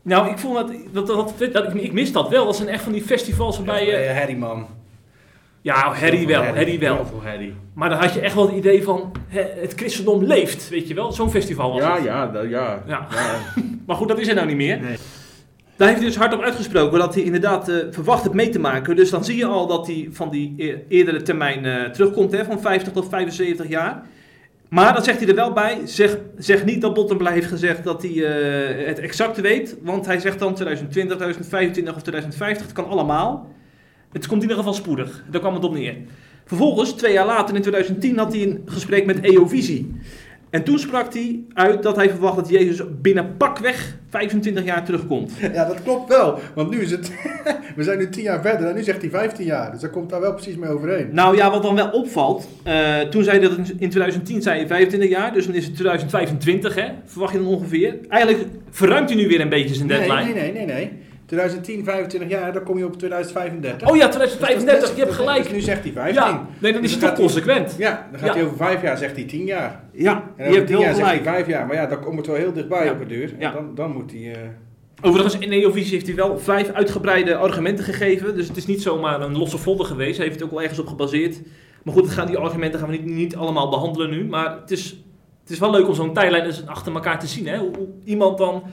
Nou, 0.02 0.30
ik 0.30 0.38
vond 0.38 0.56
dat... 0.56 0.72
dat, 0.92 1.08
dat, 1.08 1.34
dat- 1.54 1.74
ik, 1.74 1.82
ik 1.82 1.94
mis 1.94 2.12
dat 2.12 2.30
wel. 2.30 2.46
Dat 2.46 2.56
zijn 2.56 2.68
echt 2.70 2.84
van 2.84 2.92
die 2.92 3.02
festivals 3.02 3.56
waarbij 3.58 3.86
je... 3.86 3.92
Eh, 3.92 4.18
Harry, 4.18 4.36
man. 4.36 4.66
Ja, 5.66 5.94
Harry 5.94 6.28
wel, 6.28 6.44
Harry 6.44 6.80
wel. 6.80 7.06
Harry. 7.24 7.54
Maar 7.74 7.90
dan 7.90 7.98
had 8.00 8.14
je 8.14 8.20
echt 8.20 8.36
wel 8.36 8.46
het 8.48 8.56
idee 8.56 8.84
van... 8.84 9.12
het 9.30 9.74
christendom 9.76 10.24
leeft, 10.24 10.70
weet 10.70 10.88
je 10.88 10.94
wel. 10.94 11.12
Zo'n 11.12 11.30
festival 11.32 11.72
was 11.72 11.80
Ja, 11.82 11.96
het. 11.96 12.04
ja, 12.04 12.30
ja. 12.34 12.40
Ja. 12.50 12.84
Ja. 12.88 13.08
Maar 13.88 13.96
goed, 13.96 14.08
dat 14.08 14.20
is 14.20 14.28
er 14.28 14.36
nou 14.36 14.48
niet 14.48 14.56
meer. 14.56 14.80
Nee. 14.82 14.96
Daar 15.76 15.88
heeft 15.88 16.00
hij 16.00 16.08
dus 16.10 16.18
hardop 16.18 16.42
uitgesproken 16.42 17.00
dat 17.00 17.14
hij 17.14 17.24
inderdaad 17.24 17.70
eh, 17.70 17.76
verwacht 17.92 18.24
het 18.24 18.34
mee 18.34 18.50
te 18.50 18.60
maken. 18.60 18.96
Dus 18.96 19.10
dan 19.10 19.24
zie 19.26 19.38
je 19.38 19.46
al 19.46 19.68
dat 19.68 19.88
hij 19.88 20.08
van 20.12 20.30
die 20.30 20.54
e- 20.58 20.78
eerdere 20.90 21.22
termijn 21.22 21.66
eh, 21.66 21.84
terugkomt, 21.90 22.32
hè, 22.32 22.46
van 22.46 22.62
50 22.62 22.94
tot 22.94 23.10
75 23.10 23.68
jaar. 23.68 24.02
Maar 24.70 24.94
dan 24.94 25.04
zegt 25.04 25.20
hij 25.20 25.28
er 25.28 25.36
wel 25.36 25.54
bij, 25.54 25.78
zeg, 25.86 26.18
zeg 26.38 26.66
niet 26.66 26.82
dat 26.82 26.94
Bottenblij 26.94 27.34
heeft 27.34 27.48
gezegd 27.48 27.84
dat 27.84 28.02
hij 28.02 28.12
eh, 28.12 28.88
het 28.88 29.00
exacte 29.00 29.42
weet. 29.42 29.78
Want 29.82 30.06
hij 30.06 30.20
zegt 30.20 30.40
dan 30.40 30.54
2020, 30.54 31.16
2025 31.18 31.96
of 31.96 32.02
2050, 32.02 32.66
het 32.66 32.76
kan 32.76 32.88
allemaal. 32.88 33.48
Het 34.16 34.28
komt 34.28 34.42
in 34.44 34.50
ieder 34.50 34.58
geval 34.64 34.74
spoedig, 34.74 35.24
daar 35.32 35.42
kwam 35.42 35.54
het 35.54 35.64
op 35.64 35.74
neer. 35.74 35.96
Vervolgens, 36.46 36.94
twee 36.94 37.14
jaar 37.14 37.26
later, 37.26 37.56
in 37.56 37.62
2010, 37.62 38.18
had 38.18 38.34
hij 38.34 38.42
een 38.42 38.62
gesprek 38.66 39.06
met 39.06 39.20
EO-Visie. 39.20 39.96
En 40.50 40.64
toen 40.64 40.80
sprak 40.80 41.14
hij 41.14 41.40
uit 41.54 41.84
dat 41.84 41.96
hij 41.96 42.10
verwacht 42.10 42.36
dat 42.36 42.50
Jezus 42.50 42.82
binnen 43.02 43.38
pakweg 43.38 43.98
25 44.10 44.64
jaar 44.66 44.86
terugkomt. 44.86 45.32
Ja, 45.54 45.66
dat 45.66 45.84
klopt 45.84 46.10
wel. 46.10 46.40
Want 46.54 46.70
nu 46.70 46.82
is 46.82 46.92
het... 46.92 47.12
we 47.76 47.84
zijn 47.84 47.98
nu 47.98 48.10
10 48.10 48.24
jaar 48.24 48.42
verder 48.42 48.68
en 48.68 48.76
nu 48.76 48.84
zegt 48.84 49.02
hij 49.02 49.10
15 49.10 49.46
jaar. 49.46 49.72
Dus 49.72 49.82
daar 49.82 49.90
komt 49.90 50.10
daar 50.10 50.22
wel 50.22 50.34
precies 50.34 50.56
mee 50.56 50.70
overeen. 50.70 51.10
Nou 51.12 51.36
ja, 51.36 51.52
wat 51.52 51.64
dan 51.64 51.76
wel 51.76 51.90
opvalt, 51.90 52.48
eh, 52.64 53.00
toen 53.00 53.24
zei 53.24 53.40
hij 53.40 53.48
dat 53.48 53.58
in 53.58 53.66
in 53.80 53.90
2010 53.90 54.42
zei 54.42 54.58
hij 54.58 54.68
25 54.68 55.10
jaar, 55.10 55.34
dus 55.34 55.46
dan 55.46 55.56
is 55.56 55.66
het 55.66 55.76
2025, 55.76 56.76
hè? 56.76 56.88
verwacht 57.06 57.34
je 57.34 57.40
dan 57.40 57.48
ongeveer. 57.48 57.96
Eigenlijk 58.10 58.46
verruimt 58.70 59.10
hij 59.10 59.18
nu 59.18 59.28
weer 59.28 59.42
een 59.42 59.50
beetje 59.50 59.76
zijn 59.76 59.88
Nee, 59.88 59.98
deadline. 59.98 60.34
nee, 60.34 60.52
nee, 60.52 60.66
nee, 60.66 60.76
nee. 60.76 60.92
2010, 61.26 61.84
25 61.84 62.30
jaar, 62.30 62.54
dan 62.54 62.64
kom 62.64 62.78
je 62.78 62.86
op 62.86 62.98
2035. 62.98 63.90
Oh 63.90 63.96
ja, 63.96 64.06
Dus 64.06 64.16
dat 64.16 64.24
is 64.28 64.32
2035, 64.32 64.88
net- 64.90 64.98
je 64.98 65.04
hebt 65.04 65.16
gelijk. 65.16 65.44
Dus 65.44 65.52
nu 65.52 65.60
zegt 65.62 65.84
hij 65.84 65.92
15. 65.92 66.24
Ja, 66.24 66.48
nee, 66.60 66.74
dan 66.74 66.84
is 66.84 66.92
Dus 66.92 67.00
hij 67.00 67.08
dan 67.10 67.18
toch 67.18 67.26
consequent. 67.26 67.76
Ja, 67.78 68.08
dan 68.12 68.20
gaat 68.20 68.28
Ja. 68.30 68.36
hij 68.36 68.44
over 68.44 68.58
5 68.58 68.82
jaar, 68.82 68.98
zegt 68.98 69.16
hij 69.16 69.26
10 69.26 69.46
jaar. 69.46 69.84
Ja, 69.92 70.14
En 70.14 70.22
je 70.36 70.44
over 70.44 70.56
hebt 70.56 70.68
10 70.68 70.76
heel 70.76 70.86
jaar 70.86 70.96
zegt 70.96 71.08
hij 71.08 71.18
gelijk. 71.18 71.36
5 71.36 71.48
jaar. 71.48 71.66
Maar 71.66 71.76
ja, 71.76 71.86
dan 71.86 72.00
komt 72.00 72.18
het 72.18 72.28
wel 72.28 72.36
heel 72.36 72.54
dichtbij 72.54 72.86
Ja. 72.86 72.92
op 72.92 73.00
het 73.00 73.10
duur. 73.10 73.34
En 73.40 73.52
dan, 73.54 73.76
dan 73.76 73.92
moet 73.92 74.12
hij... 74.12 74.32
eh, 74.34 74.40
Overigens, 75.02 75.38
in 75.38 75.50
Neovisie 75.50 75.94
heeft 75.94 76.06
hij 76.08 76.16
wel 76.16 76.40
vijf 76.40 76.70
uitgebreide 76.72 77.36
argumenten 77.36 77.86
gegeven. 77.86 78.36
Dus 78.36 78.48
het 78.48 78.58
is 78.58 78.66
niet 78.66 78.82
zomaar 78.82 79.22
een 79.22 79.38
losse 79.38 79.58
folder 79.58 79.86
geweest. 79.86 80.16
Hij 80.18 80.26
heeft 80.26 80.40
het 80.40 80.46
ook 80.46 80.54
wel 80.54 80.62
ergens 80.62 80.80
op 80.80 80.88
gebaseerd. 80.88 81.42
Maar 81.84 81.94
goed, 81.94 82.04
het 82.04 82.14
gaan, 82.14 82.28
die 82.28 82.38
argumenten 82.38 82.80
gaan 82.80 82.90
we 82.90 82.96
niet, 82.98 83.06
niet 83.06 83.36
allemaal 83.36 83.70
behandelen 83.70 84.10
nu. 84.10 84.26
Maar 84.26 84.58
het 84.62 84.72
is, 84.72 84.90
het 85.42 85.50
is 85.50 85.60
wel 85.60 85.72
leuk 85.72 85.88
om 85.88 85.94
zo'n 85.96 86.14
tijdlijn 86.14 86.46
eens 86.46 86.68
achter 86.68 86.94
elkaar 86.94 87.20
te 87.20 87.28
zien. 87.28 87.48
Hè? 87.48 87.58
Hoe, 87.58 87.72
hoe 87.78 87.88
iemand 88.04 88.38
dan 88.38 88.64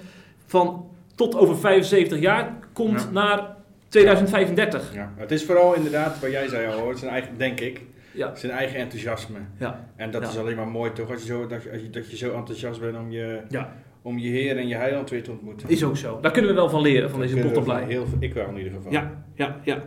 van 0.47 0.85
tot 1.15 1.35
over 1.37 1.57
75 1.57 2.19
jaar 2.21 2.53
komt 2.73 3.01
Ja. 3.01 3.11
naar 3.11 3.57
2035. 3.89 4.95
ja. 4.95 5.13
Het 5.17 5.31
is 5.31 5.45
vooral 5.45 5.75
inderdaad, 5.75 6.21
wat 6.21 6.31
jij 6.31 6.49
zei 6.49 6.67
al 6.67 6.79
hoor, 6.79 6.97
zijn 6.99 7.11
eigen, 7.11 7.39
denk 7.39 7.61
ik, 7.61 7.81
Ja. 8.13 8.35
zijn 8.35 8.53
eigen 8.53 8.79
enthousiasme. 8.79 9.39
Ja. 9.59 9.85
En 9.97 10.11
dat 10.11 10.23
Ja. 10.23 10.29
is 10.29 10.39
alleen 10.39 10.57
maar 10.57 10.69
mooi 10.69 10.93
toch, 10.93 11.11
als 11.11 11.21
je 11.21 11.27
zo, 11.27 11.47
dat, 11.47 11.63
je, 11.63 11.71
als 11.73 11.81
je- 11.81 11.91
dat 11.91 12.11
je 12.11 12.17
zo 12.17 12.35
enthousiast 12.35 12.81
bent 12.81 12.97
om 12.97 13.11
je, 13.11 13.41
Ja. 13.49 13.73
Om 14.03 14.19
je 14.19 14.29
Heer 14.29 14.57
en 14.57 14.69
je 14.69 14.75
Heiland 14.75 15.11
weer 15.11 15.23
te 15.23 15.31
ontmoeten. 15.31 15.69
Is 15.69 15.85
ook 15.85 15.97
zo. 15.97 16.19
Daar 16.21 16.31
kunnen 16.33 16.51
we 16.51 16.57
wel 16.57 16.69
van 16.69 16.81
leren, 16.81 17.11
van 17.11 17.21
deze 17.21 17.37
bottenblij. 17.41 17.85
Heel, 17.89 18.07
veel- 18.07 18.17
ik 18.21 18.35
wel 18.35 18.49
in 18.49 18.57
ieder 18.57 18.73
geval. 18.73 18.93
Ja, 18.93 19.25
ja, 19.35 19.61
ja. 19.65 19.83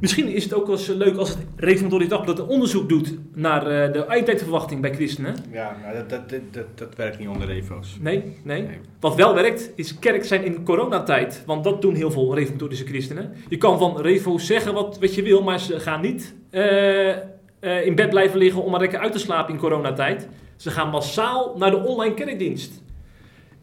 Misschien 0.00 0.28
is 0.28 0.44
het 0.44 0.54
ook 0.54 0.66
wel 0.66 0.76
eens 0.76 0.88
eh, 0.90 0.96
leuk 0.96 1.16
als 1.16 1.28
het 1.28 1.38
Reformatorisch 1.56 2.08
Dagblad 2.08 2.38
een 2.38 2.46
onderzoek 2.46 2.88
doet 2.88 3.18
naar 3.34 3.66
eh, 3.66 3.92
de 3.92 4.04
eindtijdverwachting 4.04 4.80
bij 4.80 4.94
christenen. 4.94 5.34
Ja, 5.52 5.76
nou, 5.82 5.94
dat, 5.94 6.10
dat, 6.10 6.30
dat, 6.30 6.40
dat, 6.50 6.66
dat 6.78 6.94
werkt 6.96 7.18
niet 7.18 7.28
onder 7.28 7.46
refo's. 7.46 7.96
Nee, 8.00 8.22
nee, 8.44 8.62
Nee. 8.62 8.78
Wat 9.00 9.14
wel 9.14 9.34
werkt, 9.34 9.70
is 9.74 9.98
kerk 9.98 10.24
zijn 10.24 10.44
in 10.44 10.64
coronatijd. 10.64 11.42
Want 11.46 11.64
dat 11.64 11.82
doen 11.82 11.94
heel 11.94 12.10
veel 12.10 12.34
reformatorische 12.34 12.84
christenen. 12.86 13.32
Je 13.48 13.56
kan 13.56 13.78
van 13.78 14.00
refo's 14.00 14.46
zeggen 14.46 14.74
wat, 14.74 14.98
wat 15.00 15.14
je 15.14 15.22
wil, 15.22 15.42
maar 15.42 15.60
ze 15.60 15.80
gaan 15.80 16.00
niet 16.00 16.34
eh, 16.50 17.08
eh, 17.10 17.16
in 17.86 17.94
bed 17.94 18.10
blijven 18.10 18.38
liggen 18.38 18.62
om 18.62 18.70
maar 18.70 18.80
lekker 18.80 18.98
uit 18.98 19.12
te 19.12 19.18
slapen 19.18 19.54
in 19.54 19.60
coronatijd. 19.60 20.28
Ze 20.56 20.70
gaan 20.70 20.90
massaal 20.90 21.54
naar 21.58 21.70
de 21.70 21.84
online 21.84 22.14
kerkdienst. 22.14 22.82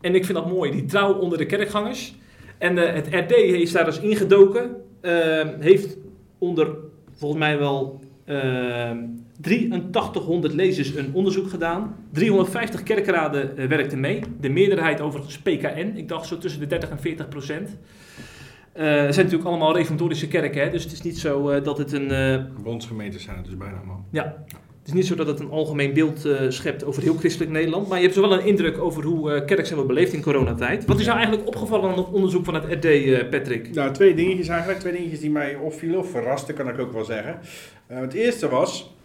En 0.01 0.15
ik 0.15 0.25
vind 0.25 0.37
dat 0.37 0.49
mooi, 0.49 0.71
die 0.71 0.85
trouw 0.85 1.13
onder 1.13 1.37
de 1.37 1.45
kerkgangers. 1.45 2.15
En 2.57 2.77
eh, 2.77 2.93
het 2.93 3.07
RD 3.11 3.31
is 3.37 3.71
daar 3.71 3.85
dus 3.85 3.99
ingedoken. 3.99 4.75
eh, 5.01 5.47
heeft 5.59 5.97
onder, 6.37 6.67
volgens 7.11 7.39
mij 7.39 7.57
wel, 7.59 7.99
eh 8.25 8.91
8300 9.41 10.53
lezers 10.53 10.95
een 10.95 11.09
onderzoek 11.13 11.49
gedaan. 11.49 11.95
350 12.11 12.83
kerkraden 12.83 13.57
eh, 13.57 13.67
werkten 13.67 13.99
mee. 13.99 14.21
De 14.39 14.49
meerderheid 14.49 15.01
overigens 15.01 15.37
PKN. 15.39 15.91
Ik 15.95 16.07
dacht 16.07 16.27
zo 16.27 16.37
tussen 16.37 16.59
de 16.59 16.67
30 16.67 16.89
en 16.89 16.99
40 16.99 17.27
procent. 17.27 17.77
Eh, 18.73 18.83
het 18.85 19.13
zijn 19.13 19.25
natuurlijk 19.25 19.43
allemaal 19.45 19.75
reformatorische 19.75 20.27
kerken, 20.27 20.61
hè? 20.63 20.69
dus 20.69 20.83
het 20.83 20.91
is 20.91 21.01
niet 21.01 21.17
zo 21.19 21.49
eh, 21.49 21.63
dat 21.63 21.77
het 21.77 21.91
een... 21.91 22.11
eh, 22.11 22.43
Bondsgemeentes 22.63 23.23
zijn 23.23 23.37
het 23.37 23.45
dus 23.45 23.57
bijna 23.57 23.77
allemaal. 23.77 24.05
ja, 24.11 24.43
is 24.87 24.93
niet 24.93 25.05
zo 25.05 25.15
dat 25.15 25.27
het 25.27 25.39
een 25.39 25.49
algemeen 25.51 25.93
beeld 25.93 26.25
eh, 26.25 26.41
schept 26.49 26.83
over 26.83 27.01
heel 27.03 27.15
christelijk 27.15 27.51
Nederland. 27.51 27.87
Maar 27.87 27.97
je 27.97 28.03
hebt 28.03 28.15
zo 28.15 28.21
wel 28.21 28.33
een 28.33 28.45
indruk 28.45 28.77
over 28.77 29.03
hoe 29.03 29.31
eh 29.33 29.45
kerk 29.45 29.63
zijn 29.65 29.75
wordt 29.79 29.93
beleefd 29.93 30.13
in 30.13 30.21
coronatijd. 30.21 30.85
Wat 30.85 30.99
is 30.99 31.05
jou 31.05 31.17
eigenlijk 31.17 31.47
opgevallen 31.47 31.89
aan 31.91 31.97
het 31.97 32.11
onderzoek 32.11 32.45
van 32.45 32.53
het 32.53 32.63
RD, 32.73 32.85
eh, 32.85 33.29
Patrick? 33.29 33.73
Nou, 33.73 33.93
twee 33.93 34.13
dingetjes 34.13 34.47
eigenlijk. 34.47 34.79
Twee 34.79 34.93
dingetjes 34.93 35.19
die 35.19 35.29
mij 35.31 35.55
opvielen, 35.55 35.99
of 35.99 36.09
verrasten 36.11 36.55
kan 36.55 36.69
ik 36.69 36.79
ook 36.79 36.93
wel 36.93 37.03
zeggen. 37.03 37.39
Het 37.87 38.13
eerste 38.13 38.49
was 38.49 38.95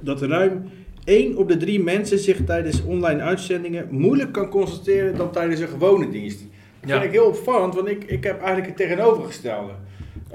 dat 0.00 0.22
ruim 0.22 0.64
1 1.04 1.36
op 1.36 1.48
de 1.48 1.56
3 1.56 1.82
mensen 1.82 2.18
zich 2.18 2.44
tijdens 2.44 2.82
online 2.84 3.20
uitzendingen 3.22 3.86
moeilijk 3.90 4.32
kan 4.32 4.48
concentreren 4.48 5.16
dan 5.16 5.30
tijdens 5.30 5.60
een 5.60 5.68
gewone 5.68 6.08
dienst. 6.10 6.38
Dat 6.80 6.90
Ja. 6.90 7.00
vind 7.00 7.12
ik 7.12 7.18
heel 7.20 7.28
opvallend, 7.28 7.74
want 7.74 7.88
ik, 7.88 8.04
ik 8.04 8.24
heb 8.24 8.36
eigenlijk 8.38 8.66
het 8.66 8.76
tegenovergestelde. 8.76 9.72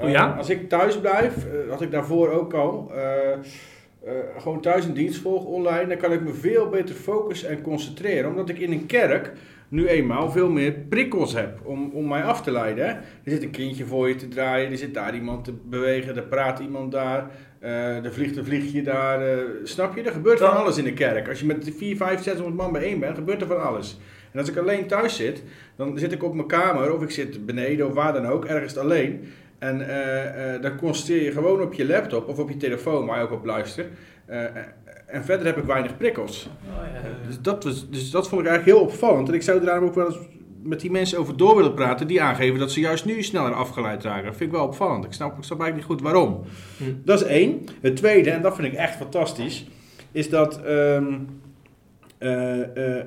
Oh 0.00 0.10
ja? 0.10 0.34
Als 0.38 0.48
ik 0.48 0.68
thuis 0.68 0.98
blijf, 1.00 1.34
had 1.70 1.80
ik 1.82 1.90
daarvoor 1.90 2.30
ook 2.30 2.54
al, 2.54 2.92
eh, 4.06 4.12
gewoon 4.38 4.60
thuis 4.60 4.84
een 4.84 4.94
dienst 4.94 5.20
volg 5.20 5.44
online, 5.44 5.86
dan 5.86 5.96
kan 5.96 6.12
ik 6.12 6.20
me 6.20 6.32
veel 6.34 6.68
beter 6.68 6.94
focussen 6.94 7.48
en 7.48 7.60
concentreren. 7.62 8.30
Omdat 8.30 8.48
ik 8.48 8.58
in 8.58 8.72
een 8.72 8.86
kerk 8.86 9.32
nu 9.68 9.86
eenmaal 9.86 10.30
veel 10.30 10.50
meer 10.50 10.72
prikkels 10.72 11.32
heb 11.32 11.58
om, 11.64 11.90
om 11.92 12.08
mij 12.08 12.22
af 12.22 12.42
te 12.42 12.50
leiden. 12.50 12.84
hè. 12.86 12.90
Er 12.90 13.00
zit 13.24 13.42
een 13.42 13.50
kindje 13.50 13.84
voor 13.84 14.08
je 14.08 14.14
te 14.14 14.28
draaien, 14.28 14.70
er 14.70 14.78
zit 14.78 14.94
daar 14.94 15.14
iemand 15.14 15.44
te 15.44 15.52
bewegen, 15.52 16.16
er 16.16 16.22
praat 16.22 16.58
iemand 16.58 16.92
daar, 16.92 17.30
eh, 17.58 18.04
er 18.04 18.12
vliegt 18.12 18.36
een 18.36 18.44
vliegje 18.44 18.82
daar. 18.82 19.20
eh, 19.28 19.38
snap 19.62 19.96
je? 19.96 20.02
Er 20.02 20.12
gebeurt 20.12 20.38
van 20.38 20.56
alles 20.56 20.78
in 20.78 20.84
de 20.84 20.92
kerk. 20.92 21.28
Als 21.28 21.40
je 21.40 21.46
met 21.46 21.72
4, 21.76 21.96
5, 21.96 22.22
600 22.22 22.56
man 22.56 22.72
bijeen 22.72 22.98
bent, 23.00 23.16
gebeurt 23.16 23.40
er 23.40 23.46
van 23.46 23.62
alles. 23.62 23.98
En 24.32 24.40
als 24.40 24.48
ik 24.48 24.56
alleen 24.56 24.86
thuis 24.86 25.16
zit, 25.16 25.42
dan 25.76 25.98
zit 25.98 26.12
ik 26.12 26.22
op 26.22 26.34
mijn 26.34 26.46
kamer 26.48 26.94
of 26.94 27.02
ik 27.02 27.10
zit 27.10 27.46
beneden 27.46 27.86
of 27.86 27.92
waar 27.94 28.12
dan 28.12 28.26
ook, 28.26 28.44
ergens 28.44 28.76
alleen. 28.76 29.24
En 29.64 29.88
eh, 29.88 30.54
eh, 30.54 30.62
dan 30.62 30.76
concentreer 30.76 31.22
je 31.22 31.32
gewoon 31.32 31.62
op 31.62 31.74
je 31.74 31.86
laptop 31.86 32.28
of 32.28 32.38
op 32.38 32.48
je 32.48 32.56
telefoon, 32.56 33.06
waar 33.06 33.18
je 33.18 33.24
ook 33.24 33.32
op 33.32 33.44
luistert. 33.44 33.88
Eh, 34.26 34.38
en 35.06 35.24
verder 35.24 35.46
heb 35.46 35.56
ik 35.56 35.64
weinig 35.64 35.96
prikkels. 35.96 36.48
Dus 37.26 37.40
dat, 37.40 37.64
was, 37.64 37.90
dus 37.90 38.10
dat 38.10 38.28
vond 38.28 38.40
ik 38.40 38.46
eigenlijk 38.46 38.78
heel 38.78 38.86
opvallend. 38.86 39.28
En 39.28 39.34
ik 39.34 39.42
zou 39.42 39.58
er 39.58 39.64
daarom 39.64 39.88
ook 39.88 39.94
wel 39.94 40.06
eens 40.06 40.18
met 40.62 40.80
die 40.80 40.90
mensen 40.90 41.18
over 41.18 41.36
door 41.36 41.56
willen 41.56 41.74
praten, 41.74 42.06
die 42.06 42.22
aangeven 42.22 42.58
dat 42.58 42.72
ze 42.72 42.80
juist 42.80 43.04
nu 43.04 43.22
sneller 43.22 43.52
afgeleid 43.52 44.04
raken. 44.04 44.24
Dat 44.24 44.36
vind 44.36 44.50
ik 44.50 44.56
wel 44.56 44.66
opvallend. 44.66 45.04
Ik 45.04 45.12
snap, 45.12 45.38
ik 45.38 45.44
snap 45.44 45.60
eigenlijk 45.60 45.88
niet 45.88 45.98
goed 45.98 46.12
waarom. 46.12 46.44
Hm. 46.76 46.84
Dat 47.04 47.20
is 47.20 47.26
één. 47.26 47.64
Het 47.80 47.96
tweede, 47.96 48.30
en 48.30 48.42
dat 48.42 48.54
vind 48.54 48.72
ik 48.72 48.78
echt 48.78 48.96
fantastisch, 48.96 49.66
is 50.12 50.28
dat 50.28 50.62
ehm, 50.62 51.14
eh, 52.24 52.60
eh, 52.76 52.98
eh, 52.98 53.06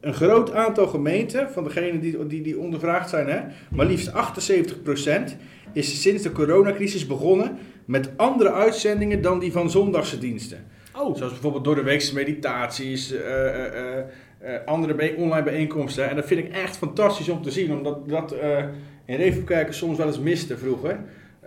een 0.00 0.14
groot 0.14 0.52
aantal 0.52 0.86
gemeenten, 0.86 1.50
van 1.50 1.64
degenen 1.64 2.00
die, 2.00 2.26
die, 2.26 2.42
die 2.42 2.58
ondervraagd 2.58 3.08
zijn, 3.08 3.28
hè, 3.28 3.40
maar 3.70 3.86
liefst 3.86 4.12
78% 4.12 5.36
is 5.72 6.02
sinds 6.02 6.22
de 6.22 6.32
coronacrisis 6.32 7.06
begonnen 7.06 7.58
met 7.84 8.10
andere 8.16 8.52
uitzendingen 8.52 9.22
dan 9.22 9.38
die 9.38 9.52
van 9.52 9.70
zondagse 9.70 10.18
diensten. 10.18 10.58
Oh, 10.96 11.16
Zoals 11.16 11.32
bijvoorbeeld 11.32 11.64
door 11.64 11.74
de 11.74 11.82
weekse 11.82 12.14
meditaties, 12.14 13.14
andere 14.64 14.94
bij- 14.94 15.14
online 15.14 15.42
bijeenkomsten. 15.42 16.08
En 16.10 16.16
dat 16.16 16.26
vind 16.26 16.40
ik 16.46 16.52
echt 16.52 16.76
fantastisch 16.76 17.28
om 17.28 17.42
te 17.42 17.50
zien, 17.50 17.72
omdat 17.72 18.08
dat 18.08 18.34
in 19.04 19.16
Revenkerken 19.16 19.74
soms 19.74 19.98
wel 19.98 20.06
eens 20.06 20.18
miste 20.18 20.58
vroeger. 20.58 20.98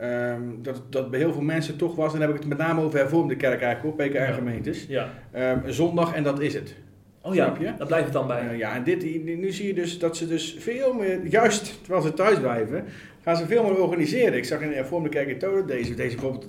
Ehm, 0.02 0.42
dat, 0.62 0.82
dat 0.90 1.12
bij 1.12 1.20
heel 1.20 1.34
veel 1.34 1.42
mensen 1.42 1.78
toch 1.78 1.96
was, 1.96 2.14
en 2.14 2.20
dan 2.20 2.28
heb 2.28 2.38
ik 2.38 2.44
het 2.44 2.50
met 2.50 2.58
name 2.58 2.82
over 2.82 3.00
hervormde 3.00 3.36
kerk 3.36 3.62
eigenlijk 3.62 4.00
op, 4.00 4.06
PKR-gemeentes. 4.06 4.86
ja. 4.88 5.10
Ehm, 5.32 5.72
zondag 5.72 6.14
en 6.14 6.24
dat 6.24 6.42
is 6.42 6.54
het. 6.54 6.76
Oh 7.22 7.36
ja, 7.36 7.56
je? 7.60 7.74
daar 7.78 7.88
blijft 7.88 8.06
het 8.06 8.14
dan 8.14 8.28
bij. 8.28 8.50
Eh, 8.50 8.58
ja, 8.58 8.76
en 8.76 8.84
dit, 8.84 9.24
nu 9.26 9.52
zie 9.52 9.68
je 9.68 9.74
dus 9.74 10.00
dat 10.00 10.18
ze 10.18 10.28
dus 10.28 10.56
veel 10.60 10.94
meer, 10.94 11.26
juist 11.26 11.80
terwijl 11.82 12.04
ze 12.04 12.14
thuis 12.14 12.40
blijven, 12.40 12.84
gaan 13.24 13.36
ze 13.36 13.46
veel 13.46 13.64
meer 13.64 13.82
organiseren. 13.82 14.34
Ik 14.34 14.46
zag 14.46 14.62
in 14.62 14.70
de 14.70 14.86
vormde 14.86 15.10
Kerk 15.10 15.28
in 15.28 15.40
Tolen, 15.40 15.68
deze, 15.68 15.94
deze 15.94 16.16
bijvoorbeeld, 16.16 16.48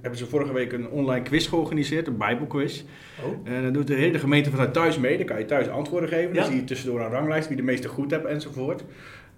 hebben 0.00 0.18
ze 0.18 0.26
vorige 0.26 0.52
week 0.52 0.72
een 0.72 0.88
online 0.88 1.24
quiz 1.24 1.48
georganiseerd, 1.48 2.06
een 2.06 2.16
bijbelquiz. 2.16 2.82
Oh. 3.24 3.52
En 3.54 3.62
dan 3.62 3.72
doet 3.72 3.86
de 3.86 3.94
hele 3.94 4.18
gemeente 4.18 4.50
vanuit 4.50 4.72
thuis 4.72 4.98
mee, 4.98 5.16
dan 5.16 5.26
kan 5.26 5.38
je 5.38 5.44
thuis 5.44 5.68
antwoorden 5.68 6.08
geven. 6.08 6.34
Ja. 6.34 6.40
Dan 6.40 6.50
zie 6.50 6.56
je 6.56 6.64
tussendoor 6.64 7.00
een 7.00 7.10
ranglijst 7.10 7.48
wie 7.48 7.56
de 7.56 7.62
meeste 7.62 7.88
goed 7.88 8.10
hebt 8.10 8.26
enzovoort. 8.26 8.84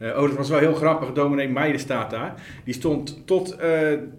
Eh, 0.02 0.08
oh, 0.08 0.28
dat 0.28 0.36
was 0.36 0.48
wel 0.48 0.58
heel 0.58 0.74
grappig. 0.74 1.12
Dominee 1.12 1.48
Meijer 1.48 1.78
staat 1.78 2.10
daar. 2.10 2.34
Die 2.64 2.74
stond 2.74 3.26
tot, 3.26 3.56
eh, 3.56 3.70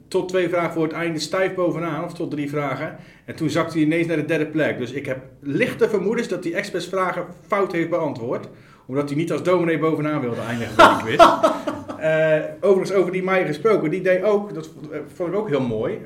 tot 0.07 0.29
twee 0.29 0.49
vragen 0.49 0.73
voor 0.73 0.83
het 0.83 0.91
einde 0.91 1.19
stijf 1.19 1.53
bovenaan, 1.53 2.03
of 2.03 2.13
tot 2.13 2.31
drie 2.31 2.49
vragen. 2.49 2.95
En 3.25 3.35
toen 3.35 3.49
zakte 3.49 3.73
hij 3.73 3.85
ineens 3.85 4.07
naar 4.07 4.17
de 4.17 4.25
derde 4.25 4.45
plek. 4.45 4.77
Dus 4.77 4.91
ik 4.91 5.05
heb 5.05 5.17
lichte 5.39 5.89
vermoedens 5.89 6.27
dat 6.27 6.43
hij 6.43 6.53
expres 6.53 6.87
vragen 6.87 7.25
fout 7.47 7.71
heeft 7.71 7.89
beantwoord. 7.89 8.47
Omdat 8.85 9.09
hij 9.09 9.17
niet 9.17 9.31
als 9.31 9.43
dominee 9.43 9.79
bovenaan 9.79 10.21
wilde 10.21 10.41
eindigen 10.41 10.75
bij 10.75 10.87
die 10.87 11.03
quiz. 11.03 11.25
Eh, 12.03 12.39
overigens, 12.61 12.91
over 12.97 13.11
die 13.11 13.23
Meijer 13.23 13.47
gesproken. 13.47 13.89
Die 13.89 14.01
deed 14.01 14.23
ook, 14.23 14.53
dat 14.53 14.69
vond, 15.13 15.29
ik 15.29 15.35
ook 15.35 15.49
heel 15.49 15.61
mooi. 15.61 15.99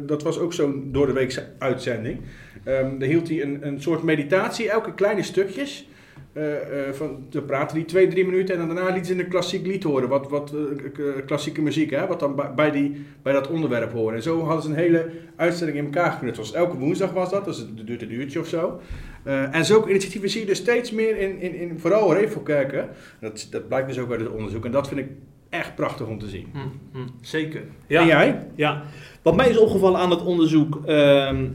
Dat 0.00 0.22
was 0.22 0.38
ook 0.38 0.52
zo'n 0.52 0.88
door 0.92 1.06
de 1.06 1.12
weekse 1.12 1.46
uitzending. 1.58 2.20
Ehm 2.64 2.98
daar 2.98 3.08
hield 3.08 3.28
hij 3.28 3.42
een, 3.42 3.66
een 3.66 3.82
soort 3.82 4.02
meditatie, 4.02 4.70
elke 4.70 4.94
kleine 4.94 5.22
stukjes. 5.22 5.88
Eh, 6.34 6.92
van, 6.92 7.26
te 7.28 7.42
praten 7.42 7.76
die 7.76 7.84
twee, 7.84 8.08
drie 8.08 8.24
minuten 8.24 8.54
en 8.54 8.66
dan 8.66 8.76
daarna 8.76 8.94
liet 8.94 9.06
ze 9.06 9.18
een 9.18 9.28
klassiek 9.28 9.66
lied 9.66 9.82
horen, 9.82 10.08
wat, 10.08 10.28
wat 10.28 10.52
eh, 10.52 11.26
klassieke 11.26 11.62
muziek, 11.62 11.90
hè, 11.90 12.06
wat 12.06 12.20
dan 12.20 12.42
bij, 12.54 12.70
die, 12.70 13.04
bij 13.22 13.32
dat 13.32 13.48
onderwerp 13.48 13.92
hoorde. 13.92 14.16
En 14.16 14.22
zo 14.22 14.44
hadden 14.44 14.62
ze 14.62 14.68
een 14.68 14.74
hele 14.76 15.10
uitzending 15.36 15.78
in 15.78 15.84
elkaar 15.84 16.12
geknutseld. 16.12 16.46
Dus 16.46 16.56
elke 16.56 16.76
woensdag 16.76 17.12
was 17.12 17.30
dat, 17.30 17.44
dus 17.44 17.58
het 17.58 17.86
duurt 17.86 18.02
een 18.02 18.12
uurtje 18.12 18.40
of 18.40 18.46
zo. 18.46 18.80
En 19.24 19.64
zulke 19.64 19.90
initiatieven 19.90 20.30
zie 20.30 20.40
je 20.40 20.46
dus 20.46 20.58
steeds 20.58 20.90
meer 20.90 21.16
in, 21.16 21.40
in, 21.40 21.54
in 21.54 21.78
vooral 21.78 22.14
Revelkerken. 22.14 22.88
Dat, 23.20 23.46
dat 23.50 23.68
blijkt 23.68 23.88
dus 23.88 23.98
ook 23.98 24.10
uit 24.10 24.20
het 24.20 24.30
onderzoek 24.30 24.64
en 24.64 24.72
dat 24.72 24.88
vind 24.88 25.00
ik 25.00 25.08
echt 25.48 25.74
prachtig 25.74 26.06
om 26.06 26.18
te 26.18 26.28
zien. 26.28 26.46
Hm, 26.52 26.58
hm, 26.98 27.08
zeker. 27.20 27.62
En 27.86 28.06
jij? 28.06 28.46
Ja, 28.54 28.82
wat 29.22 29.36
mij 29.36 29.48
is 29.48 29.58
opgevallen 29.58 30.00
aan 30.00 30.10
het 30.10 30.24
onderzoek, 30.24 30.80
ehm, 30.86 31.46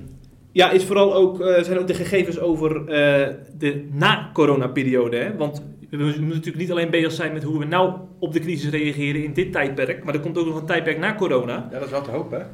ja, 0.52 0.72
is 0.72 0.84
vooral 0.84 1.14
ook, 1.14 1.42
eh, 1.42 1.64
zijn 1.64 1.80
ook 1.80 1.88
de 1.88 1.94
gegevens 1.94 2.40
over 2.40 2.80
eh, 2.80 3.34
de 3.58 3.88
na-corona-periode. 3.92 5.18
hè. 5.18 5.36
Want 5.38 5.64
we 5.90 5.98
moeten 5.98 6.28
natuurlijk 6.28 6.58
niet 6.58 6.72
alleen 6.72 6.90
bezig 6.90 7.12
zijn 7.12 7.34
met 7.34 7.44
hoe 7.44 7.60
we 7.60 7.66
nou 7.66 7.94
op 8.20 8.34
de 8.34 8.40
crisis 8.40 8.70
reageren 8.70 9.24
in 9.24 9.34
dit 9.34 9.52
tijdperk, 9.52 10.04
maar 10.04 10.14
er 10.14 10.20
komt 10.20 10.38
ook 10.38 10.46
nog 10.46 10.56
een 10.60 10.66
tijdperk 10.66 11.00
na 11.00 11.16
corona. 11.16 11.68
Ja, 11.72 11.78
dat 11.78 11.86
is 11.86 11.92
wel 11.92 12.02
te 12.02 12.12
hopen? 12.12 12.48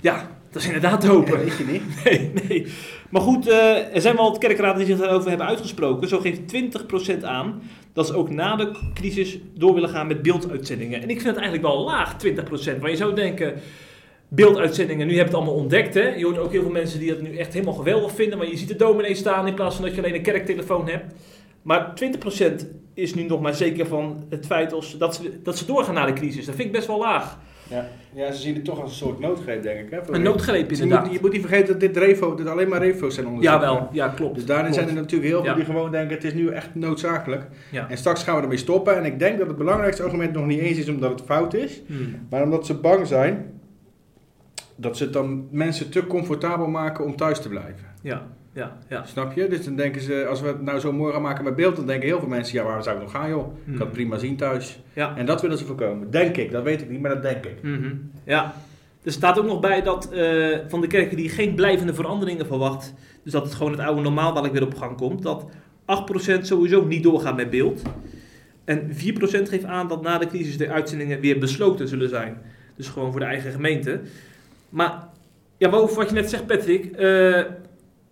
Ja, 0.00 0.28
dat 0.50 0.62
is 0.62 0.66
inderdaad 0.66 1.00
te 1.00 1.06
hopen. 1.06 1.32
Ja, 1.32 1.44
weet 1.44 1.56
je 1.56 1.64
niet. 1.64 1.82
Nee, 2.04 2.30
nee. 2.48 2.66
Maar 3.10 3.22
goed, 3.22 3.48
eh, 3.48 3.94
er 3.94 4.00
zijn 4.00 4.16
wel 4.16 4.30
wat 4.30 4.38
kerkraden 4.38 4.78
die 4.78 4.86
zich 4.86 4.98
daarover 4.98 5.28
hebben 5.28 5.46
uitgesproken. 5.46 6.08
Zo 6.08 6.20
geeft 6.20 6.48
20% 6.48 7.24
aan 7.24 7.62
dat 7.92 8.06
ze 8.06 8.14
ook 8.14 8.30
na 8.30 8.56
de 8.56 8.70
crisis 8.94 9.38
door 9.54 9.74
willen 9.74 9.88
gaan 9.88 10.06
met 10.06 10.22
beelduitzendingen. 10.22 11.02
En 11.02 11.10
ik 11.10 11.20
vind 11.20 11.34
het 11.34 11.44
eigenlijk 11.44 11.74
wel 11.74 11.84
laag, 11.84 12.16
20%. 12.26 12.80
Want 12.80 12.90
je 12.90 12.96
zou 12.96 13.14
denken, 13.14 13.54
beelduitzendingen, 14.34 15.06
nu 15.06 15.12
heb 15.12 15.20
je 15.22 15.26
het 15.26 15.34
allemaal 15.34 15.54
ontdekt. 15.54 15.94
Hè? 15.94 16.08
Je 16.08 16.24
hoort 16.24 16.38
ook 16.38 16.52
heel 16.52 16.62
veel 16.62 16.70
mensen 16.70 16.98
die 16.98 17.08
dat 17.08 17.20
nu 17.22 17.36
echt 17.36 17.52
helemaal 17.52 17.74
geweldig 17.74 18.12
vinden. 18.12 18.38
Maar 18.38 18.48
je 18.48 18.56
ziet 18.56 18.68
de 18.68 18.76
dominee 18.76 19.14
staan 19.14 19.46
in 19.46 19.54
plaats 19.54 19.76
van 19.76 19.84
dat 19.84 19.94
je 19.94 20.02
alleen 20.02 20.14
een 20.14 20.22
kerktelefoon 20.22 20.88
hebt. 20.88 21.14
Maar 21.62 21.92
20% 22.60 22.66
is 22.94 23.14
nu 23.14 23.22
nog 23.22 23.40
maar 23.40 23.54
zeker 23.54 23.86
van 23.86 24.24
het 24.30 24.46
feit 24.46 24.72
als, 24.72 24.98
dat, 24.98 25.14
ze, 25.14 25.42
dat 25.42 25.58
ze 25.58 25.66
doorgaan 25.66 25.94
na 25.94 26.06
de 26.06 26.12
crisis. 26.12 26.46
Dat 26.46 26.54
vind 26.54 26.66
ik 26.66 26.74
best 26.74 26.86
wel 26.86 26.98
laag. 26.98 27.38
Ja. 27.70 27.88
ja, 28.14 28.32
ze 28.32 28.40
zien 28.40 28.54
het 28.54 28.64
toch 28.64 28.80
als 28.80 28.90
een 28.90 28.96
soort 28.96 29.18
noodgreep, 29.20 29.62
denk 29.62 29.78
ik. 29.80 29.90
Hè, 29.90 30.14
Een 30.14 30.22
noodgreep 30.22 30.70
Je 30.70 30.82
inderdaad. 30.82 31.04
moet, 31.04 31.14
je 31.14 31.18
moet 31.20 31.32
niet 31.32 31.40
vergeten 31.40 31.66
dat 31.66 31.80
dit 31.80 31.96
Revo, 31.96 32.34
dit 32.34 32.46
alleen 32.46 32.68
maar 32.68 32.80
Revo's 32.82 33.14
zijn 33.14 33.26
onderzoeken. 33.26 33.60
Jawel, 33.66 33.88
ja 33.92 34.08
klopt. 34.08 34.34
Dus 34.34 34.44
daarin 34.46 34.64
Klopt. 34.72 34.82
zijn 34.82 34.96
er 34.96 35.02
natuurlijk 35.02 35.30
heel 35.30 35.40
veel 35.40 35.50
Ja. 35.50 35.56
die 35.56 35.64
gewoon 35.64 35.90
denken, 35.90 36.14
het 36.14 36.24
is 36.24 36.34
nu 36.34 36.48
echt 36.48 36.74
noodzakelijk. 36.74 37.46
Ja. 37.70 37.86
En 37.90 37.96
straks 37.98 38.22
gaan 38.22 38.36
we 38.36 38.42
ermee 38.42 38.56
stoppen. 38.56 38.96
En 38.96 39.04
ik 39.04 39.18
denk 39.18 39.38
dat 39.38 39.46
het 39.46 39.56
belangrijkste 39.56 40.02
argument 40.02 40.32
nog 40.32 40.46
niet 40.46 40.58
eens 40.60 40.78
is 40.78 40.88
omdat 40.88 41.10
het 41.10 41.22
fout 41.24 41.54
is. 41.54 41.80
Hmm. 41.86 42.14
Maar 42.30 42.42
omdat 42.42 42.66
ze 42.66 42.74
bang 42.74 43.06
zijn 43.06 43.60
dat 44.82 44.96
ze 44.96 45.04
het 45.04 45.12
dan 45.12 45.48
mensen 45.50 45.90
te 45.90 46.06
comfortabel 46.06 46.66
maken 46.66 47.04
om 47.04 47.16
thuis 47.16 47.40
te 47.40 47.48
blijven. 47.48 47.86
Ja, 48.02 48.26
ja, 48.52 48.78
ja. 48.88 49.04
Snap 49.04 49.32
je? 49.32 49.48
Dus 49.48 49.64
dan 49.64 49.76
denken 49.76 50.00
ze, 50.00 50.26
als 50.28 50.40
we 50.40 50.46
het 50.46 50.62
nou 50.62 50.78
zo 50.78 50.92
mooi 50.92 51.12
gaan 51.12 51.22
maken 51.22 51.44
met 51.44 51.56
beeld, 51.56 51.76
dan 51.76 51.86
denken 51.86 52.08
heel 52.08 52.18
veel 52.18 52.28
mensen, 52.28 52.58
ja 52.58 52.64
waar 52.64 52.82
zou 52.82 52.96
ik 52.96 53.02
nog 53.02 53.10
gaan 53.10 53.28
joh? 53.28 53.56
Ik 53.66 53.72
kan 53.72 53.86
het 53.86 53.92
prima 53.92 54.18
zien 54.18 54.36
thuis. 54.36 54.80
Ja. 54.92 55.16
En 55.16 55.26
dat 55.26 55.42
willen 55.42 55.58
ze 55.58 55.64
voorkomen. 55.64 56.10
Denk 56.10 56.36
ik, 56.36 56.50
dat 56.50 56.62
weet 56.62 56.80
ik 56.80 56.90
niet, 56.90 57.00
maar 57.00 57.14
dat 57.14 57.22
denk 57.22 57.44
ik. 57.44 57.62
Mhm. 57.62 57.94
Ja, 58.24 58.54
er 59.02 59.12
staat 59.12 59.38
ook 59.38 59.46
nog 59.46 59.60
bij 59.60 59.82
dat 59.82 60.12
eh, 60.12 60.58
van 60.68 60.80
de 60.80 60.86
kerken 60.86 61.16
die 61.16 61.28
geen 61.28 61.54
blijvende 61.54 61.94
veranderingen 61.94 62.46
verwacht, 62.46 62.94
dus 63.22 63.32
dat 63.32 63.44
het 63.44 63.54
gewoon 63.54 63.72
het 63.72 63.80
oude 63.80 64.02
normaal 64.02 64.32
dadelijk 64.32 64.54
weer 64.54 64.66
op 64.66 64.74
gang 64.74 64.96
komt, 64.96 65.22
dat 65.22 65.46
8% 66.38 66.40
sowieso 66.40 66.84
niet 66.84 67.02
doorgaan 67.02 67.36
met 67.36 67.50
beeld. 67.50 67.82
En 68.64 68.90
4% 68.90 68.94
geeft 69.48 69.64
aan 69.64 69.88
dat 69.88 70.02
na 70.02 70.18
de 70.18 70.26
crisis 70.26 70.56
de 70.56 70.70
uitzendingen 70.70 71.20
weer 71.20 71.38
besloten 71.38 71.88
zullen 71.88 72.08
zijn. 72.08 72.36
Dus 72.76 72.88
gewoon 72.88 73.10
voor 73.10 73.20
de 73.20 73.26
eigen 73.26 73.52
gemeente. 73.52 74.00
Maar 74.72 75.08
ja, 75.58 75.70
over 75.70 75.96
wat 75.96 76.08
je 76.08 76.14
net 76.14 76.30
zegt, 76.30 76.46
Patrick. 76.46 76.96
eh, 76.96 77.40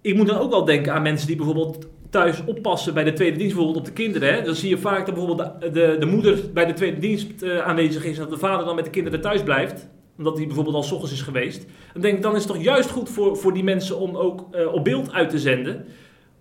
ik 0.00 0.14
moet 0.14 0.26
dan 0.26 0.38
ook 0.38 0.50
wel 0.50 0.64
denken 0.64 0.92
aan 0.92 1.02
mensen 1.02 1.26
die 1.26 1.36
bijvoorbeeld 1.36 1.86
thuis 2.11 2.44
oppassen 2.44 2.94
bij 2.94 3.04
de 3.04 3.12
tweede 3.12 3.36
dienst, 3.36 3.54
bijvoorbeeld 3.54 3.88
op 3.88 3.94
de 3.94 4.02
kinderen. 4.02 4.34
Hè? 4.34 4.42
Dan 4.42 4.54
zie 4.54 4.68
je 4.68 4.78
vaak 4.78 5.06
dat 5.06 5.14
bijvoorbeeld 5.14 5.61
de, 5.61 5.70
de, 5.70 5.96
de 5.98 6.06
moeder 6.06 6.38
bij 6.54 6.66
de 6.66 6.72
tweede 6.72 6.98
dienst 6.98 7.42
eh, 7.42 7.58
aanwezig 7.58 8.04
is 8.04 8.16
en 8.16 8.22
dat 8.22 8.30
de 8.30 8.38
vader 8.38 8.66
dan 8.66 8.74
met 8.74 8.84
de 8.84 8.90
kinderen 8.90 9.20
thuis 9.20 9.42
blijft. 9.42 9.88
Omdat 10.18 10.36
hij 10.36 10.46
bijvoorbeeld 10.46 10.76
al 10.76 10.82
s 10.82 10.92
ochtends 10.92 11.12
is 11.12 11.22
geweest. 11.22 11.66
Dan 11.92 12.02
denk 12.02 12.16
ik, 12.16 12.22
dan 12.22 12.36
is 12.36 12.44
het 12.44 12.52
toch 12.52 12.62
juist 12.62 12.90
goed 12.90 13.08
voor, 13.08 13.36
voor 13.36 13.52
die 13.52 13.64
mensen 13.64 13.98
om 13.98 14.16
ook 14.16 14.46
eh, 14.50 14.72
op 14.74 14.84
beeld 14.84 15.12
uit 15.12 15.30
te 15.30 15.38
zenden. 15.38 15.84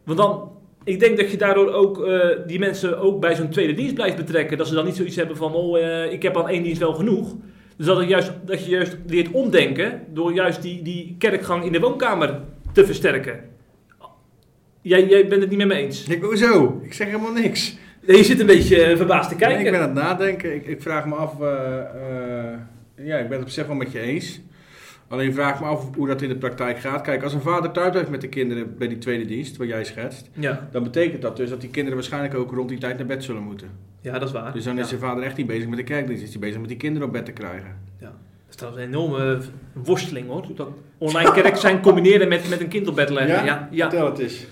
Want 0.06 0.18
dan, 0.18 0.52
ik 0.84 1.00
denk 1.00 1.18
dat 1.18 1.32
je 1.32 1.38
daardoor 1.38 1.72
ook 1.72 2.08
die 2.48 2.60
mensen 2.60 3.00
ook 3.00 3.20
bij 3.20 3.36
zo'n 3.36 3.50
tweede 3.50 3.74
dienst 3.74 3.94
blijft 3.94 4.18
betrekken. 4.18 4.58
Dat 4.58 4.68
ze 4.68 4.74
dan 4.74 4.86
niet 4.86 4.96
zoiets 4.96 5.16
hebben 5.16 5.38
van, 5.38 5.54
oh, 5.54 5.78
ik 6.12 6.24
heb 6.24 6.38
aan 6.38 6.50
één 6.50 6.64
dienst 6.64 6.80
wel 6.80 6.94
genoeg. 6.94 7.36
Dus 7.80 7.88
dat, 7.88 8.08
juist, 8.08 8.32
dat 8.46 8.66
je 8.66 8.72
juist 8.72 8.98
leert 9.08 9.32
omdenken 9.32 10.02
door 10.14 10.34
juist 10.34 10.62
die, 10.62 10.82
die 10.82 11.16
kerkgang 11.18 11.64
in 11.66 11.72
de 11.72 11.80
woonkamer 11.80 12.40
te 12.74 12.86
versterken. 12.86 13.40
Jij, 14.82 15.08
jij 15.08 15.28
bent 15.28 15.42
het 15.42 15.50
niet 15.50 15.58
met 15.60 15.68
me 15.68 15.74
eens. 15.74 16.08
Ik, 16.08 16.24
hoezo? 16.24 16.82
Ik 16.84 16.94
zeg 16.94 17.08
helemaal 17.08 17.32
niks. 17.32 17.78
Nee, 18.08 18.18
Je 18.18 18.24
zit 18.24 18.40
een 18.40 18.46
beetje 18.46 18.84
eh, 18.84 18.98
verbaasd 18.98 19.30
te 19.30 19.36
kijken. 19.36 19.58
Nee, 19.58 19.66
ik 19.66 19.72
ben 19.72 19.82
aan 19.82 19.96
het 19.96 20.04
nadenken. 20.04 20.56
Ik, 20.56 20.66
ik 20.68 20.82
vraag 20.82 21.06
me 21.06 21.16
af. 21.16 21.42
eh, 21.42 21.80
eh, 21.80 22.60
ja, 22.96 23.18
ik 23.18 23.30
ben 23.30 23.38
het 23.38 23.48
op 23.48 23.54
zich 23.54 23.68
wel 23.68 23.76
met 23.76 23.92
je 23.92 24.00
eens. 24.00 24.42
Alleen 25.10 25.34
vraag 25.34 25.54
ik 25.54 25.60
me 25.60 25.66
af 25.66 25.96
hoe 25.96 26.08
dat 26.08 26.22
in 26.22 26.30
de 26.30 26.36
praktijk 26.36 26.80
gaat. 26.80 27.02
Kijk, 27.02 27.24
als 27.24 27.34
een 27.34 27.42
vader 27.42 27.72
thuis 27.72 27.90
blijft 27.90 28.10
met 28.10 28.22
de 28.22 28.28
kinderen 28.28 28.78
bij 28.78 28.88
die 28.88 28.98
tweede 28.98 29.26
dienst, 29.26 29.58
wat 29.58 29.68
jij 29.68 29.84
schetst, 29.84 30.30
Ja, 30.34 30.68
dan 30.72 30.84
betekent 30.84 31.22
dat 31.22 31.38
dus 31.38 31.50
dat 31.50 31.62
die 31.62 31.70
kinderen 31.70 31.98
waarschijnlijk 31.98 32.36
ook 32.36 32.52
rond 32.52 32.70
die 32.70 32.78
tijd 32.78 32.98
naar 32.98 33.08
bed 33.08 33.24
zullen 33.24 33.44
moeten. 33.44 33.68
ja, 34.02 34.20
dat 34.20 34.28
is 34.28 34.32
waar. 34.32 34.54
Dus 34.54 34.64
dan 34.64 34.80
is 34.80 34.90
ja. 34.90 34.96
de 34.96 35.02
vader 35.02 35.24
echt 35.24 35.38
niet 35.38 35.48
bezig 35.48 35.68
met 35.68 35.78
de 35.78 35.84
kerkdienst, 35.84 36.24
is 36.24 36.30
hij 36.30 36.40
bezig 36.40 36.60
met 36.60 36.70
die 36.70 36.78
kinderen 36.78 37.08
op 37.08 37.14
bed 37.14 37.26
te 37.26 37.32
krijgen. 37.32 37.88
Dat 38.00 38.10
is 38.50 38.56
trouwens 38.56 38.84
een 38.84 38.90
enorme 38.90 39.42
worsteling 39.74 40.28
hoor. 40.28 40.46
Dat 40.56 40.70
online 40.98 41.32
kerk 41.32 41.56
zijn 41.56 41.82
combineren 41.82 42.28
met, 42.28 42.50
met 42.50 42.60
een 42.60 42.68
kind 42.68 42.88
op 42.88 42.96
bed 42.96 43.10
leggen. 43.10 43.36
Ja, 43.36 43.44
ja, 43.46 43.68
ja. 43.72 43.90
Vertel 43.90 44.06
het 44.06 44.20
eens. 44.20 44.46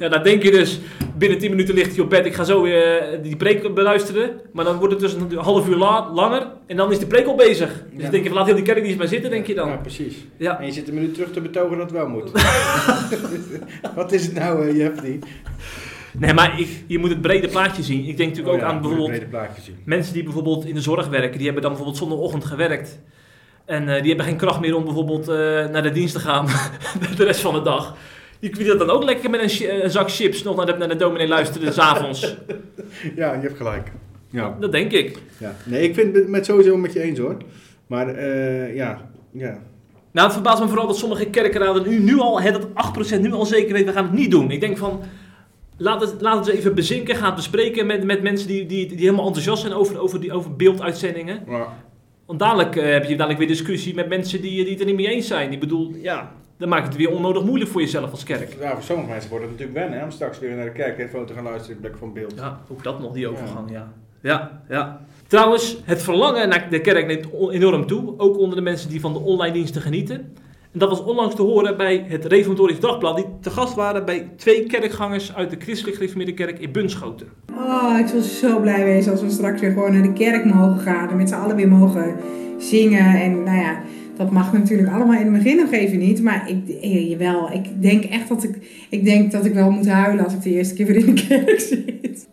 dan 0.10 0.22
denk 0.22 0.42
je 0.42 0.50
dus, 0.50 0.80
binnen 1.20 1.38
10 1.38 1.50
minuten 1.50 1.74
ligt 1.74 1.94
hij 1.94 2.04
op 2.04 2.10
bed. 2.10 2.26
Ik 2.26 2.34
ga 2.34 2.44
zo 2.44 2.62
weer 2.62 2.96
eh, 2.98 3.22
die 3.22 3.36
preek 3.36 3.74
beluisteren. 3.74 4.30
Maar 4.52 4.64
dan 4.64 4.76
wordt 4.76 4.92
het 4.92 5.02
dus 5.02 5.12
een 5.14 5.36
half 5.38 5.68
uur 5.68 5.76
la- 5.76 6.10
langer. 6.12 6.46
En 6.66 6.76
dan 6.76 6.90
is 6.92 6.98
de 6.98 7.06
preek 7.06 7.26
al 7.26 7.34
bezig. 7.34 7.68
Dus 7.68 7.82
Ja. 7.96 8.02
dan 8.02 8.10
denk 8.10 8.24
je, 8.24 8.30
laat 8.32 8.46
heel 8.46 8.54
die 8.54 8.64
kerkdienst 8.64 8.98
maar 8.98 9.08
zitten, 9.08 9.30
denk 9.30 9.46
je 9.46 9.54
dan. 9.54 9.68
Ja, 9.68 9.76
precies. 9.76 10.14
Ja. 10.36 10.60
En 10.60 10.66
je 10.66 10.72
zit 10.72 10.88
een 10.88 10.94
minuut 10.94 11.14
terug 11.14 11.30
te 11.32 11.40
betogen 11.40 11.76
dat 11.78 11.90
het 11.90 11.98
wel 11.98 12.08
moet. 12.08 12.30
Wat 13.94 14.12
is 14.12 14.24
het 14.26 14.34
nou, 14.34 14.66
uh, 14.66 14.76
Jeffrey? 14.76 15.18
Nee, 16.18 16.34
maar 16.34 16.60
ik, 16.60 16.68
je 16.86 16.98
moet 16.98 17.10
het 17.10 17.20
brede 17.20 17.48
plaatje 17.48 17.82
zien. 17.82 17.98
Ik 18.08 18.16
denk 18.16 18.28
natuurlijk 18.28 18.48
Oh 18.48 18.54
ook 18.54 18.60
ja, 18.60 18.66
aan 18.66 18.80
bijvoorbeeld 18.82 19.22
mensen 19.84 20.14
die 20.14 20.22
bijvoorbeeld 20.22 20.64
in 20.64 20.74
de 20.74 20.80
zorg 20.80 21.08
werken. 21.08 21.32
Die 21.36 21.44
hebben 21.44 21.62
dan 21.62 21.70
bijvoorbeeld 21.70 22.00
zondagochtend 22.00 22.44
gewerkt. 22.44 22.98
En 23.64 23.88
eh, 23.88 23.98
die 24.00 24.08
hebben 24.08 24.26
geen 24.26 24.36
kracht 24.36 24.60
meer 24.60 24.76
om 24.76 24.84
bijvoorbeeld 24.84 25.28
eh, 25.28 25.36
naar 25.66 25.82
de 25.82 25.90
dienst 25.90 26.14
te 26.14 26.20
gaan 26.20 26.46
de 27.16 27.24
rest 27.24 27.40
van 27.40 27.54
de 27.54 27.62
dag. 27.62 27.96
Die 28.40 28.64
dat 28.64 28.78
dan 28.78 28.90
ook 28.90 29.04
lekker 29.04 29.30
met 29.30 29.40
een, 29.40 29.90
zak 29.90 30.10
chips 30.10 30.42
nog 30.42 30.56
naar 30.56 30.66
de, 30.66 30.72
naar 30.72 30.88
de 30.88 30.96
dominee 30.96 31.28
luisteren 31.28 31.72
s'avonds. 31.72 32.36
Ja, 33.16 33.34
je 33.34 33.40
hebt 33.40 33.56
gelijk. 33.56 33.92
Ja. 34.30 34.56
Dat 34.60 34.72
denk 34.72 34.92
ik. 34.92 35.18
ja. 35.38 35.54
Nee, 35.64 35.82
ik 35.82 35.94
vind 35.94 36.14
het 36.14 36.28
met 36.28 36.44
sowieso 36.46 36.76
met 36.76 36.92
je 36.92 37.00
eens 37.00 37.18
hoor. 37.18 37.36
Maar 37.86 38.08
eh, 38.08 38.74
ja, 38.74 39.10
ja. 39.32 39.58
Nou, 40.12 40.26
het 40.26 40.32
verbaast 40.32 40.62
me 40.62 40.68
vooral 40.68 40.86
dat 40.86 40.96
sommige 40.96 41.26
kerkenraden 41.26 41.88
nu, 41.88 41.98
nu 41.98 42.18
al, 42.18 42.40
hè, 42.40 42.52
dat 42.52 42.68
8% 43.16 43.20
nu 43.20 43.32
al 43.32 43.46
zeker 43.46 43.72
weet, 43.72 43.84
we 43.84 43.92
gaan 43.92 44.04
het 44.04 44.12
niet 44.12 44.30
doen. 44.30 44.50
Ik 44.50 44.60
denk 44.60 44.78
van, 44.78 45.00
laat 45.76 46.00
het, 46.00 46.20
laat 46.20 46.46
het 46.46 46.56
even 46.56 46.74
bezinken, 46.74 47.16
ga 47.16 47.26
het 47.26 47.34
bespreken 47.34 47.86
met, 47.86 48.04
met 48.04 48.22
mensen 48.22 48.48
die, 48.48 48.66
die, 48.66 48.86
die 48.86 48.98
helemaal 48.98 49.26
enthousiast 49.26 49.60
zijn 49.60 49.72
over, 49.72 50.00
over, 50.00 50.20
die, 50.20 50.32
over 50.32 50.56
beelduitzendingen. 50.56 51.42
Maar, 51.46 51.66
Want 52.26 52.38
dadelijk 52.38 52.76
eh, 52.76 52.92
heb 52.92 53.04
je 53.04 53.16
dadelijk 53.16 53.38
weer 53.38 53.48
discussie 53.48 53.94
met 53.94 54.08
mensen 54.08 54.40
die, 54.40 54.62
die 54.62 54.70
het 54.70 54.80
er 54.80 54.86
niet 54.86 54.96
mee 54.96 55.08
eens 55.08 55.26
zijn. 55.26 55.52
Ik 55.52 55.60
bedoel, 55.60 55.94
ja, 56.02 56.32
dan 56.60 56.68
maakt 56.68 56.86
het 56.86 56.96
weer 56.96 57.10
onnodig 57.10 57.44
moeilijk 57.44 57.70
voor 57.70 57.80
jezelf 57.80 58.10
als 58.10 58.24
kerk. 58.24 58.56
ja, 58.60 58.72
voor 58.72 58.82
sommige 58.82 59.10
mensen 59.10 59.30
wordt 59.30 59.44
het 59.44 59.52
natuurlijk 59.52 59.78
wennen 59.78 59.98
hè, 59.98 60.04
om 60.04 60.10
straks 60.10 60.38
weer 60.38 60.56
naar 60.56 60.64
de 60.64 60.72
kerktelefoon 60.72 61.26
te 61.26 61.32
gaan 61.32 61.44
luisteren 61.44 61.74
in 61.76 61.80
plek 61.82 61.96
van 61.98 62.12
beeld. 62.12 62.32
Ja, 62.36 62.60
ook 62.70 62.82
dat 62.82 63.00
nog, 63.00 63.12
die 63.12 63.28
overgang, 63.28 63.70
ja. 63.70 63.92
Ja, 64.22 64.62
ja. 64.68 65.00
Trouwens, 65.26 65.76
het 65.84 66.02
verlangen 66.02 66.48
naar 66.48 66.66
de 66.70 66.80
kerk 66.80 67.06
neemt 67.06 67.26
enorm 67.50 67.86
toe. 67.86 68.14
Ook 68.16 68.38
onder 68.38 68.56
de 68.56 68.62
mensen 68.62 68.88
die 68.90 69.00
van 69.00 69.12
de 69.12 69.18
online 69.18 69.52
diensten 69.52 69.82
genieten. 69.82 70.16
En 70.72 70.78
dat 70.78 70.88
was 70.88 71.04
onlangs 71.04 71.34
te 71.34 71.42
horen 71.42 71.76
bij 71.76 72.04
het 72.08 72.24
Reformatorisch 72.24 72.80
Dagblad, 72.80 73.16
die 73.16 73.26
te 73.40 73.50
gast 73.50 73.74
waren 73.74 74.04
bij 74.04 74.30
twee 74.36 74.66
kerkgangers 74.66 75.34
uit 75.34 75.50
de 75.50 75.56
Christelijk 75.58 75.96
Gereformeerde 75.96 76.34
Kerk 76.34 76.58
in 76.58 76.72
Bunschoten. 76.72 77.28
Oh, 77.56 77.98
ik 77.98 78.06
zal 78.06 78.20
zo 78.20 78.60
blij 78.60 78.84
wezen 78.84 79.12
als 79.12 79.20
we 79.20 79.30
straks 79.30 79.60
weer 79.60 79.72
gewoon 79.72 79.92
naar 79.92 80.02
de 80.02 80.12
kerk 80.12 80.44
mogen 80.44 80.80
gaan 80.80 81.08
en 81.08 81.16
met 81.16 81.28
z'n 81.28 81.34
allen 81.34 81.56
weer 81.56 81.68
mogen 81.68 82.16
zingen. 82.58 83.20
En 83.20 83.42
nou 83.42 83.58
ja, 83.58 83.80
dat 84.20 84.30
mag 84.30 84.52
natuurlijk 84.52 84.88
allemaal 84.88 85.20
in 85.20 85.32
het 85.32 85.42
begin 85.42 85.56
nog 85.56 85.72
even 85.72 85.98
niet. 85.98 86.22
Maar 86.22 86.50
ik, 86.50 86.82
eh, 86.82 87.10
jawel, 87.10 87.52
ik 87.52 87.82
denk 87.82 88.04
echt 88.04 88.28
dat 88.28 88.44
ik, 88.44 88.86
ik 88.90 89.04
denk 89.04 89.32
dat 89.32 89.44
ik 89.44 89.54
wel 89.54 89.70
moet 89.70 89.88
huilen 89.88 90.24
als 90.24 90.34
ik 90.34 90.42
de 90.42 90.50
eerste 90.50 90.74
keer 90.74 90.86
weer 90.86 90.96
in 90.96 91.14
de 91.14 91.26
kerk 91.28 91.60
zit. 91.60 92.28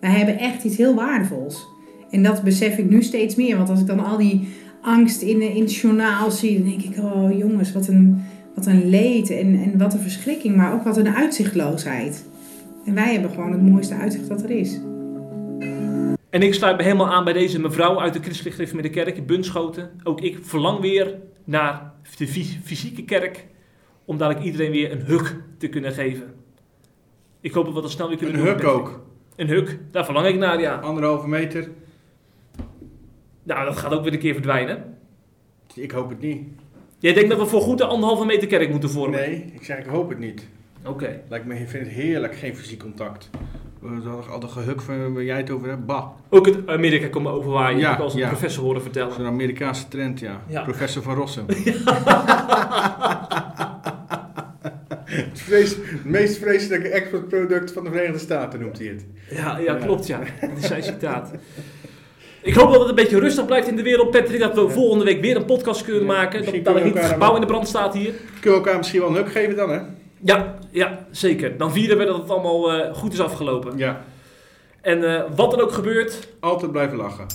Wij 0.00 0.10
hebben 0.10 0.38
echt 0.38 0.64
iets 0.64 0.76
heel 0.76 0.94
waardevols. 0.94 1.66
En 2.10 2.22
dat 2.22 2.42
besef 2.42 2.78
ik 2.78 2.90
nu 2.90 3.02
steeds 3.02 3.34
meer. 3.34 3.56
Want 3.56 3.70
als 3.70 3.80
ik 3.80 3.86
dan 3.86 4.04
al 4.04 4.16
die 4.16 4.48
angst 4.82 5.22
in, 5.22 5.42
in 5.54 5.62
het 5.62 5.74
journaal 5.74 6.30
zie, 6.30 6.58
dan 6.58 6.68
denk 6.68 6.82
ik, 6.82 7.04
oh 7.04 7.38
jongens, 7.38 7.72
wat 7.72 7.88
een, 7.88 8.22
wat 8.54 8.66
een 8.66 8.88
leed 8.88 9.30
en, 9.30 9.62
en 9.62 9.78
wat 9.78 9.94
een 9.94 10.00
verschrikking. 10.00 10.56
Maar 10.56 10.72
ook 10.72 10.82
wat 10.84 10.96
een 10.96 11.14
uitzichtloosheid. 11.14 12.24
En 12.84 12.94
wij 12.94 13.12
hebben 13.12 13.30
gewoon 13.30 13.52
het 13.52 13.62
mooiste 13.62 13.94
uitzicht 13.94 14.28
dat 14.28 14.42
er 14.42 14.50
is. 14.50 14.78
En 16.34 16.42
ik 16.42 16.54
sluit 16.54 16.76
me 16.76 16.82
helemaal 16.82 17.12
aan 17.12 17.24
bij 17.24 17.32
deze 17.32 17.60
mevrouw 17.60 18.00
uit 18.00 18.12
de 18.12 18.20
Christelijk 18.20 18.54
Gereformeerde 18.54 18.90
Kerk 18.90 19.16
in 19.16 19.26
Bunschoten. 19.26 20.00
Ook 20.02 20.20
ik 20.20 20.38
verlang 20.42 20.80
weer 20.80 21.18
naar 21.44 21.92
de 22.16 22.26
fys- 22.28 22.58
fysieke 22.64 23.04
kerk, 23.04 23.46
om 24.04 24.16
dadelijk 24.18 24.44
iedereen 24.44 24.70
weer 24.70 24.92
een 24.92 25.00
huk 25.00 25.36
te 25.58 25.68
kunnen 25.68 25.92
geven. 25.92 26.34
Ik 27.40 27.52
hoop 27.52 27.64
dat 27.64 27.74
we 27.74 27.80
dat 27.80 27.90
snel 27.90 28.08
weer 28.08 28.16
kunnen 28.16 28.34
Een 28.36 28.40
doen. 28.44 28.50
huk 28.54 28.62
Patrick. 28.62 28.80
ook. 28.80 29.06
Een 29.36 29.48
huk, 29.48 29.78
daar 29.90 30.04
verlang 30.04 30.26
ik 30.26 30.36
naar, 30.36 30.60
ja. 30.60 30.74
Anderhalve 30.76 31.28
meter. 31.28 31.68
Nou, 33.42 33.64
dat 33.64 33.76
gaat 33.76 33.92
ook 33.92 34.02
weer 34.04 34.12
een 34.12 34.18
keer 34.18 34.32
verdwijnen. 34.34 34.98
Ik 35.74 35.90
hoop 35.90 36.08
het 36.08 36.20
niet. 36.20 36.42
Jij 36.98 37.12
denkt 37.12 37.30
dat 37.30 37.38
we 37.38 37.46
voor 37.46 37.60
goed 37.60 37.78
de 37.78 37.84
anderhalve 37.84 38.24
meter 38.24 38.48
kerk 38.48 38.70
moeten 38.70 38.90
vormen? 38.90 39.20
Nee, 39.20 39.50
ik 39.54 39.64
zeg 39.64 39.78
ik 39.78 39.86
hoop 39.86 40.08
het 40.08 40.18
niet. 40.18 40.46
Oké. 40.86 41.20
Lijkt 41.28 41.46
me, 41.46 41.58
ik 41.58 41.68
vind 41.68 41.86
het 41.86 41.94
heerlijk, 41.94 42.36
geen 42.36 42.56
fysiek 42.56 42.78
contact. 42.78 43.30
We 43.84 44.08
hadden 44.08 44.30
al 44.32 44.40
de 44.40 44.48
gehuk 44.48 44.80
van 44.80 45.12
waar 45.14 45.22
jij 45.24 45.36
het 45.36 45.50
over 45.50 45.68
hebt. 45.68 45.86
Bah. 45.86 46.06
Ook 46.28 46.46
het 46.46 46.58
Amerika 46.66 47.08
komen 47.08 47.32
overwaaien, 47.32 47.78
Ja, 47.78 47.88
heb 47.88 47.98
ik 47.98 48.04
als 48.04 48.12
een 48.14 48.18
ja. 48.18 48.28
professor 48.28 48.64
horen 48.64 48.82
vertellen. 48.82 49.12
Zo'n 49.12 49.26
Amerikaanse 49.26 49.88
trend, 49.88 50.20
ja. 50.20 50.40
Ja. 50.46 50.62
Professor 50.62 51.02
van 51.02 51.14
Rossum. 51.14 51.44
het, 55.04 55.40
vrees- 55.40 55.76
het 55.76 56.04
meest 56.04 56.38
vreselijke 56.38 56.88
exportproduct 56.88 57.72
van 57.72 57.84
de 57.84 57.90
Verenigde 57.90 58.18
Staten 58.18 58.60
noemt 58.60 58.78
hij 58.78 58.86
het. 58.86 59.04
Ja, 59.30 59.58
ja, 59.58 59.74
klopt 59.74 60.06
ja. 60.06 60.18
Dat 60.40 60.50
is 60.58 60.66
zijn 60.66 60.82
citaat. 60.82 61.30
Ik 62.42 62.54
hoop 62.54 62.70
dat 62.70 62.80
het 62.80 62.88
een 62.88 62.94
beetje 62.94 63.18
rustig 63.18 63.46
blijft 63.46 63.68
in 63.68 63.76
de 63.76 63.82
wereld, 63.82 64.10
Patrick. 64.10 64.40
Dat 64.40 64.54
we 64.54 64.68
volgende 64.68 65.04
week 65.04 65.20
weer 65.20 65.36
een 65.36 65.44
podcast 65.44 65.84
kunnen 65.84 66.04
maken. 66.04 66.30
Dat 66.32 66.40
misschien 66.40 66.62
dat 66.62 66.76
er 66.76 66.84
niet 66.84 66.94
het 66.94 67.04
gebouw 67.04 67.34
in 67.34 67.40
de 67.40 67.46
brand 67.46 67.68
staat 67.68 67.94
hier. 67.94 68.12
Kunnen 68.40 68.60
we 68.60 68.66
elkaar 68.66 68.76
misschien 68.76 69.00
wel 69.00 69.08
een 69.08 69.14
huk 69.14 69.32
geven 69.32 69.56
dan, 69.56 69.70
hè? 69.70 69.78
Ja, 70.24 70.54
ja, 70.70 71.06
zeker. 71.10 71.56
Dan 71.56 71.72
vieren 71.72 71.98
we 71.98 72.04
dat 72.04 72.18
het 72.18 72.30
allemaal 72.30 72.72
eh, 72.72 72.94
goed 72.94 73.12
is 73.12 73.20
afgelopen. 73.20 73.78
Ja. 73.78 74.04
En 74.80 75.14
eh, 75.14 75.22
wat 75.36 75.52
er 75.52 75.62
ook 75.62 75.72
gebeurt, 75.72 76.28
Altijd 76.40 76.72
blijven 76.72 76.96
lachen. 76.96 77.26